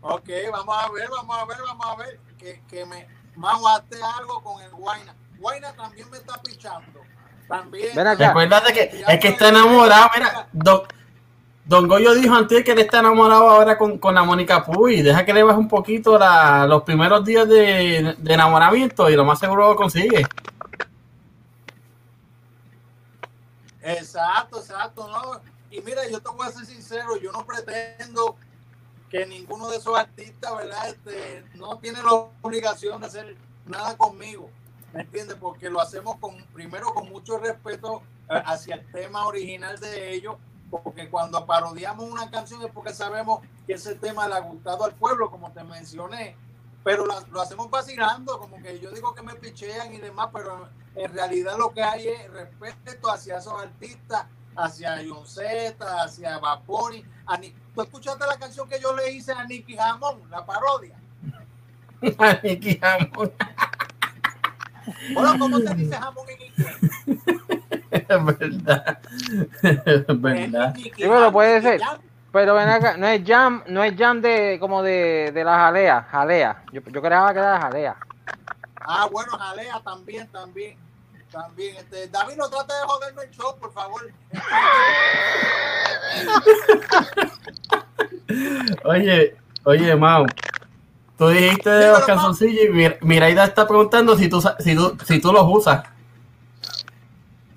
Ok, 0.00 0.28
vamos 0.50 0.74
a 0.82 0.90
ver, 0.90 1.08
vamos 1.10 1.38
a 1.38 1.44
ver, 1.44 1.58
vamos 1.66 1.86
a 1.86 1.96
ver. 1.96 2.18
Que, 2.44 2.60
que 2.68 2.84
me 2.84 3.08
maguate 3.36 3.96
algo 4.18 4.42
con 4.42 4.60
el 4.62 4.70
Guaina. 4.70 5.14
Guaina 5.38 5.72
también 5.72 6.10
me 6.10 6.18
está 6.18 6.40
pichando. 6.42 7.00
También. 7.48 7.88
Recuerda 8.28 8.60
que 8.70 9.02
es 9.08 9.18
que 9.18 9.28
está 9.28 9.48
enamorado. 9.48 10.10
Mira, 10.14 10.46
don, 10.52 10.82
don 11.64 11.88
Goyo 11.88 12.12
dijo 12.12 12.34
antes 12.34 12.62
que 12.62 12.72
él 12.72 12.80
está 12.80 12.98
enamorado 12.98 13.48
ahora 13.48 13.78
con, 13.78 13.96
con 13.98 14.14
la 14.14 14.24
Mónica 14.24 14.62
Puy. 14.62 15.00
Deja 15.00 15.24
que 15.24 15.32
le 15.32 15.42
baje 15.42 15.58
un 15.58 15.68
poquito 15.68 16.18
la- 16.18 16.66
los 16.66 16.82
primeros 16.82 17.24
días 17.24 17.48
de, 17.48 18.14
de 18.18 18.34
enamoramiento 18.34 19.08
y 19.08 19.16
lo 19.16 19.24
más 19.24 19.38
seguro 19.38 19.68
lo 19.70 19.76
consigue. 19.76 20.26
Exacto, 23.82 24.58
exacto, 24.58 25.08
¿no? 25.08 25.40
Y 25.70 25.80
mira, 25.80 26.06
yo 26.10 26.20
te 26.20 26.28
voy 26.30 26.46
a 26.46 26.50
ser 26.50 26.64
sincero, 26.66 27.16
yo 27.16 27.32
no 27.32 27.44
pretendo 27.46 28.36
que 29.14 29.26
ninguno 29.26 29.68
de 29.70 29.76
esos 29.76 29.96
artistas, 29.96 30.56
¿verdad? 30.56 30.88
Este, 30.88 31.44
no 31.54 31.78
tiene 31.78 32.02
la 32.02 32.12
obligación 32.42 33.00
de 33.00 33.06
hacer 33.06 33.36
nada 33.64 33.96
conmigo, 33.96 34.50
¿me 34.92 35.02
entiendes? 35.02 35.36
Porque 35.40 35.70
lo 35.70 35.80
hacemos 35.80 36.16
con, 36.16 36.36
primero 36.52 36.92
con 36.92 37.08
mucho 37.08 37.38
respeto 37.38 38.02
eh, 38.28 38.42
hacia 38.44 38.74
el 38.74 38.90
tema 38.90 39.24
original 39.24 39.78
de 39.78 40.14
ellos, 40.14 40.34
porque 40.68 41.08
cuando 41.10 41.46
parodiamos 41.46 42.10
una 42.10 42.28
canción 42.28 42.60
es 42.62 42.72
porque 42.72 42.92
sabemos 42.92 43.38
que 43.68 43.74
ese 43.74 43.94
tema 43.94 44.26
le 44.26 44.34
ha 44.34 44.40
gustado 44.40 44.82
al 44.84 44.94
pueblo, 44.96 45.30
como 45.30 45.52
te 45.52 45.62
mencioné, 45.62 46.36
pero 46.82 47.06
la- 47.06 47.24
lo 47.30 47.40
hacemos 47.40 47.70
vacilando, 47.70 48.40
como 48.40 48.60
que 48.60 48.80
yo 48.80 48.90
digo 48.90 49.14
que 49.14 49.22
me 49.22 49.36
pichean 49.36 49.94
y 49.94 49.98
demás, 49.98 50.30
pero 50.32 50.68
en 50.96 51.12
realidad 51.14 51.56
lo 51.56 51.70
que 51.72 51.84
hay 51.84 52.08
es 52.08 52.28
respeto 52.58 53.12
hacia 53.12 53.38
esos 53.38 53.62
artistas, 53.62 54.26
hacia 54.56 54.96
John 55.08 55.26
Z, 55.26 55.74
hacia 56.02 56.38
Vapori. 56.38 57.04
A 57.26 57.38
¿Tú 57.74 57.82
escuchaste 57.82 58.26
la 58.26 58.36
canción 58.36 58.68
que 58.68 58.80
yo 58.80 58.94
le 58.94 59.12
hice 59.12 59.32
a 59.32 59.44
Nicky 59.44 59.76
Jamón, 59.76 60.20
la 60.30 60.44
parodia? 60.44 60.96
Nicky 62.42 62.78
Jamón. 62.78 63.32
Bueno, 65.14 65.38
¿cómo 65.38 65.58
se 65.58 65.74
dice 65.74 65.96
jamón 65.96 66.26
en 66.28 66.42
inglés? 66.42 66.76
Es 67.90 68.24
verdad. 68.24 68.98
Es 69.62 70.06
verdad. 70.20 70.74
Nicky 70.74 70.90
Sí, 70.90 70.94
pero 70.98 71.20
Jam, 71.20 71.32
puede 71.32 71.62
ser. 71.62 71.80
Pero 72.32 72.54
ven 72.54 72.68
acá, 72.68 72.96
no 72.96 73.06
es 73.06 73.22
jam, 73.24 73.62
no 73.68 73.82
es 73.84 73.96
jam 73.96 74.20
de 74.20 74.58
como 74.60 74.82
de, 74.82 75.30
de 75.32 75.44
la 75.44 75.56
jalea, 75.56 76.02
jalea. 76.10 76.64
Yo, 76.72 76.80
yo 76.82 77.00
creaba 77.00 77.32
que 77.32 77.38
era 77.38 77.60
jalea. 77.60 77.96
Ah, 78.86 79.08
bueno, 79.10 79.32
Jalea 79.38 79.80
también, 79.82 80.28
también. 80.28 80.76
También, 81.34 81.76
este, 81.76 82.06
David, 82.08 82.36
no 82.36 82.48
trate 82.48 82.72
de 82.74 82.80
joderme 82.86 83.22
el 83.24 83.30
show, 83.32 83.58
por 83.58 83.72
favor. 83.72 84.02
Oye, 88.84 89.36
oye, 89.64 89.96
Mau. 89.96 90.26
Tú 91.18 91.28
dijiste 91.28 91.70
de 91.70 91.88
los 91.88 92.04
calzoncillos 92.04 92.64
y 92.64 92.68
Mir- 92.68 92.98
Miraida 93.00 93.44
está 93.44 93.66
preguntando 93.66 94.16
si 94.16 94.28
tú, 94.28 94.40
si 94.60 94.74
tú, 94.74 94.96
si 95.04 95.20
tú 95.20 95.32
los 95.32 95.44
usas. 95.48 95.84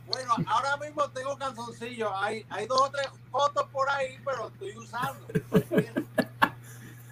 Bueno, 0.08 0.34
ahora 0.48 0.78
mismo 0.78 1.10
tengo 1.10 1.38
calzoncillos. 1.38 2.12
Hay, 2.16 2.46
hay 2.50 2.66
dos 2.68 2.82
o 2.82 2.90
tres 2.92 3.08
fotos 3.32 3.68
por 3.72 3.90
ahí, 3.90 4.20
pero 4.26 4.48
estoy 4.50 4.78
usando. 4.78 5.26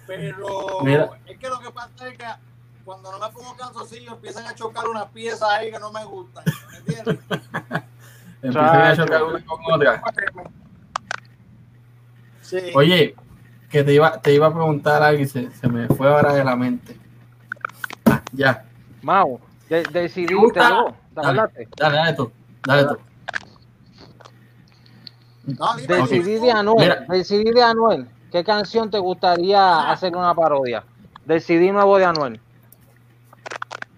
Pero 0.06 0.82
Mira. 0.84 1.10
es 1.26 1.36
que 1.36 1.48
lo 1.48 1.58
que 1.58 1.68
pasa 1.72 1.90
es 2.08 2.16
que 2.16 2.24
cuando 2.86 3.10
no 3.10 3.18
me 3.18 3.32
pongo 3.32 3.56
calzoncillos 3.56 4.12
empiezan 4.14 4.46
a 4.46 4.54
chocar 4.54 4.86
unas 4.88 5.06
piezas 5.06 5.42
ahí 5.50 5.72
que 5.72 5.78
no 5.80 5.90
me 5.90 6.04
gustan. 6.04 6.44
¿Me 6.70 6.78
entiendes? 6.78 7.18
Empiezan 8.42 8.80
a 8.80 8.96
chocar 8.96 9.24
una 9.24 9.44
con 9.44 9.58
otra. 9.74 10.02
Sí. 12.42 12.58
Oye, 12.76 13.16
que 13.68 13.82
te 13.82 13.92
iba, 13.92 14.20
te 14.22 14.32
iba 14.32 14.46
a 14.46 14.54
preguntar 14.54 15.02
algo 15.02 15.20
y 15.20 15.26
se, 15.26 15.50
se 15.50 15.68
me 15.68 15.88
fue 15.88 16.08
ahora 16.08 16.32
de 16.32 16.44
la 16.44 16.54
mente. 16.54 16.96
Ah, 18.04 18.22
ya. 18.32 18.64
Mau, 19.02 19.40
de, 19.68 19.82
decidí, 19.82 20.32
Me 20.32 20.40
gusta- 20.42 20.60
te 20.60 20.68
llegó, 20.68 20.84
¿te 21.12 21.20
Dale, 21.22 21.36
dale, 21.76 21.96
dale 21.96 22.12
tú. 22.14 22.32
Dale 22.64 22.84
tú. 22.84 22.98
No, 25.58 25.74
Decidí 25.76 26.38
de. 26.38 26.52
Anuel, 26.52 26.78
Mira. 26.78 27.04
decidí 27.08 27.50
de 27.50 27.62
Anuel. 27.64 28.08
¿Qué 28.30 28.44
canción 28.44 28.90
te 28.92 28.98
gustaría 29.00 29.90
hacer 29.90 30.14
una 30.14 30.34
parodia? 30.34 30.84
Decidí 31.24 31.72
nuevo 31.72 31.98
de 31.98 32.04
Anuel. 32.04 32.40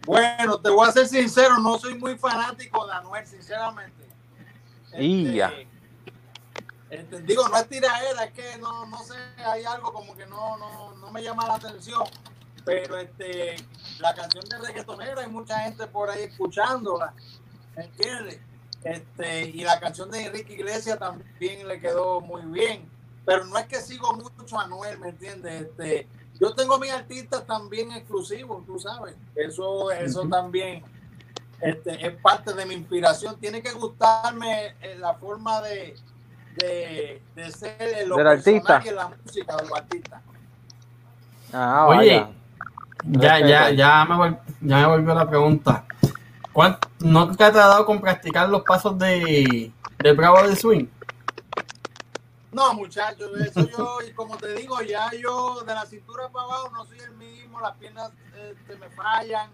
Bueno, 0.09 0.59
te 0.59 0.71
voy 0.71 0.89
a 0.89 0.91
ser 0.91 1.07
sincero, 1.07 1.59
no 1.59 1.79
soy 1.79 1.99
muy 1.99 2.17
fanático 2.17 2.87
de 2.87 2.95
Anuel, 2.95 3.27
sinceramente. 3.27 4.09
Y 4.97 5.35
ya. 5.35 5.53
este, 6.89 7.21
digo, 7.21 7.47
no 7.47 7.59
es 7.59 7.69
tiraera, 7.69 8.25
es 8.25 8.33
que 8.33 8.57
no, 8.57 8.87
no 8.87 9.03
sé, 9.03 9.13
hay 9.37 9.65
algo 9.65 9.93
como 9.93 10.17
que 10.17 10.25
no, 10.25 10.57
no, 10.57 10.95
no 10.95 11.11
me 11.13 11.23
llama 11.23 11.47
la 11.47 11.57
atención. 11.57 12.05
Pero 12.65 12.97
este, 12.97 13.57
la 13.99 14.15
canción 14.15 14.47
de 14.47 14.57
reggaetonera 14.57 15.21
hay 15.21 15.29
mucha 15.29 15.59
gente 15.59 15.87
por 15.87 16.09
ahí 16.09 16.23
escuchándola, 16.23 17.13
¿entiendes? 17.77 18.41
Este, 18.85 19.43
y 19.51 19.61
la 19.61 19.79
canción 19.79 20.11
de 20.11 20.25
Enrique 20.25 20.55
Iglesias 20.55 20.99
también 20.99 21.69
le 21.69 21.81
quedó 21.81 22.23
muy 22.23 22.47
bien. 22.47 22.89
Pero 23.27 23.45
no 23.45 23.59
es 23.59 23.67
que 23.67 23.77
sigo 23.77 24.15
mucho 24.15 24.59
a 24.59 24.65
Anuel, 24.65 24.99
¿me 25.01 25.11
entiendes? 25.11 25.65
Este, 25.65 26.09
yo 26.41 26.55
tengo 26.55 26.79
mis 26.79 26.91
artistas 26.93 27.47
también 27.47 27.93
exclusivos, 27.93 28.65
tú 28.67 28.79
sabes. 28.79 29.15
Eso, 29.35 29.91
eso 29.91 30.27
también 30.29 30.83
este, 31.61 32.07
es 32.07 32.15
parte 32.23 32.53
de 32.55 32.65
mi 32.67 32.75
inspiración. 32.75 33.37
Tiene 33.41 33.61
que 33.63 33.73
gustarme 33.73 34.77
eh, 34.81 34.97
la 34.99 35.15
forma 35.15 35.61
de, 35.63 35.97
de, 36.57 37.23
de 37.35 37.51
ser 37.51 37.77
en 37.81 38.09
lo 38.09 38.17
Del 38.17 38.27
artista. 38.29 38.83
y 38.85 38.91
la 38.91 39.09
música 39.25 39.57
de 39.57 39.63
los 39.63 39.73
artistas. 39.79 40.23
Ah, 41.53 41.87
Oye, 41.89 42.27
ya, 43.05 43.41
ya, 43.41 43.71
ya 43.71 44.05
me, 44.05 44.15
vol- 44.17 44.39
ya 44.61 44.77
me 44.79 44.87
volvió 44.87 45.15
la 45.15 45.29
pregunta. 45.29 45.85
¿Cuán- 46.53 46.79
¿No 47.01 47.35
te 47.35 47.45
ha 47.45 47.51
dado 47.51 47.87
con 47.87 48.01
practicar 48.01 48.49
los 48.49 48.63
pasos 48.63 48.99
de, 48.99 49.73
del 49.99 50.17
Bravo 50.17 50.43
de 50.47 50.55
Swing? 50.57 50.87
No, 52.59 52.75
muchachos, 52.75 53.31
eso 53.41 53.69
yo, 53.69 53.99
y 54.03 54.13
como 54.15 54.37
te 54.37 54.53
digo, 54.55 54.83
ya 54.83 55.13
yo 55.13 55.61
de 55.61 55.73
la 55.73 55.87
cintura 55.87 56.29
para 56.29 56.45
abajo 56.45 56.71
no 56.71 56.85
soy 56.87 56.99
el 56.99 57.13
mismo, 57.13 57.61
las 57.61 57.77
piernas 57.77 58.11
este, 58.35 58.75
me 58.75 58.91
fallan, 58.91 59.53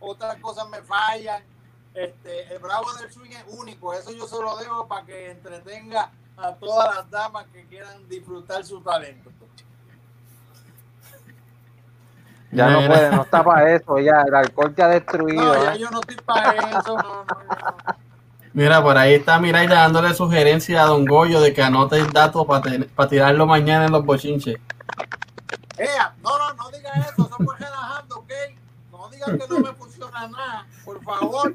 otras 0.00 0.36
cosas 0.36 0.66
me 0.70 0.80
fallan. 0.80 1.44
Este, 1.92 2.54
el 2.54 2.58
bravo 2.58 2.90
del 2.94 3.12
swing 3.12 3.30
es 3.30 3.44
único, 3.48 3.92
eso 3.92 4.10
yo 4.10 4.26
se 4.26 4.40
lo 4.40 4.56
dejo 4.56 4.88
para 4.88 5.04
que 5.04 5.32
entretenga 5.32 6.10
a 6.38 6.54
todas 6.54 6.96
las 6.96 7.10
damas 7.10 7.46
que 7.52 7.66
quieran 7.66 8.08
disfrutar 8.08 8.64
su 8.64 8.80
talento. 8.80 9.30
Ya 12.52 12.70
no 12.70 12.86
puede, 12.86 13.10
no 13.10 13.22
está 13.22 13.44
para 13.44 13.74
eso, 13.74 13.98
ya 13.98 14.22
el 14.22 14.34
alcohol 14.34 14.74
te 14.74 14.82
ha 14.82 14.88
destruido. 14.88 15.44
No, 15.44 15.62
ya 15.62 15.74
¿eh? 15.74 15.78
yo 15.78 15.90
no 15.90 16.00
estoy 16.00 16.16
para 16.24 16.52
eso, 16.52 16.96
no, 16.96 17.02
no, 17.02 17.24
no. 17.24 18.05
Mira, 18.56 18.82
por 18.82 18.96
ahí 18.96 19.12
está 19.12 19.38
Miraida 19.38 19.82
dándole 19.82 20.14
sugerencia 20.14 20.82
a 20.82 20.86
Don 20.86 21.04
Goyo 21.04 21.42
de 21.42 21.52
que 21.52 21.62
anote 21.62 21.98
el 21.98 22.10
dato 22.10 22.46
para 22.46 23.06
tirarlo 23.06 23.44
mañana 23.44 23.84
en 23.84 23.92
los 23.92 24.02
bochinches. 24.02 24.56
Ea, 25.76 26.14
no, 26.22 26.38
no, 26.38 26.54
no 26.54 26.70
digas 26.70 27.12
eso, 27.12 27.28
fue 27.36 27.54
relajando, 27.58 28.16
¿ok? 28.16 28.32
No 28.90 29.10
digas 29.10 29.28
que 29.28 29.46
no 29.46 29.60
me 29.60 29.74
funciona 29.74 30.28
nada, 30.28 30.66
por 30.86 31.04
favor. 31.04 31.54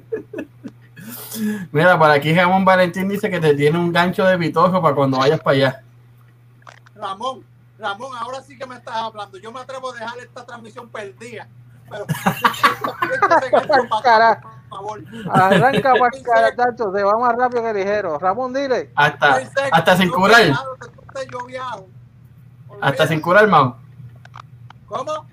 Mira, 1.71 1.97
por 1.97 2.11
aquí 2.11 2.35
Ramón 2.35 2.65
Valentín 2.65 3.09
dice 3.09 3.31
que 3.31 3.39
te 3.39 3.55
tiene 3.55 3.79
un 3.79 3.91
gancho 3.91 4.23
de 4.23 4.37
pitojo 4.37 4.79
para 4.79 4.93
cuando 4.93 5.17
vayas 5.17 5.39
para 5.39 5.57
allá. 5.57 5.83
Ramón, 6.93 7.43
Ramón, 7.79 8.15
ahora 8.15 8.43
sí 8.43 8.55
que 8.55 8.67
me 8.67 8.75
estás 8.75 8.97
hablando. 8.97 9.39
Yo 9.39 9.51
me 9.51 9.59
atrevo 9.59 9.89
a 9.89 9.95
dejar 9.95 10.19
esta 10.19 10.45
transmisión 10.45 10.87
perdida. 10.87 11.47
Pero, 11.89 12.05
por 13.89 14.60
favor. 14.71 15.03
Arranca 15.29 15.93
para 15.93 16.17
el 16.17 16.23
cara, 16.23 16.55
tacho, 16.55 16.91
se 16.91 17.03
va 17.03 17.19
más 17.19 17.35
rápido 17.35 17.61
que 17.63 17.73
ligero. 17.73 18.17
Ramón, 18.17 18.53
dile. 18.53 18.91
Hasta, 18.95 19.41
hasta 19.71 19.97
sin 19.97 20.09
curar. 20.09 20.51
Hasta 22.81 23.07
sin 23.07 23.21
curar, 23.21 23.47
Mau. 23.47 23.75
¿Cómo? 24.87 25.27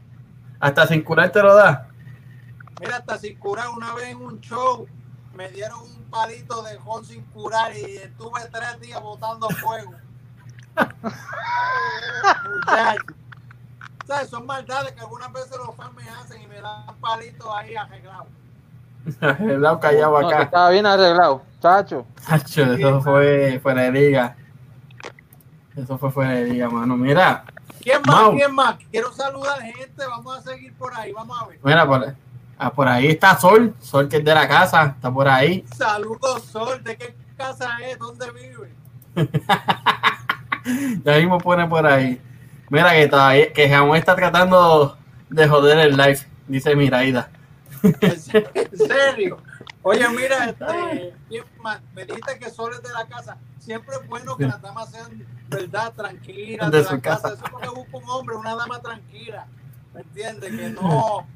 Hasta 0.60 0.86
sin 0.86 1.02
curar 1.02 1.30
te 1.30 1.42
lo 1.42 1.54
da. 1.54 1.88
Mira, 2.80 2.96
hasta 2.96 3.18
sin 3.18 3.38
curar 3.38 3.68
una 3.70 3.94
vez 3.94 4.08
en 4.08 4.20
un 4.20 4.40
show 4.40 4.86
me 5.34 5.48
dieron 5.50 5.80
un 5.80 6.04
palito 6.10 6.62
de 6.62 6.76
jón 6.78 7.04
sin 7.04 7.24
curar 7.26 7.76
y 7.76 7.96
estuve 7.96 8.40
tres 8.52 8.80
días 8.80 9.00
botando 9.00 9.48
fuego. 9.50 9.92
Muchachos. 12.44 13.16
¿Sabes? 14.06 14.30
Son 14.30 14.46
maldades 14.46 14.92
que 14.92 15.00
algunas 15.00 15.30
veces 15.32 15.56
los 15.58 15.76
fans 15.76 15.94
me 15.94 16.08
hacen 16.08 16.40
y 16.40 16.46
me 16.46 16.60
dan 16.60 16.96
palitos 17.00 17.48
ahí 17.54 17.76
arreglados. 17.76 18.28
El 19.40 19.60
lado 19.62 19.80
callado 19.80 20.20
No, 20.20 20.28
que 20.28 20.34
acá. 20.34 20.42
estaba 20.44 20.70
bien 20.70 20.86
arreglado, 20.86 21.42
tacho. 21.60 22.06
Tacho, 22.26 22.72
eso 22.74 23.00
fue 23.02 23.58
fuera 23.62 23.82
de 23.82 23.92
liga. 23.92 24.36
Eso 25.76 25.96
fue 25.98 26.10
fuera 26.10 26.32
de 26.32 26.44
liga, 26.46 26.68
mano. 26.68 26.96
Mira, 26.96 27.44
¿Quién 27.80 28.02
más? 28.06 28.16
Mau. 28.16 28.36
¿Quién 28.36 28.54
más? 28.54 28.76
Quiero 28.90 29.12
saludar 29.12 29.60
gente. 29.62 30.04
Vamos 30.06 30.38
a 30.38 30.42
seguir 30.42 30.74
por 30.74 30.94
ahí. 30.94 31.12
Vamos 31.12 31.40
a 31.40 31.46
ver. 31.46 31.58
mira, 31.62 31.86
por, 31.86 32.14
ah, 32.58 32.72
por 32.72 32.88
ahí 32.88 33.06
está 33.08 33.36
Sol. 33.38 33.74
Sol 33.80 34.08
que 34.08 34.16
es 34.18 34.24
de 34.24 34.34
la 34.34 34.48
casa. 34.48 34.94
Está 34.96 35.10
por 35.12 35.28
ahí. 35.28 35.64
Saludos, 35.76 36.42
Sol. 36.44 36.82
¿De 36.82 36.96
qué 36.96 37.14
casa 37.36 37.70
es? 37.88 37.98
¿Dónde 37.98 38.26
vive? 38.32 38.74
Ya 41.04 41.16
mismo 41.16 41.38
pone 41.38 41.66
por 41.66 41.86
ahí. 41.86 42.20
Mira 42.68 42.92
que 42.92 43.06
todavía, 43.08 43.52
que 43.54 43.70
Jamón 43.70 43.96
está 43.96 44.14
tratando 44.14 44.98
de 45.30 45.48
joder 45.48 45.78
el 45.78 45.96
live, 45.96 46.18
dice 46.46 46.76
Miraida. 46.76 47.30
¿En 47.82 48.20
se- 48.20 48.50
en 48.54 48.76
serio? 48.78 49.38
Oye, 49.82 50.08
mira, 50.10 50.46
este, 50.46 51.14
me 51.94 52.04
dijiste 52.04 52.38
que 52.38 52.50
Sol 52.50 52.72
es 52.74 52.82
de 52.82 52.92
la 52.92 53.06
casa. 53.06 53.36
Siempre 53.58 53.96
es 53.96 54.08
bueno 54.08 54.36
que 54.36 54.46
las 54.46 54.60
damas 54.60 54.90
sean, 54.90 55.24
¿verdad? 55.48 55.92
Tranquilas. 55.94 56.70
De 56.70 56.78
De, 56.78 56.84
su 56.84 56.94
la 56.96 57.00
casa. 57.00 57.22
casa. 57.30 57.34
Eso 57.34 57.44
es 57.46 57.52
lo 57.52 57.58
que 57.58 57.68
busca 57.68 57.96
un 57.96 58.10
hombre, 58.10 58.36
una 58.36 58.54
dama 58.54 58.80
tranquila. 58.80 59.46
¿Me 59.94 60.00
entiendes? 60.02 60.50
Que 60.50 60.70
no, 60.70 61.26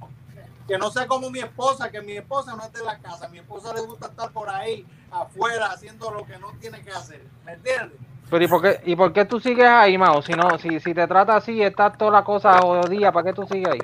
que 0.68 0.78
no 0.78 0.90
sea 0.90 1.06
como 1.06 1.30
mi 1.30 1.40
esposa, 1.40 1.90
que 1.90 2.00
mi 2.02 2.12
esposa 2.16 2.54
no 2.56 2.62
es 2.64 2.72
de 2.72 2.84
la 2.84 2.98
casa. 2.98 3.28
Mi 3.28 3.38
esposa 3.38 3.72
le 3.74 3.80
gusta 3.82 4.06
estar 4.08 4.30
por 4.32 4.48
ahí, 4.48 4.86
afuera, 5.10 5.66
haciendo 5.66 6.10
lo 6.10 6.24
que 6.24 6.38
no 6.38 6.52
tiene 6.60 6.82
que 6.82 6.90
hacer. 6.90 7.24
¿Me 7.44 7.52
entiendes? 7.52 7.98
Pero 8.30 8.44
¿y 8.44 8.48
por 8.48 8.62
qué, 8.62 8.80
y 8.84 8.96
por 8.96 9.12
qué 9.12 9.24
tú 9.26 9.40
sigues 9.40 9.66
ahí, 9.66 9.98
Mao? 9.98 10.22
Si 10.22 10.32
no, 10.32 10.58
si, 10.58 10.80
si 10.80 10.94
te 10.94 11.06
trata 11.06 11.36
así, 11.36 11.62
estás 11.62 11.96
toda 11.98 12.10
la 12.12 12.24
cosa 12.24 12.58
jodida, 12.62 13.12
¿para 13.12 13.26
qué 13.26 13.32
tú 13.34 13.46
sigues 13.46 13.68
ahí? 13.68 13.80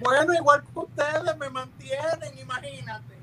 Bueno, 0.00 0.34
igual 0.34 0.62
que 0.62 0.78
ustedes 0.78 1.36
me 1.38 1.50
mantienen, 1.50 2.38
imagínate. 2.38 3.14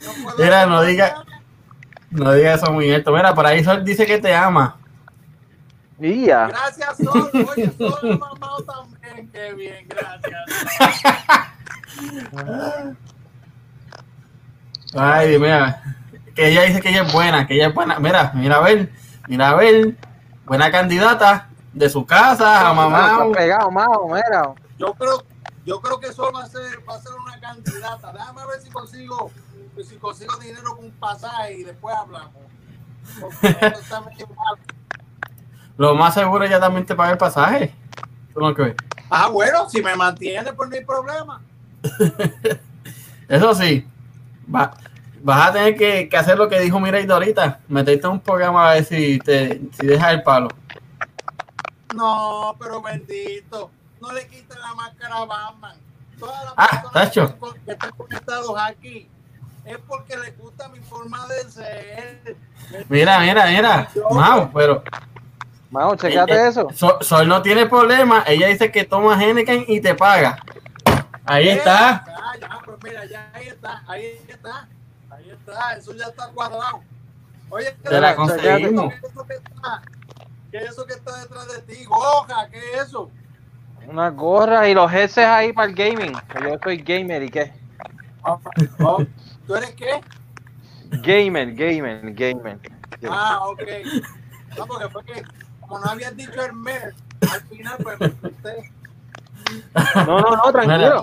No 0.00 0.12
puedo 0.24 0.38
Mira, 0.38 0.66
no 0.66 0.82
diga-. 0.82 1.24
No 2.10 2.32
digas 2.32 2.62
eso 2.62 2.72
muy 2.72 2.92
alto. 2.92 3.12
Mira, 3.12 3.34
por 3.34 3.46
ahí 3.46 3.64
Sol 3.64 3.84
dice 3.84 4.06
que 4.06 4.18
te 4.18 4.34
ama. 4.34 4.76
Gracias, 5.98 6.96
Sol. 6.98 7.30
Oye, 7.32 7.72
Sol, 7.78 8.18
mamá 8.18 8.56
también. 8.66 9.30
Qué 9.30 9.54
bien, 9.54 9.86
gracias. 9.88 10.40
Ay, 14.94 15.38
mira. 15.38 15.82
Que 16.34 16.48
ella 16.48 16.62
dice 16.62 16.80
que 16.80 16.88
ella 16.88 17.02
es 17.02 17.12
buena, 17.12 17.46
que 17.46 17.54
ella 17.54 17.68
es 17.68 17.74
buena. 17.74 17.98
Mira, 18.00 18.32
mira 18.34 18.56
a 18.56 18.60
ver, 18.60 18.90
mira 19.28 19.50
a 19.50 19.54
ver. 19.54 19.96
Buena 20.44 20.70
candidata 20.70 21.51
de 21.72 21.88
su 21.88 22.04
casa, 22.04 22.68
a 22.68 22.72
mamá. 22.74 23.24
Pegado, 23.32 23.70
Mao, 23.70 24.06
mira. 24.08 24.54
Yo 24.78 24.92
creo, 24.94 25.22
yo 25.64 25.80
creo 25.80 25.98
que 26.00 26.12
Sol 26.12 26.32
va 26.34 26.42
a 26.44 26.46
ser, 26.46 26.62
va 26.88 26.96
a 26.96 27.00
ser 27.00 27.12
una 27.14 27.38
candidata. 27.40 28.12
Déjame 28.12 28.46
ver 28.46 28.60
si 28.60 28.70
consigo, 28.70 29.30
si 29.88 29.96
consigo 29.96 30.36
dinero 30.36 30.76
con 30.76 30.86
un 30.86 30.90
pasaje 30.92 31.54
y 31.58 31.64
después 31.64 31.94
hablamos. 31.96 32.32
Porque 33.20 33.48
esto 33.48 33.80
está 33.80 34.00
medio 34.00 34.26
mal. 34.28 34.58
Lo 35.76 35.94
más 35.94 36.14
seguro 36.14 36.44
ella 36.44 36.60
también 36.60 36.84
te 36.86 36.94
paga 36.94 37.12
el 37.12 37.18
pasaje. 37.18 37.74
Ah, 39.10 39.28
bueno, 39.28 39.68
si 39.68 39.82
me 39.82 39.94
mantiene, 39.96 40.52
pues 40.52 40.68
no 40.70 40.76
hay 40.76 40.84
problema. 40.84 41.42
Eso 43.28 43.54
sí, 43.54 43.86
va- 44.54 44.72
vas 45.22 45.48
a 45.48 45.52
tener 45.52 45.76
que, 45.76 46.08
que 46.08 46.16
hacer 46.16 46.36
lo 46.38 46.48
que 46.48 46.60
dijo 46.60 46.78
Miraida 46.80 47.14
ahorita. 47.14 47.60
Meterte 47.68 48.06
en 48.06 48.12
un 48.12 48.20
programa 48.20 48.70
a 48.70 48.74
ver 48.74 48.84
si 48.84 49.18
te 49.18 49.60
si 49.78 49.86
dejas 49.86 50.12
el 50.12 50.22
palo. 50.22 50.48
No, 51.94 52.56
pero 52.58 52.80
bendito. 52.82 53.70
No 54.00 54.12
le 54.12 54.26
quiten 54.26 54.58
la 54.60 54.74
máscara 54.74 55.16
a 55.16 55.24
Batman. 55.24 55.76
Todas 56.18 56.44
las 56.44 56.54
Ah, 56.56 56.68
personas 56.70 56.92
Tacho. 56.92 57.26
que 57.26 57.32
están- 57.34 57.64
que 57.64 57.72
están 57.72 57.90
conectados 57.92 58.54
aquí 58.58 59.08
es 59.64 59.78
porque 59.86 60.16
les 60.16 60.36
gusta 60.38 60.68
mi 60.68 60.78
forma 60.80 61.26
de 61.28 61.50
ser. 61.50 62.36
Mira, 62.88 63.18
mira, 63.20 63.46
mira. 63.46 63.88
Mau, 64.10 64.50
pero 64.52 64.82
Mao, 65.70 65.94
eh, 65.94 65.96
checate 65.96 66.32
eh, 66.34 66.48
eso. 66.48 66.68
Sol, 66.74 66.98
Sol 67.00 67.26
no 67.28 67.42
tiene 67.42 67.66
problema. 67.66 68.24
Ella 68.26 68.48
dice 68.48 68.70
que 68.70 68.84
toma 68.84 69.22
Henneken 69.22 69.64
y 69.68 69.80
te 69.80 69.94
paga. 69.94 70.38
Ahí 71.24 71.48
está. 71.48 72.04
Ya, 72.06 72.40
ya, 72.40 72.58
pues 72.64 72.76
mira, 72.82 73.04
ya 73.06 73.30
ahí 73.32 73.46
está, 73.48 73.82
ahí 73.86 74.20
está, 74.28 74.68
ahí 75.10 75.30
está, 75.30 75.72
eso 75.76 75.94
ya 75.94 76.06
está 76.06 76.28
cuadrado. 76.28 76.82
Oye, 77.48 77.76
¿qué 77.82 77.88
Te 77.88 78.00
la 78.00 78.16
conseguimos. 78.16 78.92
¿Qué 78.92 78.98
es 79.06 79.12
eso 79.12 79.24
que 79.26 79.34
está? 79.34 79.82
¿Qué 80.52 80.58
es 80.58 80.70
eso 80.70 80.84
que 80.86 80.92
está 80.92 81.16
detrás 81.20 81.48
de 81.48 81.62
ti? 81.62 81.84
Goja, 81.86 82.48
¿qué 82.50 82.58
es 82.74 82.82
eso? 82.88 83.10
Una 83.88 84.10
gorra 84.10 84.68
y 84.68 84.74
los 84.74 84.92
headsets 84.92 85.26
ahí 85.26 85.52
para 85.52 85.68
el 85.68 85.74
gaming. 85.74 86.12
que 86.12 86.42
Yo 86.48 86.56
soy 86.62 86.76
gamer 86.76 87.22
y 87.24 87.30
qué. 87.30 87.52
Oh, 88.22 88.38
oh, 88.80 89.02
¿Tú 89.46 89.54
eres 89.56 89.70
qué? 89.74 90.00
Gamer, 91.02 91.52
gamer, 91.54 92.12
gamer. 92.12 92.58
Ah, 93.10 93.40
ok. 93.48 93.62
No, 94.56 94.66
porque 94.66 94.88
fue 94.90 95.04
que, 95.04 95.24
como 95.60 95.78
no 95.80 95.86
habías 95.90 96.14
dicho 96.16 96.40
el 96.44 96.52
mer, 96.52 96.94
al 97.32 97.40
final 97.48 97.78
pues 97.82 97.98
me. 97.98 98.72
No, 100.06 100.20
no, 100.20 100.36
no, 100.36 100.52
tranquilo. 100.52 101.02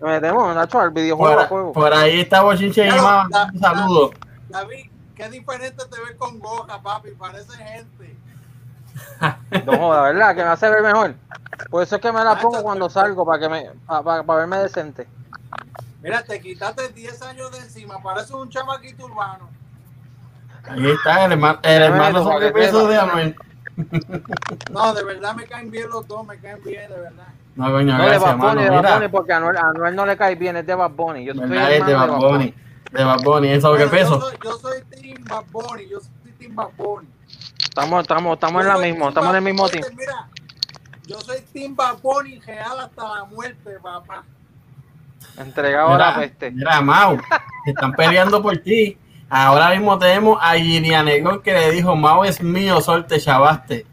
Nos 0.00 0.10
metemos, 0.10 0.54
Nacho, 0.54 0.80
al 0.80 0.90
videojuego. 0.90 1.32
al 1.40 1.48
Por, 1.48 1.48
juego. 1.48 1.72
por 1.72 1.94
ahí 1.94 2.20
está 2.20 2.42
Bochinche 2.42 2.86
y 2.86 2.90
la- 2.90 3.50
Un 3.52 3.60
saludo. 3.60 4.10
David, 4.48 4.90
qué 5.14 5.28
diferente 5.30 5.84
te 5.90 6.00
ves 6.00 6.16
con 6.18 6.38
Goja, 6.40 6.82
papi, 6.82 7.10
parece 7.12 7.52
gente. 7.56 8.16
No 9.66 9.76
joda, 9.76 10.02
¿verdad? 10.02 10.34
Que 10.34 10.42
me 10.42 10.48
hace 10.48 10.68
ver 10.70 10.82
mejor. 10.82 11.14
Por 11.70 11.82
eso 11.82 11.96
es 11.96 12.02
que 12.02 12.12
me 12.12 12.24
la 12.24 12.38
pongo 12.38 12.62
cuando 12.62 12.88
salgo, 12.88 13.26
para 13.26 13.38
que 13.40 13.48
me, 13.48 13.70
para, 13.86 14.22
verme 14.22 14.58
decente. 14.58 15.06
Mira, 16.02 16.22
te 16.22 16.40
quitaste 16.40 16.88
10 16.88 17.22
años 17.22 17.52
de 17.52 17.58
encima, 17.58 18.02
pareces 18.02 18.30
un 18.30 18.48
chamaquito 18.48 19.04
urbano. 19.04 19.50
Ahí 20.68 20.90
está 20.90 21.24
el 21.24 21.32
hermano, 21.32 21.58
el 21.62 21.82
hermano 21.82 22.24
sobrepeso 22.24 22.82
para 22.82 22.88
de 22.88 22.98
Anuel. 22.98 23.36
No, 24.70 24.94
de 24.94 25.04
verdad 25.04 25.34
me 25.34 25.44
caen 25.46 25.70
bien 25.70 25.88
los 25.88 26.06
dos, 26.06 26.26
me 26.26 26.38
caen 26.38 26.62
bien, 26.64 26.88
de 26.90 26.98
verdad. 26.98 27.26
No, 27.56 27.70
coño, 27.70 27.96
No, 27.96 28.02
de 28.02 28.08
gracias, 28.08 28.22
Bad 28.22 28.36
Bunny, 28.36 28.62
hermano. 28.62 28.70
de 28.70 28.70
Bad 28.70 28.94
Bunny, 28.94 29.00
Mira, 29.00 29.10
porque 29.10 29.32
a 29.32 29.36
Anuel, 29.36 29.56
a 29.56 29.60
Anuel 29.68 29.96
no 29.96 30.06
le 30.06 30.16
cae 30.16 30.34
bien, 30.34 30.56
es 30.56 30.66
de 30.66 30.74
Bad 30.74 30.90
Bunny. 30.90 31.24
Yo 31.24 31.34
soy 31.34 31.48
¿verdad? 31.48 31.72
Es 31.72 31.86
de 31.86 31.94
Bad 31.94 32.16
Bunny. 32.16 32.54
De 32.92 33.04
Bad 33.04 33.22
Bunny, 33.22 33.48
Bueno, 33.48 33.60
sobrepeso. 33.60 34.20
Yo 34.20 34.20
soy, 34.20 34.38
yo 34.44 34.58
soy 34.58 34.82
Team 34.82 35.24
Bad 35.28 35.44
Bunny, 35.50 35.88
yo 35.88 36.00
soy 36.00 36.32
Team 36.38 36.54
Bad 36.54 36.68
Bunny. 36.76 37.08
Estamos, 37.70 38.02
estamos, 38.02 38.34
estamos 38.34 38.62
en 38.62 38.68
la 38.68 38.78
misma, 38.78 39.08
estamos 39.08 39.30
en 39.30 39.36
el 39.36 39.42
mismo 39.42 39.68
team. 39.68 39.84
Mira, 39.96 40.28
yo 41.06 41.20
soy 41.20 41.40
Team 41.52 41.76
Bad 41.76 41.98
Bunny 42.02 42.40
real 42.40 42.80
hasta 42.80 43.14
la 43.14 43.24
muerte, 43.24 43.78
papá. 43.80 44.24
Entregado 45.38 45.90
a 45.94 45.98
la 45.98 46.06
Mira, 46.08 46.20
peste. 46.20 46.50
mira, 46.50 46.80
Mau, 46.80 47.16
se 47.64 47.70
están 47.70 47.92
peleando 47.92 48.42
por 48.42 48.58
ti. 48.58 48.98
Ahora 49.28 49.70
mismo 49.70 49.96
tenemos 49.98 50.36
a 50.42 50.54
Gillian 50.56 51.04
Negón 51.04 51.40
que 51.42 51.52
le 51.52 51.70
dijo, 51.70 51.94
Mao 51.94 52.24
es 52.24 52.42
mío, 52.42 52.80
sol 52.80 53.06
te 53.06 53.20
chavaste. 53.20 53.86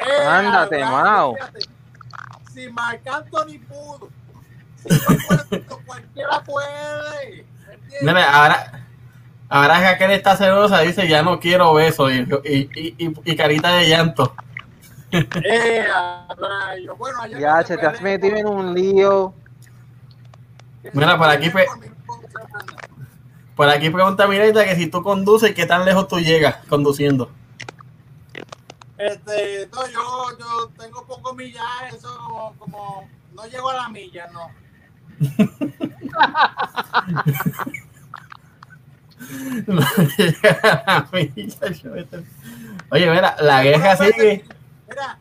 Eh, 0.00 0.26
Ándate, 0.28 0.76
fíjate, 0.76 1.60
Si 2.52 2.68
Marc 2.70 3.06
Anthony 3.06 3.58
pudo, 3.66 4.10
si 4.76 4.88
yo 4.90 5.06
puedo, 5.26 5.80
cualquiera 5.86 6.40
puede. 6.44 7.46
¿entiendes? 7.72 8.02
Mira, 8.02 8.30
ahora, 8.34 8.86
ahora 9.48 9.80
que 9.80 9.86
aquel 9.86 10.10
está 10.12 10.36
celosa, 10.36 10.80
dice, 10.80 11.08
ya 11.08 11.22
no 11.22 11.40
quiero 11.40 11.74
besos 11.74 12.12
y, 12.12 12.20
y, 12.44 12.94
y, 12.98 13.14
y 13.24 13.36
carita 13.36 13.70
de 13.72 13.88
llanto. 13.88 14.34
Eh. 15.10 15.86
Bueno, 16.98 17.22
allá 17.22 17.38
Ya, 17.38 17.66
se 17.66 17.78
te 17.78 17.86
has 17.86 18.02
metido 18.02 18.36
en 18.36 18.46
un 18.46 18.74
lío. 18.74 19.32
Mira, 20.92 21.16
por 21.16 21.28
aquí. 21.28 21.50
Por 23.56 23.68
aquí 23.68 23.90
pregunta 23.90 24.28
Mirita 24.28 24.64
que 24.64 24.76
si 24.76 24.86
tú 24.86 25.02
conduces, 25.02 25.54
¿qué 25.54 25.66
tan 25.66 25.84
lejos 25.84 26.06
tú 26.06 26.20
llegas 26.20 26.56
conduciendo? 26.68 27.30
Este, 28.98 29.68
no, 29.72 29.86
yo, 29.88 30.38
yo 30.38 30.68
tengo 30.78 31.04
poco 31.06 31.34
millaje, 31.34 31.96
eso 31.96 32.16
como, 32.18 32.54
como 32.58 33.08
no 33.32 33.46
llego 33.46 33.70
a 33.70 33.74
la 33.74 33.88
milla, 33.88 34.28
no. 34.32 34.50
Oye, 42.90 43.10
mira, 43.10 43.36
la 43.40 43.62
guerra 43.62 43.96
sigue. 43.96 44.44
Mira, 44.88 45.18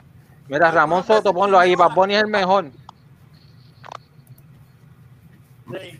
Mira, 0.48 0.72
Ramón 0.72 1.04
Soto, 1.04 1.34
ponlo 1.34 1.60
ahí. 1.60 1.76
Bad 1.76 1.92
Bunny 1.94 2.16
es 2.16 2.22
el 2.22 2.28
mejor. 2.28 2.72
sí. 5.72 6.00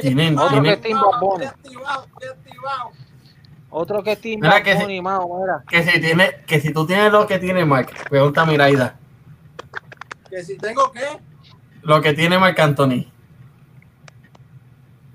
Tienen- 0.00 0.36
tienen- 0.50 0.72
activado. 0.74 1.36
Otro 3.70 4.02
que 4.02 4.12
es 4.12 4.20
Team 4.20 4.40
Mira 4.40 4.54
Bad 4.54 4.62
que 4.62 4.74
sí. 4.76 4.82
Bunny, 4.82 5.00
mao, 5.02 5.40
mira. 5.40 5.64
Que 5.68 5.82
si 5.82 6.00
tiene, 6.00 6.36
que 6.46 6.60
si 6.60 6.72
tú 6.72 6.86
tienes 6.86 7.10
lo 7.12 7.26
que 7.26 7.38
tiene 7.38 7.64
Mark, 7.64 7.90
pregunta 8.08 8.44
Miraida. 8.44 8.96
Que 10.28 10.42
si 10.44 10.56
tengo 10.58 10.92
que, 10.92 11.00
Lo 11.82 12.00
que 12.02 12.12
tiene 12.12 12.38
Marc 12.38 12.58
Anthony. 12.60 13.06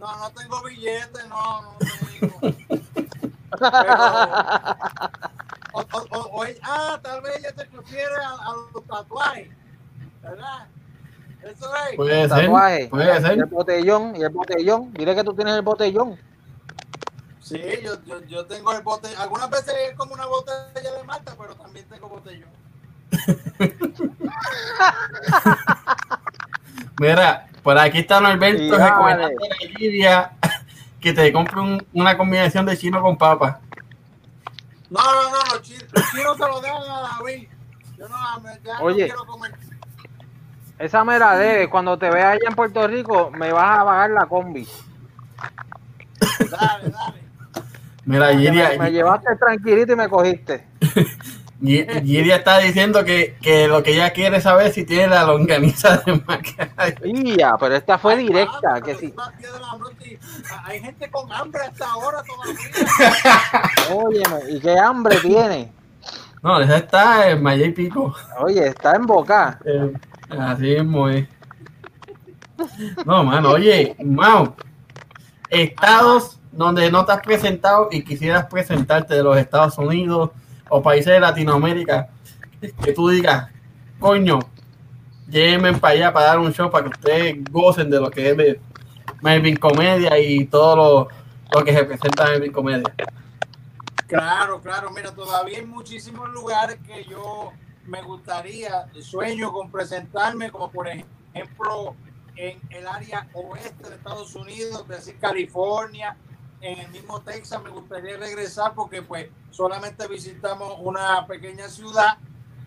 No, 0.02 0.18
no 0.18 0.30
tengo 0.32 0.62
billete, 0.64 1.20
no, 1.30 1.62
no 1.62 1.78
tengo. 2.20 2.40
Pero, 3.62 3.94
o, 5.74 5.80
o- 5.80 6.08
o- 6.18 6.42
o- 6.42 6.46
ah, 6.64 7.00
tal 7.02 7.22
vez 7.22 7.38
ella 7.40 7.54
se 7.56 7.64
refiere 7.66 8.16
a, 8.26 8.30
a 8.32 8.54
los 8.74 8.84
tatuajes, 8.88 9.50
¿verdad? 10.24 10.68
Eso 11.44 11.70
es. 11.90 11.96
Puede 11.96 12.28
ser. 12.28 12.30
Tatuaje. 12.30 12.88
Puede 12.90 13.06
Y 13.06 13.10
el 13.18 13.22
ser. 13.24 13.46
botellón, 13.48 14.16
y 14.16 14.22
el 14.24 14.30
botellón. 14.30 14.94
Dile 14.94 15.16
que 15.16 15.24
tú 15.24 15.34
tienes 15.36 15.56
el 15.56 15.62
botellón. 15.62 16.20
Sí, 17.40 17.62
yo, 17.84 18.02
yo, 18.06 18.22
yo 18.26 18.46
tengo 18.46 18.72
el 18.74 18.82
bote. 18.82 19.08
Algunas 19.18 19.50
veces 19.50 19.74
es 19.90 19.96
como 19.98 20.14
una 20.14 20.26
botella 20.26 20.92
de 20.98 21.04
malta, 21.04 21.34
pero 21.40 21.56
también 21.56 21.88
tengo 21.90 22.10
botellón. 22.10 22.50
Mira, 27.00 27.48
por 27.64 27.78
aquí 27.78 28.00
está 28.00 28.20
Norberto 28.20 28.78
recomendando 28.78 29.44
a 29.44 29.80
Lidia 29.80 30.32
que 31.00 31.14
te 31.14 31.32
compre 31.34 31.60
un- 31.60 31.86
una 31.94 32.18
combinación 32.18 32.66
de 32.66 32.78
chino 32.78 33.02
con 33.02 33.18
papa. 33.18 33.60
No, 34.90 35.00
no, 35.00 35.30
no, 35.30 35.38
los 35.54 35.62
chinos, 35.62 35.86
los 35.94 36.12
chinos 36.12 36.38
se 36.38 36.44
lo 36.48 36.62
dejan 36.62 36.82
a 36.84 37.18
David. 37.18 37.48
Yo 37.98 38.08
no, 38.10 38.40
me- 38.42 38.60
ya 38.64 38.80
Oye. 38.82 39.08
no 39.08 39.14
quiero 39.16 39.26
comer. 39.26 39.52
Esa 40.80 41.04
me 41.04 41.20
la 41.20 41.36
debes. 41.38 41.68
Cuando 41.70 41.98
te 41.98 42.10
veas 42.10 42.34
allá 42.34 42.50
en 42.50 42.56
Puerto 42.56 42.88
Rico, 42.88 43.30
me 43.32 43.52
vas 43.52 43.80
a 43.80 43.86
pagar 43.86 44.10
la 44.10 44.26
combi. 44.26 44.68
Dale, 46.50 46.90
dale. 46.90 47.22
Mira, 48.06 48.30
Que 48.32 48.38
Giria, 48.38 48.70
me, 48.70 48.78
me 48.80 48.92
llevaste 48.92 49.36
tranquilito 49.36 49.94
y 49.94 49.96
me 49.96 50.10
cogiste. 50.10 50.68
Giria 51.62 52.38
está 52.38 52.58
diciendo 52.58 53.06
que, 53.06 53.38
que 53.40 53.68
lo 53.68 53.84
que 53.84 53.94
ella 53.94 54.12
quiere 54.12 54.42
saber 54.42 54.68
es 54.68 54.74
si 54.74 54.84
tiene 54.84 55.08
la 55.08 55.24
longaniza 55.24 55.98
de 55.98 56.14
Macay. 56.26 56.96
Y 57.04 57.38
ya, 57.38 57.56
pero 57.60 57.76
esta 57.76 58.00
fue 58.00 58.16
Ay, 58.16 58.28
directa. 58.28 58.82
Que 58.82 58.96
sí. 58.96 59.14
son 59.16 59.18
las 59.18 59.38
10 59.38 59.54
de 59.54 59.60
la 59.60 59.78
noche 59.78 59.96
y 60.12 60.20
Hay 60.64 60.80
gente 60.80 61.12
con 61.12 61.32
hambre 61.32 61.62
hasta 61.62 61.92
ahora 61.92 62.24
todavía. 62.24 64.06
Óyeme, 64.06 64.40
¿y 64.50 64.60
qué 64.60 64.78
hambre 64.78 65.18
tiene? 65.18 65.72
No, 66.42 66.60
esa 66.60 66.78
está 66.78 67.30
en 67.30 67.44
Maya 67.44 67.68
y 67.68 67.72
Pico. 67.72 68.16
Oye, 68.40 68.68
está 68.68 68.96
en 68.96 69.06
boca. 69.06 69.60
Eh, 69.64 69.94
así 70.32 70.64
mismo 70.64 71.10
es. 71.10 71.28
No, 73.06 73.24
mano, 73.24 73.52
oye, 73.52 73.96
Mau, 74.04 74.56
estados 75.50 76.40
donde 76.52 76.92
no 76.92 77.06
te 77.06 77.12
has 77.12 77.22
presentado 77.22 77.90
y 77.92 78.04
quisieras 78.04 78.46
presentarte 78.48 79.14
de 79.16 79.24
los 79.24 79.38
Estados 79.38 79.78
Unidos 79.78 80.32
o 80.72 80.82
países 80.82 81.14
de 81.14 81.20
Latinoamérica, 81.20 82.08
que 82.84 82.94
tú 82.94 83.10
digas, 83.10 83.50
coño, 84.00 84.40
llévenme 85.28 85.74
para 85.74 85.94
allá 85.94 86.14
para 86.14 86.26
dar 86.28 86.40
un 86.40 86.54
show 86.54 86.72
para 86.72 86.86
que 86.86 86.92
ustedes 86.92 87.44
gocen 87.52 87.90
de 87.90 88.00
lo 88.00 88.10
que 88.10 88.30
es 88.30 88.38
de 88.38 88.62
Melvin 89.22 89.58
Comedia 89.58 90.18
y 90.18 90.46
todo 90.46 90.76
lo, 90.76 91.08
lo 91.54 91.66
que 91.66 91.74
se 91.74 91.84
presenta 91.84 92.26
en 92.26 92.32
Melvin 92.32 92.52
Comedia. 92.54 92.94
Claro, 94.08 94.62
claro. 94.62 94.92
Mira, 94.92 95.14
todavía 95.14 95.58
hay 95.58 95.66
muchísimos 95.66 96.30
lugares 96.30 96.78
que 96.88 97.04
yo 97.04 97.52
me 97.86 98.02
gustaría, 98.02 98.88
sueño 99.02 99.52
con 99.52 99.70
presentarme, 99.72 100.52
como 100.52 100.72
por 100.72 100.88
ejemplo 100.88 101.96
en 102.38 102.58
el 102.70 102.88
área 102.88 103.28
oeste 103.34 103.90
de 103.90 103.96
Estados 103.96 104.34
Unidos, 104.36 104.84
es 104.84 104.88
decir, 104.88 105.18
California, 105.20 106.16
en 106.62 106.80
el 106.80 106.90
mismo 106.90 107.22
Texas, 107.22 107.62
me 107.64 107.70
gustaría 107.70 108.18
regresar 108.18 108.74
porque 108.74 109.02
pues 109.02 109.30
solamente 109.50 110.08
visitamos 110.08 110.76
una 110.80 111.26
pequeña 111.28 111.68
ciudad, 111.68 112.18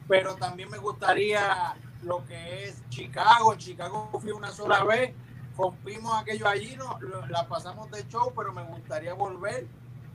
pero 0.09 0.35
también 0.35 0.71
me 0.71 0.79
gustaría 0.79 1.75
lo 2.03 2.25
que 2.27 2.65
es 2.65 2.83
Chicago. 2.89 3.53
En 3.53 3.59
Chicago 3.59 4.11
fui 4.21 4.33
una 4.33 4.51
sola 4.51 4.83
vez, 4.85 5.15
rompimos 5.57 6.21
aquello 6.21 6.49
allí, 6.49 6.77
no, 6.77 6.99
la 7.29 7.47
pasamos 7.49 7.91
de 7.91 8.07
show, 8.09 8.33
pero 8.37 8.53
me 8.53 8.63
gustaría 8.65 9.15
volver. 9.15 9.67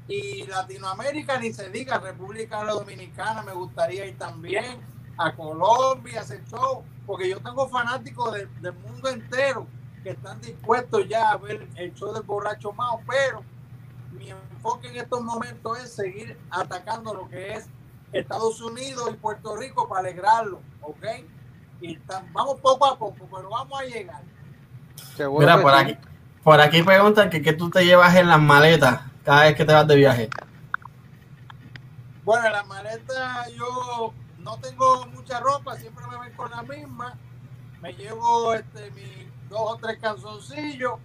Y 0.07 0.45
Latinoamérica, 0.47 1.37
ni 1.39 1.53
se 1.53 1.69
diga, 1.69 1.99
República 1.99 2.63
Dominicana, 2.63 3.43
me 3.43 3.53
gustaría 3.53 4.05
ir 4.05 4.17
también 4.17 4.79
a 5.17 5.35
Colombia, 5.35 6.21
hacer 6.21 6.43
show, 6.45 6.83
porque 7.05 7.29
yo 7.29 7.39
tengo 7.39 7.67
fanáticos 7.69 8.33
de- 8.33 8.47
del 8.61 8.73
mundo 8.73 9.09
entero 9.09 9.67
que 10.03 10.11
están 10.11 10.39
dispuestos 10.41 11.07
ya 11.07 11.31
a 11.31 11.37
ver 11.37 11.67
el 11.75 11.93
show 11.93 12.13
del 12.13 12.23
borracho 12.23 12.71
Mao, 12.71 13.01
pero 13.07 13.43
mi 14.11 14.29
enfoque 14.29 14.87
en 14.87 14.97
estos 14.97 15.21
momentos 15.21 15.79
es 15.79 15.93
seguir 15.93 16.37
atacando 16.49 17.13
lo 17.13 17.29
que 17.29 17.53
es 17.53 17.67
Estados 18.11 18.61
Unidos 18.61 19.09
y 19.11 19.17
Puerto 19.17 19.55
Rico 19.55 19.87
para 19.87 20.01
alegrarlo, 20.01 20.61
¿ok? 20.81 21.05
Y 21.81 21.97
vamos 22.33 22.59
poco 22.59 22.85
a 22.85 22.97
poco, 22.97 23.27
pero 23.33 23.49
vamos 23.49 23.79
a 23.79 23.85
llegar. 23.85 24.21
Mira, 25.37 25.61
por 25.61 25.73
aquí, 25.73 25.97
por 26.43 26.61
aquí 26.61 26.83
preguntan 26.83 27.29
que 27.29 27.41
qué 27.41 27.53
tú 27.53 27.69
te 27.69 27.85
llevas 27.85 28.15
en 28.15 28.27
las 28.27 28.39
maletas 28.39 29.01
cada 29.23 29.43
vez 29.43 29.55
que 29.55 29.65
te 29.65 29.73
vas 29.73 29.87
de 29.87 29.95
viaje. 29.95 30.29
Bueno, 32.23 32.47
en 32.47 32.53
la 32.53 32.63
maleta 32.63 33.47
yo 33.49 34.13
no 34.39 34.57
tengo 34.59 35.05
mucha 35.07 35.39
ropa, 35.39 35.77
siempre 35.77 36.05
me 36.07 36.17
ven 36.17 36.35
con 36.35 36.51
la 36.51 36.63
misma. 36.63 37.17
Me 37.81 37.93
llevo 37.93 38.53
este, 38.53 38.91
mis 38.91 39.49
dos 39.49 39.61
o 39.61 39.77
tres 39.77 39.97
calzoncillos. 39.99 40.99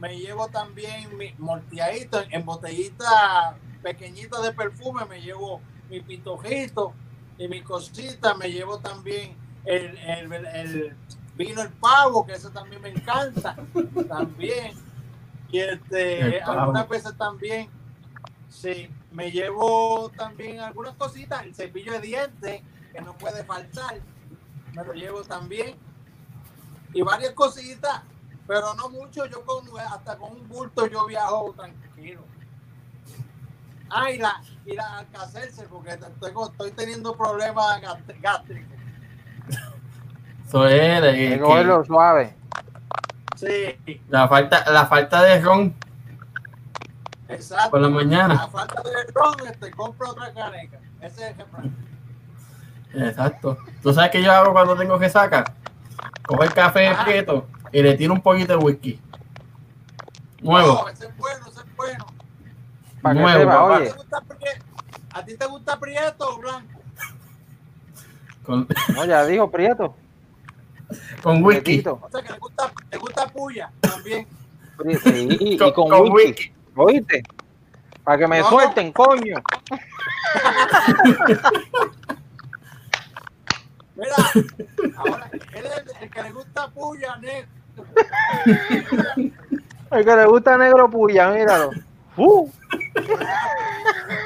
Me 0.00 0.18
llevo 0.18 0.48
también 0.48 1.16
mi 1.16 1.34
molteadito 1.38 2.22
en 2.30 2.44
botellita 2.44 3.56
pequeñita 3.82 4.40
de 4.40 4.52
perfume. 4.52 5.04
Me 5.04 5.20
llevo 5.20 5.60
mi 5.88 6.00
pitojito 6.00 6.92
y 7.38 7.46
mi 7.46 7.62
cosita. 7.62 8.34
Me 8.34 8.50
llevo 8.50 8.78
también 8.78 9.36
el, 9.64 9.96
el, 9.98 10.32
el 10.32 10.96
vino 11.36 11.62
el 11.62 11.68
pavo, 11.68 12.26
que 12.26 12.32
ese 12.32 12.50
también 12.50 12.80
me 12.82 12.88
encanta. 12.88 13.56
También. 14.08 14.72
Y 15.50 15.58
este, 15.58 16.40
algunas 16.42 16.88
veces 16.88 17.16
también 17.16 17.68
Sí, 18.50 18.90
me 19.12 19.30
llevo 19.30 20.10
también 20.16 20.58
algunas 20.58 20.94
cositas, 20.96 21.44
el 21.44 21.54
cepillo 21.54 21.92
de 21.92 22.00
dientes, 22.00 22.62
que 22.92 23.00
no 23.00 23.16
puede 23.16 23.44
faltar, 23.44 24.00
me 24.74 24.84
lo 24.84 24.92
llevo 24.92 25.22
también. 25.22 25.76
Y 26.92 27.02
varias 27.02 27.32
cositas, 27.32 28.02
pero 28.50 28.74
no 28.74 28.88
mucho, 28.88 29.26
yo 29.26 29.44
con, 29.44 29.62
hasta 29.78 30.16
con 30.16 30.32
un 30.32 30.48
bulto 30.48 30.84
yo 30.88 31.06
viajo 31.06 31.54
tranquilo. 31.56 32.22
Ah, 33.88 34.10
y 34.10 34.18
la, 34.18 34.42
y 34.66 34.74
la 34.74 34.98
Alcacelser, 34.98 35.68
porque 35.68 35.96
tengo, 36.20 36.50
estoy 36.50 36.72
teniendo 36.72 37.16
problemas 37.16 37.80
gástricos. 38.20 38.76
Eso 40.48 40.66
es 40.66 41.00
de- 41.00 41.08
Hay 41.10 41.28
que 41.28 41.40
cogerlo 41.40 41.84
suave. 41.84 42.34
Sí, 43.36 44.02
la 44.08 44.26
falta, 44.26 44.68
la 44.68 44.84
falta 44.86 45.22
de 45.22 45.40
ron 45.40 45.72
exacto. 47.28 47.70
por 47.70 47.80
la 47.82 47.88
mañana. 47.88 48.34
A 48.34 48.48
falta 48.48 48.82
de 48.82 49.12
ron, 49.14 49.48
este, 49.48 49.70
compro 49.70 50.10
otra 50.10 50.34
caneca. 50.34 50.80
Ese 51.00 51.30
es 51.30 51.36
el. 52.92 53.06
Exacto. 53.10 53.58
¿Tú 53.80 53.94
sabes 53.94 54.10
qué 54.10 54.24
yo 54.24 54.32
hago 54.32 54.52
cuando 54.52 54.74
tengo 54.74 54.98
que 54.98 55.08
sacar? 55.08 55.52
Cojo 56.26 56.42
el 56.42 56.52
café 56.52 56.88
Ajá. 56.88 57.04
prieto 57.04 57.46
y 57.72 57.82
le 57.82 57.96
tiro 57.96 58.12
un 58.14 58.20
poquito 58.20 58.56
de 58.56 58.64
whisky. 58.64 59.00
Nuevo. 60.42 60.82
No, 60.84 60.88
ese 60.88 61.06
es 61.06 61.16
bueno, 61.16 61.46
ese 61.48 61.60
es 61.60 61.76
bueno. 61.76 62.06
Para 63.02 63.14
que 63.14 63.20
Nuevo, 63.20 63.50
papá. 63.50 63.76
¿A 63.76 63.78
ti 63.78 63.82
oye. 63.82 63.90
te 63.90 63.96
gusta 63.96 64.20
prie- 64.20 64.62
¿A 65.12 65.24
ti 65.24 65.36
te 65.36 65.46
gusta 65.46 65.80
prieto 65.80 66.28
o 66.28 66.38
blanco? 66.38 66.80
Con, 68.44 68.66
No, 68.94 69.04
ya 69.04 69.24
dijo 69.26 69.50
Prieto. 69.50 69.94
con 71.22 71.42
whisky. 71.44 71.62
Prietito. 71.62 72.00
O 72.02 72.10
sea, 72.10 72.22
que 72.22 72.32
le 72.32 72.38
gusta, 72.38 72.72
le 72.90 72.98
gusta 72.98 73.26
puya 73.28 73.70
también. 73.80 74.26
Sí, 75.04 75.28
y, 75.40 75.54
y 75.54 75.58
Con, 75.58 75.72
con, 75.72 75.88
con 75.88 76.00
whisky. 76.12 76.26
whisky. 76.28 76.52
¿Oíste? 76.74 77.22
Para 78.02 78.18
que 78.18 78.26
me 78.28 78.38
No, 78.38 78.44
no. 78.44 78.50
suelten, 78.50 78.92
coño. 78.92 79.36
Mira, 83.96 84.14
ahora, 84.96 85.30
él 85.32 85.66
es 85.66 85.76
el, 85.76 86.02
el 86.04 86.10
que 86.10 86.22
le 86.22 86.32
gusta 86.32 86.68
puya, 86.70 87.16
negro. 87.16 87.48
El 89.90 90.04
que 90.04 90.16
le 90.16 90.24
gusta 90.26 90.56
negro 90.56 90.88
puya, 90.88 91.30
míralo. 91.30 91.70
Uh, 92.16 92.48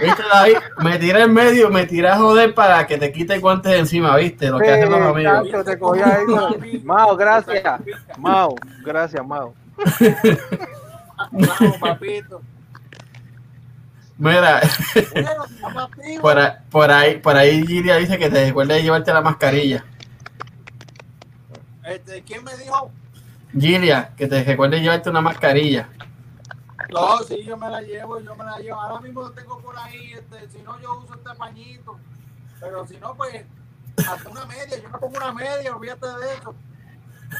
¿Viste, 0.03 0.23
David? 0.33 0.57
Me 0.83 0.99
tiré 0.99 1.23
en 1.23 1.33
medio, 1.33 1.71
me 1.71 1.87
tiré 1.87 2.09
a 2.09 2.17
joder 2.17 2.55
para 2.55 2.87
que 2.87 2.99
te 2.99 3.13
quite 3.13 3.39
guantes 3.39 3.73
de 3.73 3.79
encima, 3.79 4.17
¿viste? 4.17 4.49
Lo 4.51 4.59
que 4.59 4.71
hacen 4.71 4.91
los 4.91 5.01
amigos. 5.01 5.49
Chacho, 5.51 5.65
te 5.65 5.79
cogí 5.79 6.01
ahí. 6.03 6.25
con- 6.27 6.85
Mao, 6.85 7.17
gracias. 7.17 7.81
Mao, 8.19 8.55
gracias, 8.85 9.27
Mao. 9.27 9.55
Vamos, 11.31 11.77
papito. 11.81 12.43
Mira, 14.19 14.61
por, 16.21 16.39
ahí- 16.39 16.59
por 16.71 16.91
ahí, 16.91 17.19
por 17.19 17.37
ahí 17.37 17.67
Giria 17.67 17.97
dice 17.97 18.19
que 18.19 18.31
te 18.31 18.45
recuerde 18.47 18.83
llevarte 18.83 19.13
la 19.13 19.21
mascarilla. 19.23 19.85
Este, 21.85 22.23
¿Quién 22.23 22.45
me 22.45 22.55
dijo? 22.57 22.91
Giria, 23.59 24.13
que 24.17 24.27
te 24.27 24.43
recuerde 24.45 24.81
llevarte 24.81 25.11
una 25.11 25.21
mascarilla. 25.21 25.89
No, 26.91 27.19
sí, 27.19 27.43
yo 27.45 27.57
me 27.57 27.69
la 27.71 27.81
llevo, 27.81 28.21
yo 28.21 28.35
me 28.37 28.45
la 28.45 28.59
llevo. 28.59 28.81
Ahora 28.81 29.01
mismo 29.01 29.23
lo 29.23 29.31
tengo 29.33 29.59
por 29.61 29.77
ahí, 29.79 30.13
este, 30.13 30.49
si 30.51 30.63
no 30.63 30.79
yo 30.81 30.99
uso 30.99 31.15
este 31.15 31.35
pañito. 31.37 31.99
Pero 32.61 32.87
si 32.87 32.97
no, 32.99 33.15
pues, 33.15 33.45
hasta 33.97 34.29
una 34.31 34.45
media, 34.47 34.79
yo 34.83 34.89
me 34.91 34.99
pongo 34.99 35.17
una 35.17 35.33
media, 35.33 35.75
olvídate 35.75 36.07
de 36.07 36.35
eso. 36.35 36.55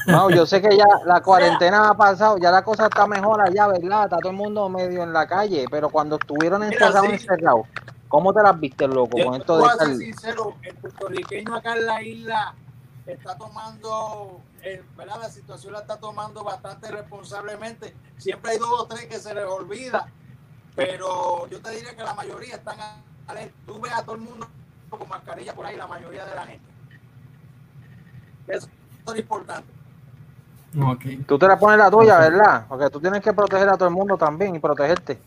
Mao, 0.07 0.29
yo 0.29 0.45
sé 0.45 0.61
que 0.61 0.75
ya 0.75 0.85
la 1.05 1.21
cuarentena 1.23 1.89
ha 1.89 1.93
pasado, 1.95 2.37
ya 2.37 2.51
la 2.51 2.63
cosa 2.63 2.85
está 2.87 3.07
mejor 3.07 3.41
allá, 3.41 3.67
¿verdad? 3.67 4.05
Está 4.05 4.17
todo 4.17 4.31
el 4.31 4.37
mundo 4.37 4.67
medio 4.67 5.03
en 5.03 5.13
la 5.13 5.25
calle, 5.27 5.65
pero 5.69 5.89
cuando 5.89 6.15
estuvieron 6.17 6.63
encerrados, 6.63 7.07
sí. 7.07 7.13
encerrados, 7.13 7.67
¿cómo 8.09 8.33
te 8.33 8.41
las 8.43 8.59
viste, 8.59 8.87
loco? 8.87 9.17
Yo 9.17 9.25
Con 9.25 9.35
esto 9.35 9.57
voy 9.57 9.63
de 9.63 9.69
a 9.69 9.77
ser 9.77 9.87
estar- 9.89 9.97
sincero, 9.97 10.55
el 10.63 10.75
puertorriqueño 10.75 11.55
acá 11.55 11.75
en 11.77 11.85
la 11.85 12.01
isla 12.01 12.55
está 13.05 13.37
tomando, 13.37 14.41
eh, 14.65 14.83
¿verdad? 14.97 15.19
La 15.21 15.29
situación 15.29 15.73
la 15.73 15.79
está 15.81 15.97
tomando 15.97 16.43
bastante 16.43 16.89
responsablemente. 16.89 17.93
Siempre 18.17 18.53
hay 18.53 18.57
dos 18.57 18.81
o 18.81 18.87
tres 18.87 19.05
que 19.05 19.19
se 19.19 19.31
les 19.35 19.45
olvida, 19.45 20.07
pero 20.75 21.47
yo 21.47 21.61
te 21.61 21.69
diría 21.69 21.95
que 21.95 22.01
la 22.01 22.15
mayoría 22.15 22.55
están 22.55 22.77
alerta. 23.27 23.55
Tú 23.67 23.79
ves 23.79 23.93
a 23.93 24.01
todo 24.03 24.15
el 24.15 24.21
mundo 24.21 24.47
con 24.89 25.07
mascarilla 25.07 25.53
por 25.53 25.67
ahí, 25.67 25.77
la 25.77 25.85
mayoría 25.85 26.25
de 26.25 26.35
la 26.35 26.47
gente. 26.47 26.65
Eso 28.47 28.67
es 29.13 29.19
importante. 29.19 29.71
Ok. 30.83 31.27
Tú 31.27 31.37
te 31.37 31.47
la 31.47 31.59
pones 31.59 31.77
la 31.77 31.91
tuya, 31.91 32.17
¿verdad? 32.17 32.65
Porque 32.67 32.89
tú 32.89 32.99
tienes 32.99 33.21
que 33.21 33.33
proteger 33.33 33.69
a 33.69 33.77
todo 33.77 33.87
el 33.87 33.93
mundo 33.93 34.17
también 34.17 34.55
y 34.55 34.59
protegerte. 34.59 35.21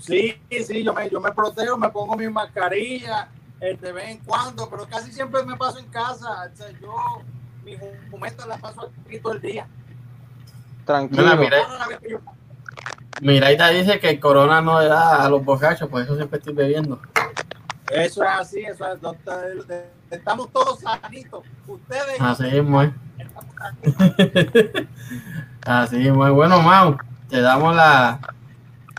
Sí, 0.00 0.34
sí, 0.64 0.82
yo 0.82 0.94
me, 0.94 1.10
yo 1.10 1.20
me 1.20 1.30
protejo, 1.32 1.76
me 1.76 1.90
pongo 1.90 2.16
mi 2.16 2.26
mascarilla 2.30 3.28
eh, 3.60 3.76
de 3.76 3.92
vez 3.92 4.08
en 4.08 4.18
cuando, 4.20 4.68
pero 4.70 4.86
casi 4.88 5.12
siempre 5.12 5.44
me 5.44 5.56
paso 5.56 5.78
en 5.78 5.86
casa. 5.86 6.50
O 6.50 6.56
sea, 6.56 6.70
yo, 6.80 7.22
mi 7.64 7.76
momento 8.10 8.46
la 8.46 8.56
paso 8.58 8.90
aquí 9.06 9.18
todo 9.20 9.32
el 9.34 9.40
día. 9.40 9.66
Tranquilo. 10.84 11.22
Mira, 11.22 11.36
mira. 11.36 11.58
Yo- 12.08 12.20
Miraita 13.22 13.68
dice 13.68 14.00
que 14.00 14.08
el 14.10 14.20
corona 14.20 14.60
no 14.62 14.80
le 14.80 14.88
da 14.88 15.24
a 15.24 15.28
los 15.28 15.44
borrachos, 15.44 15.88
por 15.90 16.00
eso 16.02 16.16
siempre 16.16 16.38
estoy 16.38 16.54
bebiendo. 16.54 17.00
Eso 17.90 18.22
es 18.22 18.30
así, 18.30 18.60
eso 18.60 18.86
es, 18.90 19.00
doctor, 19.00 19.44
estamos 20.10 20.50
todos 20.52 20.80
sanitos. 20.80 21.44
Ustedes 21.66 22.20
Así 22.20 22.46
es, 22.46 22.64
muy. 22.64 22.92
Así 25.66 26.06
es, 26.06 26.12
muy 26.14 26.30
bueno, 26.30 26.60
Mau. 26.62 26.96
Te 27.28 27.40
damos 27.40 27.76
la, 27.76 28.18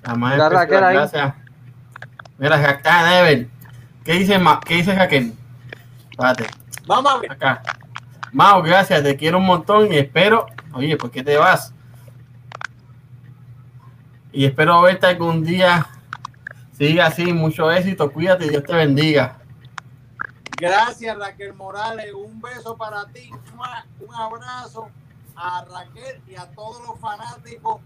la 0.03 0.15
más 0.15 0.33
Mira, 0.33 0.49
Raquel 0.49 0.83
ahí. 0.83 0.95
gracias. 0.95 1.33
Mira, 2.37 2.57
Ra- 2.57 2.81
ah, 2.85 3.09
Never. 3.09 3.47
¿Qué 4.03 4.13
dice, 4.13 4.39
Ma- 4.39 4.59
¿Qué 4.63 4.75
dice 4.75 4.95
Raquel? 4.95 5.33
Espérate, 6.11 6.45
Vamos 6.85 7.13
a 7.13 7.17
ver. 7.19 7.31
acá. 7.31 7.61
Mau, 8.33 8.61
gracias, 8.61 9.03
te 9.03 9.17
quiero 9.17 9.39
un 9.39 9.45
montón 9.45 9.91
y 9.91 9.97
espero. 9.97 10.47
Oye, 10.73 10.95
¿por 10.95 11.11
qué 11.11 11.23
te 11.23 11.37
vas? 11.37 11.73
Y 14.31 14.45
espero 14.45 14.81
verte 14.81 15.07
algún 15.07 15.43
día. 15.43 15.87
Siga 16.71 17.07
así, 17.07 17.33
mucho 17.33 17.71
éxito, 17.71 18.11
cuídate 18.11 18.45
y 18.45 18.49
Dios 18.49 18.63
te 18.63 18.73
bendiga. 18.73 19.37
Gracias, 20.57 21.17
Raquel 21.17 21.53
Morales. 21.53 22.13
Un 22.13 22.39
beso 22.39 22.77
para 22.77 23.05
ti. 23.07 23.29
Un 23.99 24.15
abrazo 24.15 24.89
a 25.35 25.65
Raquel 25.65 26.21
y 26.27 26.35
a 26.35 26.45
todos 26.51 26.81
los 26.87 26.99
fanáticos 26.99 27.81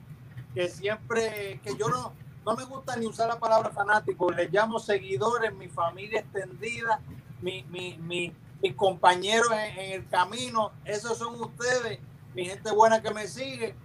que 0.54 0.70
siempre, 0.70 1.60
que 1.64 1.76
yo 1.78 1.90
no, 1.90 2.14
no 2.46 2.56
me 2.56 2.64
gusta 2.66 2.96
ni 2.96 3.08
usar 3.08 3.28
la 3.28 3.40
palabra 3.40 3.72
fanático, 3.72 4.32
les 4.32 4.52
llamo 4.52 4.80
seguidores, 4.80 5.54
mi 5.54 5.68
familia 5.68 6.22
extendida, 6.22 7.00
mi, 7.42 7.64
mi, 7.64 7.98
mi, 7.98 8.34
mis 8.66 8.76
compañeros 8.76 9.52
en, 9.52 9.80
en 9.80 9.92
el 10.02 10.08
camino. 10.08 10.72
Esos 10.86 11.18
son 11.20 11.40
ustedes, 11.40 12.00
mi 12.34 12.46
gente 12.46 12.72
buena 12.72 13.00
que 13.02 13.12
me 13.14 13.28
sigue. 13.28 13.76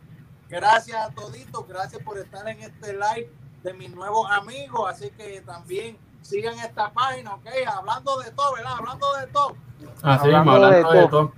Gracias 0.48 0.96
a 0.96 1.10
toditos, 1.10 1.68
gracias 1.68 2.02
por 2.02 2.16
estar 2.18 2.48
en 2.48 2.60
este 2.60 2.94
live 2.94 3.30
de 3.62 3.74
mis 3.74 3.90
nuevos 3.94 4.30
amigos. 4.30 4.90
Así 4.90 5.10
que 5.10 5.42
también 5.42 5.98
sigan 6.22 6.58
esta 6.58 6.90
página, 6.92 7.34
ok, 7.34 7.46
hablando 7.66 8.18
de 8.20 8.30
todo, 8.32 8.54
¿verdad? 8.54 8.72
Hablando 8.78 9.06
de 9.14 9.26
todo. 9.26 9.56
Así 10.02 10.26
Hablando 10.26 10.38
mismo, 10.38 10.52
hablando 10.52 10.70
de 10.70 10.76
de, 10.76 10.82
todo. 10.82 11.08
todo. 11.08 11.32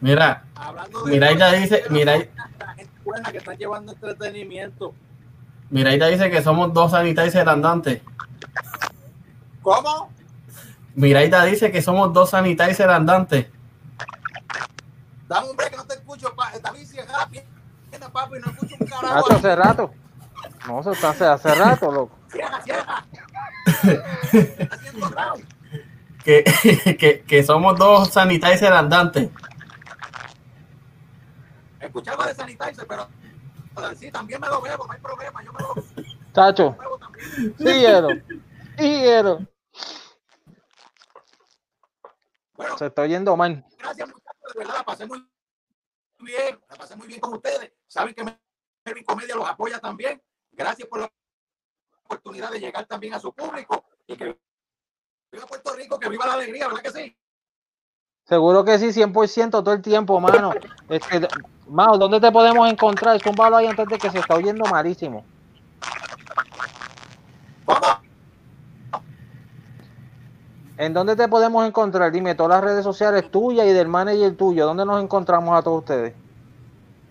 Mira, 0.00 0.44
Hablando 0.54 1.02
de 1.04 1.12
Miraita 1.12 1.50
todo, 1.50 1.60
dice, 1.60 1.84
mira, 1.88 2.16
la 2.58 2.74
gente 2.74 2.92
buena 3.04 3.32
que 3.32 3.38
está 3.38 3.54
llevando 3.54 3.92
entretenimiento. 3.92 4.94
Miraita 5.70 6.06
dice 6.08 6.30
que 6.30 6.42
somos 6.42 6.74
dos 6.74 6.90
sanitizers 6.90 7.48
andantes. 7.48 8.02
¿Cómo? 9.62 10.10
Miraita 10.96 11.44
dice 11.44 11.70
que 11.70 11.82
somos 11.82 12.12
dos 12.12 12.30
sanitizers 12.30 12.90
andantes. 12.92 13.46
Dame 15.28 15.50
un 15.50 15.56
break 15.56 15.70
que 15.70 15.76
no 15.76 15.84
te 15.86 15.94
escucho, 15.94 16.34
pa. 16.34 16.50
David, 16.62 16.86
cierra 16.86 17.18
la 17.18 17.28
pierna, 17.28 18.08
papi, 18.12 18.38
no 18.40 18.50
escucho 18.50 18.76
un 18.80 18.86
carajo. 18.86 19.18
Hace, 19.18 19.34
hace 19.34 19.56
rato. 19.56 19.90
No, 20.66 20.80
eso 20.80 20.92
está 20.92 21.10
hace, 21.10 21.26
hace 21.26 21.54
rato, 21.54 21.92
loco. 21.92 22.16
Cierra, 22.32 22.62
cierra. 22.62 23.04
Está 24.32 24.74
haciendo 24.74 25.08
round. 25.08 25.44
Que, 26.24 26.44
que, 26.98 27.20
que 27.22 27.42
somos 27.44 27.78
dos 27.78 28.08
sanitizers 28.08 28.72
andantes. 28.72 29.28
Escuchaba 31.78 32.26
de 32.26 32.34
sanitizer, 32.34 32.86
pero 32.86 33.06
sí, 33.96 34.10
también 34.10 34.40
me 34.40 34.48
lo 34.48 34.60
bebo, 34.60 34.86
no 34.86 34.92
hay 34.92 35.00
problema, 35.00 35.42
yo 35.44 35.52
me 35.52 35.60
lo 35.60 35.74
Chacho, 36.32 36.76
bebo 36.78 36.98
también. 36.98 37.54
síguelo. 37.58 38.08
Síguelo. 38.78 39.40
Bueno, 42.56 42.78
Se 42.78 42.86
está 42.86 43.02
oyendo 43.02 43.36
mal. 43.36 43.64
gracias 43.78 44.08
muchachos, 44.08 44.52
de 44.54 44.58
verdad, 44.58 44.74
la 44.74 44.84
pasé 44.84 45.06
muy 45.06 45.26
bien, 46.20 46.58
la 46.68 46.76
pasé 46.76 46.96
muy 46.96 47.06
bien 47.06 47.20
con 47.20 47.34
ustedes. 47.34 47.72
Saben 47.86 48.14
que 48.14 48.24
Melvin 48.84 49.04
Comedia 49.04 49.34
los 49.34 49.48
apoya 49.48 49.78
también. 49.78 50.22
Gracias 50.52 50.88
por 50.88 51.00
la 51.00 51.12
oportunidad 52.04 52.50
de 52.50 52.60
llegar 52.60 52.86
también 52.86 53.14
a 53.14 53.20
su 53.20 53.32
público 53.32 53.84
y 54.06 54.16
que 54.16 54.38
viva 55.32 55.46
Puerto 55.46 55.74
Rico, 55.74 55.98
que 55.98 56.08
viva 56.08 56.26
la 56.26 56.34
alegría, 56.34 56.68
¿verdad 56.68 56.82
que 56.82 56.90
sí? 56.90 57.16
Seguro 58.24 58.64
que 58.64 58.78
sí, 58.78 58.86
100% 58.92 59.50
todo 59.50 59.72
el 59.72 59.82
tiempo, 59.82 60.18
mano. 60.18 60.52
Este, 60.88 61.28
Mao, 61.68 61.96
¿dónde 61.96 62.20
te 62.20 62.32
podemos 62.32 62.68
encontrar? 62.70 63.20
Zúmbalo 63.20 63.56
ahí 63.56 63.66
antes 63.66 63.86
de 63.86 63.98
que 63.98 64.10
se 64.10 64.18
está 64.18 64.34
oyendo 64.34 64.64
malísimo. 64.64 65.24
Vamos. 67.64 68.05
¿En 70.78 70.92
dónde 70.92 71.16
te 71.16 71.26
podemos 71.26 71.66
encontrar? 71.66 72.12
Dime 72.12 72.34
todas 72.34 72.60
las 72.60 72.64
redes 72.64 72.84
sociales 72.84 73.30
tuyas 73.30 73.66
y 73.66 73.72
del 73.72 73.88
manager 73.88 74.36
tuyo. 74.36 74.66
¿Dónde 74.66 74.84
nos 74.84 75.02
encontramos 75.02 75.58
a 75.58 75.62
todos 75.62 75.78
ustedes? 75.78 76.14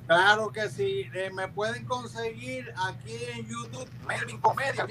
Claro 0.05 0.51
que 0.51 0.69
sí. 0.69 1.09
Eh, 1.15 1.31
me 1.33 1.47
pueden 1.47 1.83
conseguir 1.85 2.71
aquí 2.87 3.17
en 3.33 3.47
YouTube 3.47 3.89
Melvin 4.07 4.39
Comedia, 4.39 4.87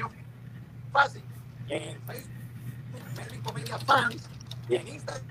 fácil. 0.92 1.22
En 1.68 2.00
Facebook, 2.02 2.30
Melvin 3.16 3.40
Comedia 3.42 3.78
Fans. 3.78 4.28
Y 4.68 4.74
en 4.74 4.88
Instagram, 4.88 5.22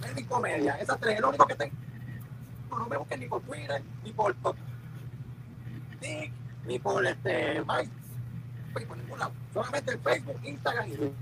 Melvin 0.00 0.26
Comedia. 0.26 0.74
Esas 0.74 1.00
tres 1.00 1.16
es 1.16 1.20
lo 1.20 1.30
único 1.30 1.46
que 1.46 1.54
tengo. 1.56 1.74
No 2.70 2.86
me 2.86 2.96
busquen 2.98 3.18
ni 3.18 3.26
por 3.26 3.42
Twitter, 3.42 3.82
ni 4.04 4.12
por 4.12 4.32
TikTok, 4.34 4.56
ni 6.66 6.78
por 6.78 7.04
este 7.04 7.60
MySpace, 7.62 8.86
por 8.86 8.96
ningún. 8.96 9.18
Solamente 9.52 9.92
en 9.92 10.00
Facebook, 10.00 10.40
Instagram 10.44 10.86
y 10.86 10.90
YouTube. 10.92 11.14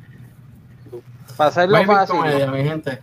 Para 1.37 1.51
hacerlo 1.51 1.77
Melvin 1.79 1.97
fácil. 1.97 2.17
Comedia, 2.17 2.47
mi 2.51 2.65
gente. 2.65 3.03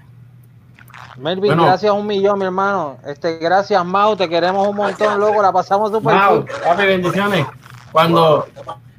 Melvin, 1.17 1.47
Bueno. 1.51 1.65
gracias 1.65 1.91
un 1.91 2.07
millón, 2.07 2.39
mi 2.39 2.45
hermano. 2.45 2.97
Este, 3.05 3.37
gracias, 3.37 3.85
Mau, 3.85 4.15
te 4.15 4.27
queremos 4.27 4.67
un 4.67 4.75
montón, 4.75 5.19
loco. 5.19 5.41
La 5.41 5.51
pasamos 5.51 5.91
súper 5.91 6.15
Mau, 6.15 6.45
papi, 6.63 6.85
bendiciones. 6.85 7.45
Cuando, 7.91 8.47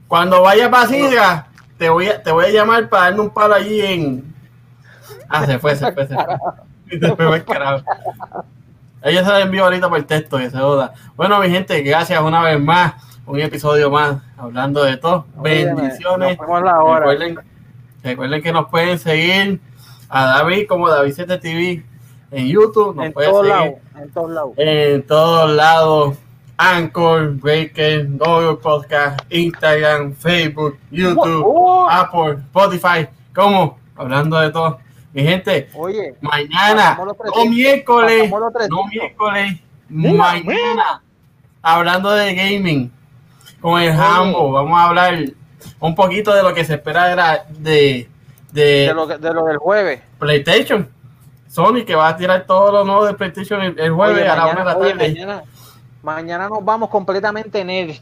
cuando 0.07 0.43
vaya 0.43 0.71
para 0.71 0.87
Sidra, 0.87 1.49
te 1.77 1.89
voy, 1.89 2.09
a, 2.09 2.23
te 2.23 2.31
voy 2.31 2.45
a 2.45 2.51
llamar 2.51 2.89
para 2.89 3.05
darme 3.05 3.21
un 3.21 3.31
palo 3.31 3.55
allí 3.55 3.81
en. 3.81 4.35
Ah, 5.29 5.45
se 5.45 5.59
fue, 5.59 5.75
se 5.75 5.91
fue, 5.93 6.07
se 6.07 6.15
fue. 6.15 6.37
Y 6.91 6.99
se 7.01 7.17
fue 7.17 7.37
el 7.37 7.45
carajo. 7.45 7.85
Ella 9.03 9.25
se 9.25 9.31
la 9.31 9.41
envió 9.41 9.65
ahorita 9.65 9.89
por 9.89 10.03
texto, 10.05 10.39
que 10.39 10.51
se 10.51 10.59
joda. 10.59 10.95
Bueno, 11.17 11.39
mi 11.41 11.51
gente, 11.51 11.83
gracias 11.83 12.21
una 12.23 12.43
vez 12.43 12.61
más. 12.61 12.95
Un 13.27 13.41
episodio 13.41 13.91
más 13.91 14.17
hablando 14.37 14.85
de 14.85 14.97
todo. 14.99 15.27
Bendiciones. 15.37 16.39
Nos 16.39 16.47
vemos 16.47 16.63
la 16.63 16.81
hora. 16.83 17.07
Recuerden, 17.07 17.39
recuerden 18.05 18.43
que 18.43 18.53
nos 18.53 18.69
pueden 18.69 18.99
seguir 18.99 19.61
a 20.09 20.25
David 20.27 20.67
como 20.69 20.89
David7 20.89 21.41
TV 21.41 21.85
en 22.31 22.47
YouTube. 22.47 22.95
Nos 22.95 23.07
En 23.07 23.13
pueden 23.13 23.31
todos 23.33 23.47
seguir 23.47 23.59
lados, 23.61 23.75
en 24.03 24.11
todos 24.13 24.31
lados. 24.31 24.53
en 24.59 25.03
todos 25.07 25.51
lados. 25.51 26.17
Anchor, 26.57 27.35
Breaker, 27.35 28.07
Google 28.13 28.57
Podcast, 28.63 29.21
Instagram, 29.29 30.15
Facebook, 30.15 30.79
YouTube, 30.93 31.43
Oh, 31.45 31.89
Apple, 31.91 32.35
Spotify. 32.47 33.09
¿Cómo? 33.35 33.77
Hablando 33.97 34.39
de 34.39 34.51
todo. 34.53 34.79
Mi 35.13 35.23
gente, 35.25 35.69
Oye, 35.75 36.15
mañana, 36.21 36.97
no 36.97 37.07
300, 37.19 37.49
miércoles, 37.49 38.19
pasamos 38.31 38.41
los 38.41 38.53
300. 38.53 38.79
no 38.79 38.87
miércoles, 38.89 39.61
Mira, 39.89 40.15
mañana, 40.17 41.03
hablando 41.63 42.11
de 42.13 42.35
gaming 42.35 42.93
con 43.61 43.81
el 43.81 43.89
Oye. 43.91 43.99
Hambo, 44.01 44.53
vamos 44.53 44.79
a 44.79 44.85
hablar 44.85 45.15
un 45.81 45.95
poquito 45.95 46.35
de 46.35 46.43
lo 46.43 46.53
que 46.55 46.65
se 46.65 46.75
espera 46.75 47.07
de, 47.09 47.17
la- 47.17 47.45
de, 47.49 48.09
de 48.53 48.63
de 48.87 48.95
lo, 48.95 49.07
de 49.07 49.33
lo 49.35 49.45
del 49.47 49.57
jueves. 49.59 50.01
PlayStation. 50.19 50.89
Sony 51.49 51.85
que 51.87 51.95
va 51.95 52.09
a 52.09 52.17
tirar 52.17 52.47
todo 52.47 52.73
lo 52.73 52.85
nuevo 52.85 53.05
de 53.07 53.15
PlayStation 53.15 53.61
el, 53.63 53.79
el 53.79 53.93
jueves 53.93 54.23
Oye, 54.23 54.29
a 54.29 54.35
la 54.37 54.43
mañana, 54.43 54.63
una 54.63 54.71
de 54.75 54.75
la 54.75 54.79
oye, 54.81 54.91
tarde. 54.91 55.09
mañana, 55.09 55.43
mañana 56.03 56.49
nos 56.49 56.65
vamos 56.65 56.89
completamente 56.91 57.65
nerd. 57.65 57.95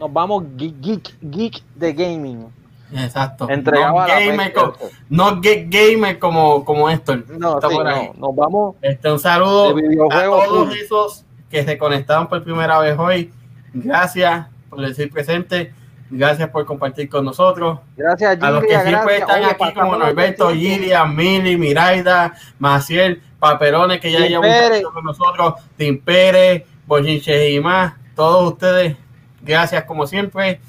Nos 0.00 0.12
vamos 0.12 0.44
geek, 0.56 0.80
geek, 0.80 1.14
geek 1.20 1.62
de 1.76 1.92
gaming. 1.92 2.46
Exacto. 2.92 3.48
Entregado 3.50 3.92
no 3.94 4.00
a 4.00 4.08
la 4.08 4.14
gamer, 4.18 4.52
peste. 4.52 4.52
co- 4.54 4.76
no 5.10 5.42
get 5.42 5.66
gamer 5.68 6.18
como, 6.18 6.64
como 6.64 6.88
Héctor. 6.88 7.24
No, 7.28 7.60
sí, 7.60 7.76
nos 8.16 8.34
vamos. 8.34 8.76
Este, 8.80 9.12
un 9.12 9.18
saludo 9.20 9.76
a 10.10 10.24
todos 10.24 10.74
esos 10.74 11.24
que 11.50 11.64
se 11.64 11.76
conectaron 11.78 12.28
por 12.28 12.42
primera 12.42 12.78
vez 12.80 12.98
hoy. 12.98 13.30
Gracias 13.74 14.46
por 14.70 14.80
decir 14.80 15.10
presente. 15.12 15.72
Gracias 16.10 16.48
por 16.48 16.64
compartir 16.64 17.08
con 17.08 17.24
nosotros. 17.24 17.80
Gracias, 17.96 18.34
Gilia. 18.34 18.48
A 18.48 18.50
los 18.52 18.62
que 18.62 18.80
siempre 18.80 19.18
están 19.18 19.42
Oye, 19.42 19.50
aquí, 19.50 19.74
como 19.74 19.96
Norberto, 19.96 20.48
300. 20.48 20.54
Gilia, 20.54 21.04
Mili, 21.04 21.56
Miraida, 21.56 22.34
Maciel, 22.58 23.22
Paperones, 23.38 24.00
que 24.00 24.10
ya 24.10 24.18
Tim 24.18 24.28
llevan 24.28 24.50
un 24.50 24.70
ratito 24.70 24.92
con 24.92 25.04
nosotros, 25.04 25.54
Tim 25.76 26.00
Pérez, 26.00 26.64
Bochinche 26.86 27.50
y 27.50 27.60
más. 27.60 27.92
Todos 28.14 28.52
ustedes, 28.52 28.96
gracias 29.42 29.84
como 29.84 30.06
siempre. 30.06 30.60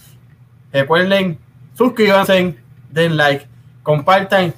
Recuerden, 0.71 1.39
suscríbanse, 1.73 2.57
den 2.89 3.17
like, 3.17 3.47
compartan. 3.81 4.53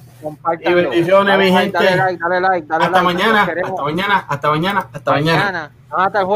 Y 0.60 0.72
bendiciones, 0.72 1.38
mi 1.38 1.50
gente. 1.50 1.78
Dale 1.78 1.96
like, 1.96 2.18
dale 2.22 2.40
like, 2.40 2.66
dale 2.66 2.84
Hasta 2.84 3.02
like, 3.02 3.14
mañana, 3.14 3.42
hasta 3.42 3.82
mañana, 3.82 4.26
hasta 4.28 4.50
mañana, 4.50 4.88
hasta 4.92 5.10
mañana. 5.12 5.44
Mañana. 5.44 5.70
Hasta 5.90 6.24
jueves. 6.24 6.28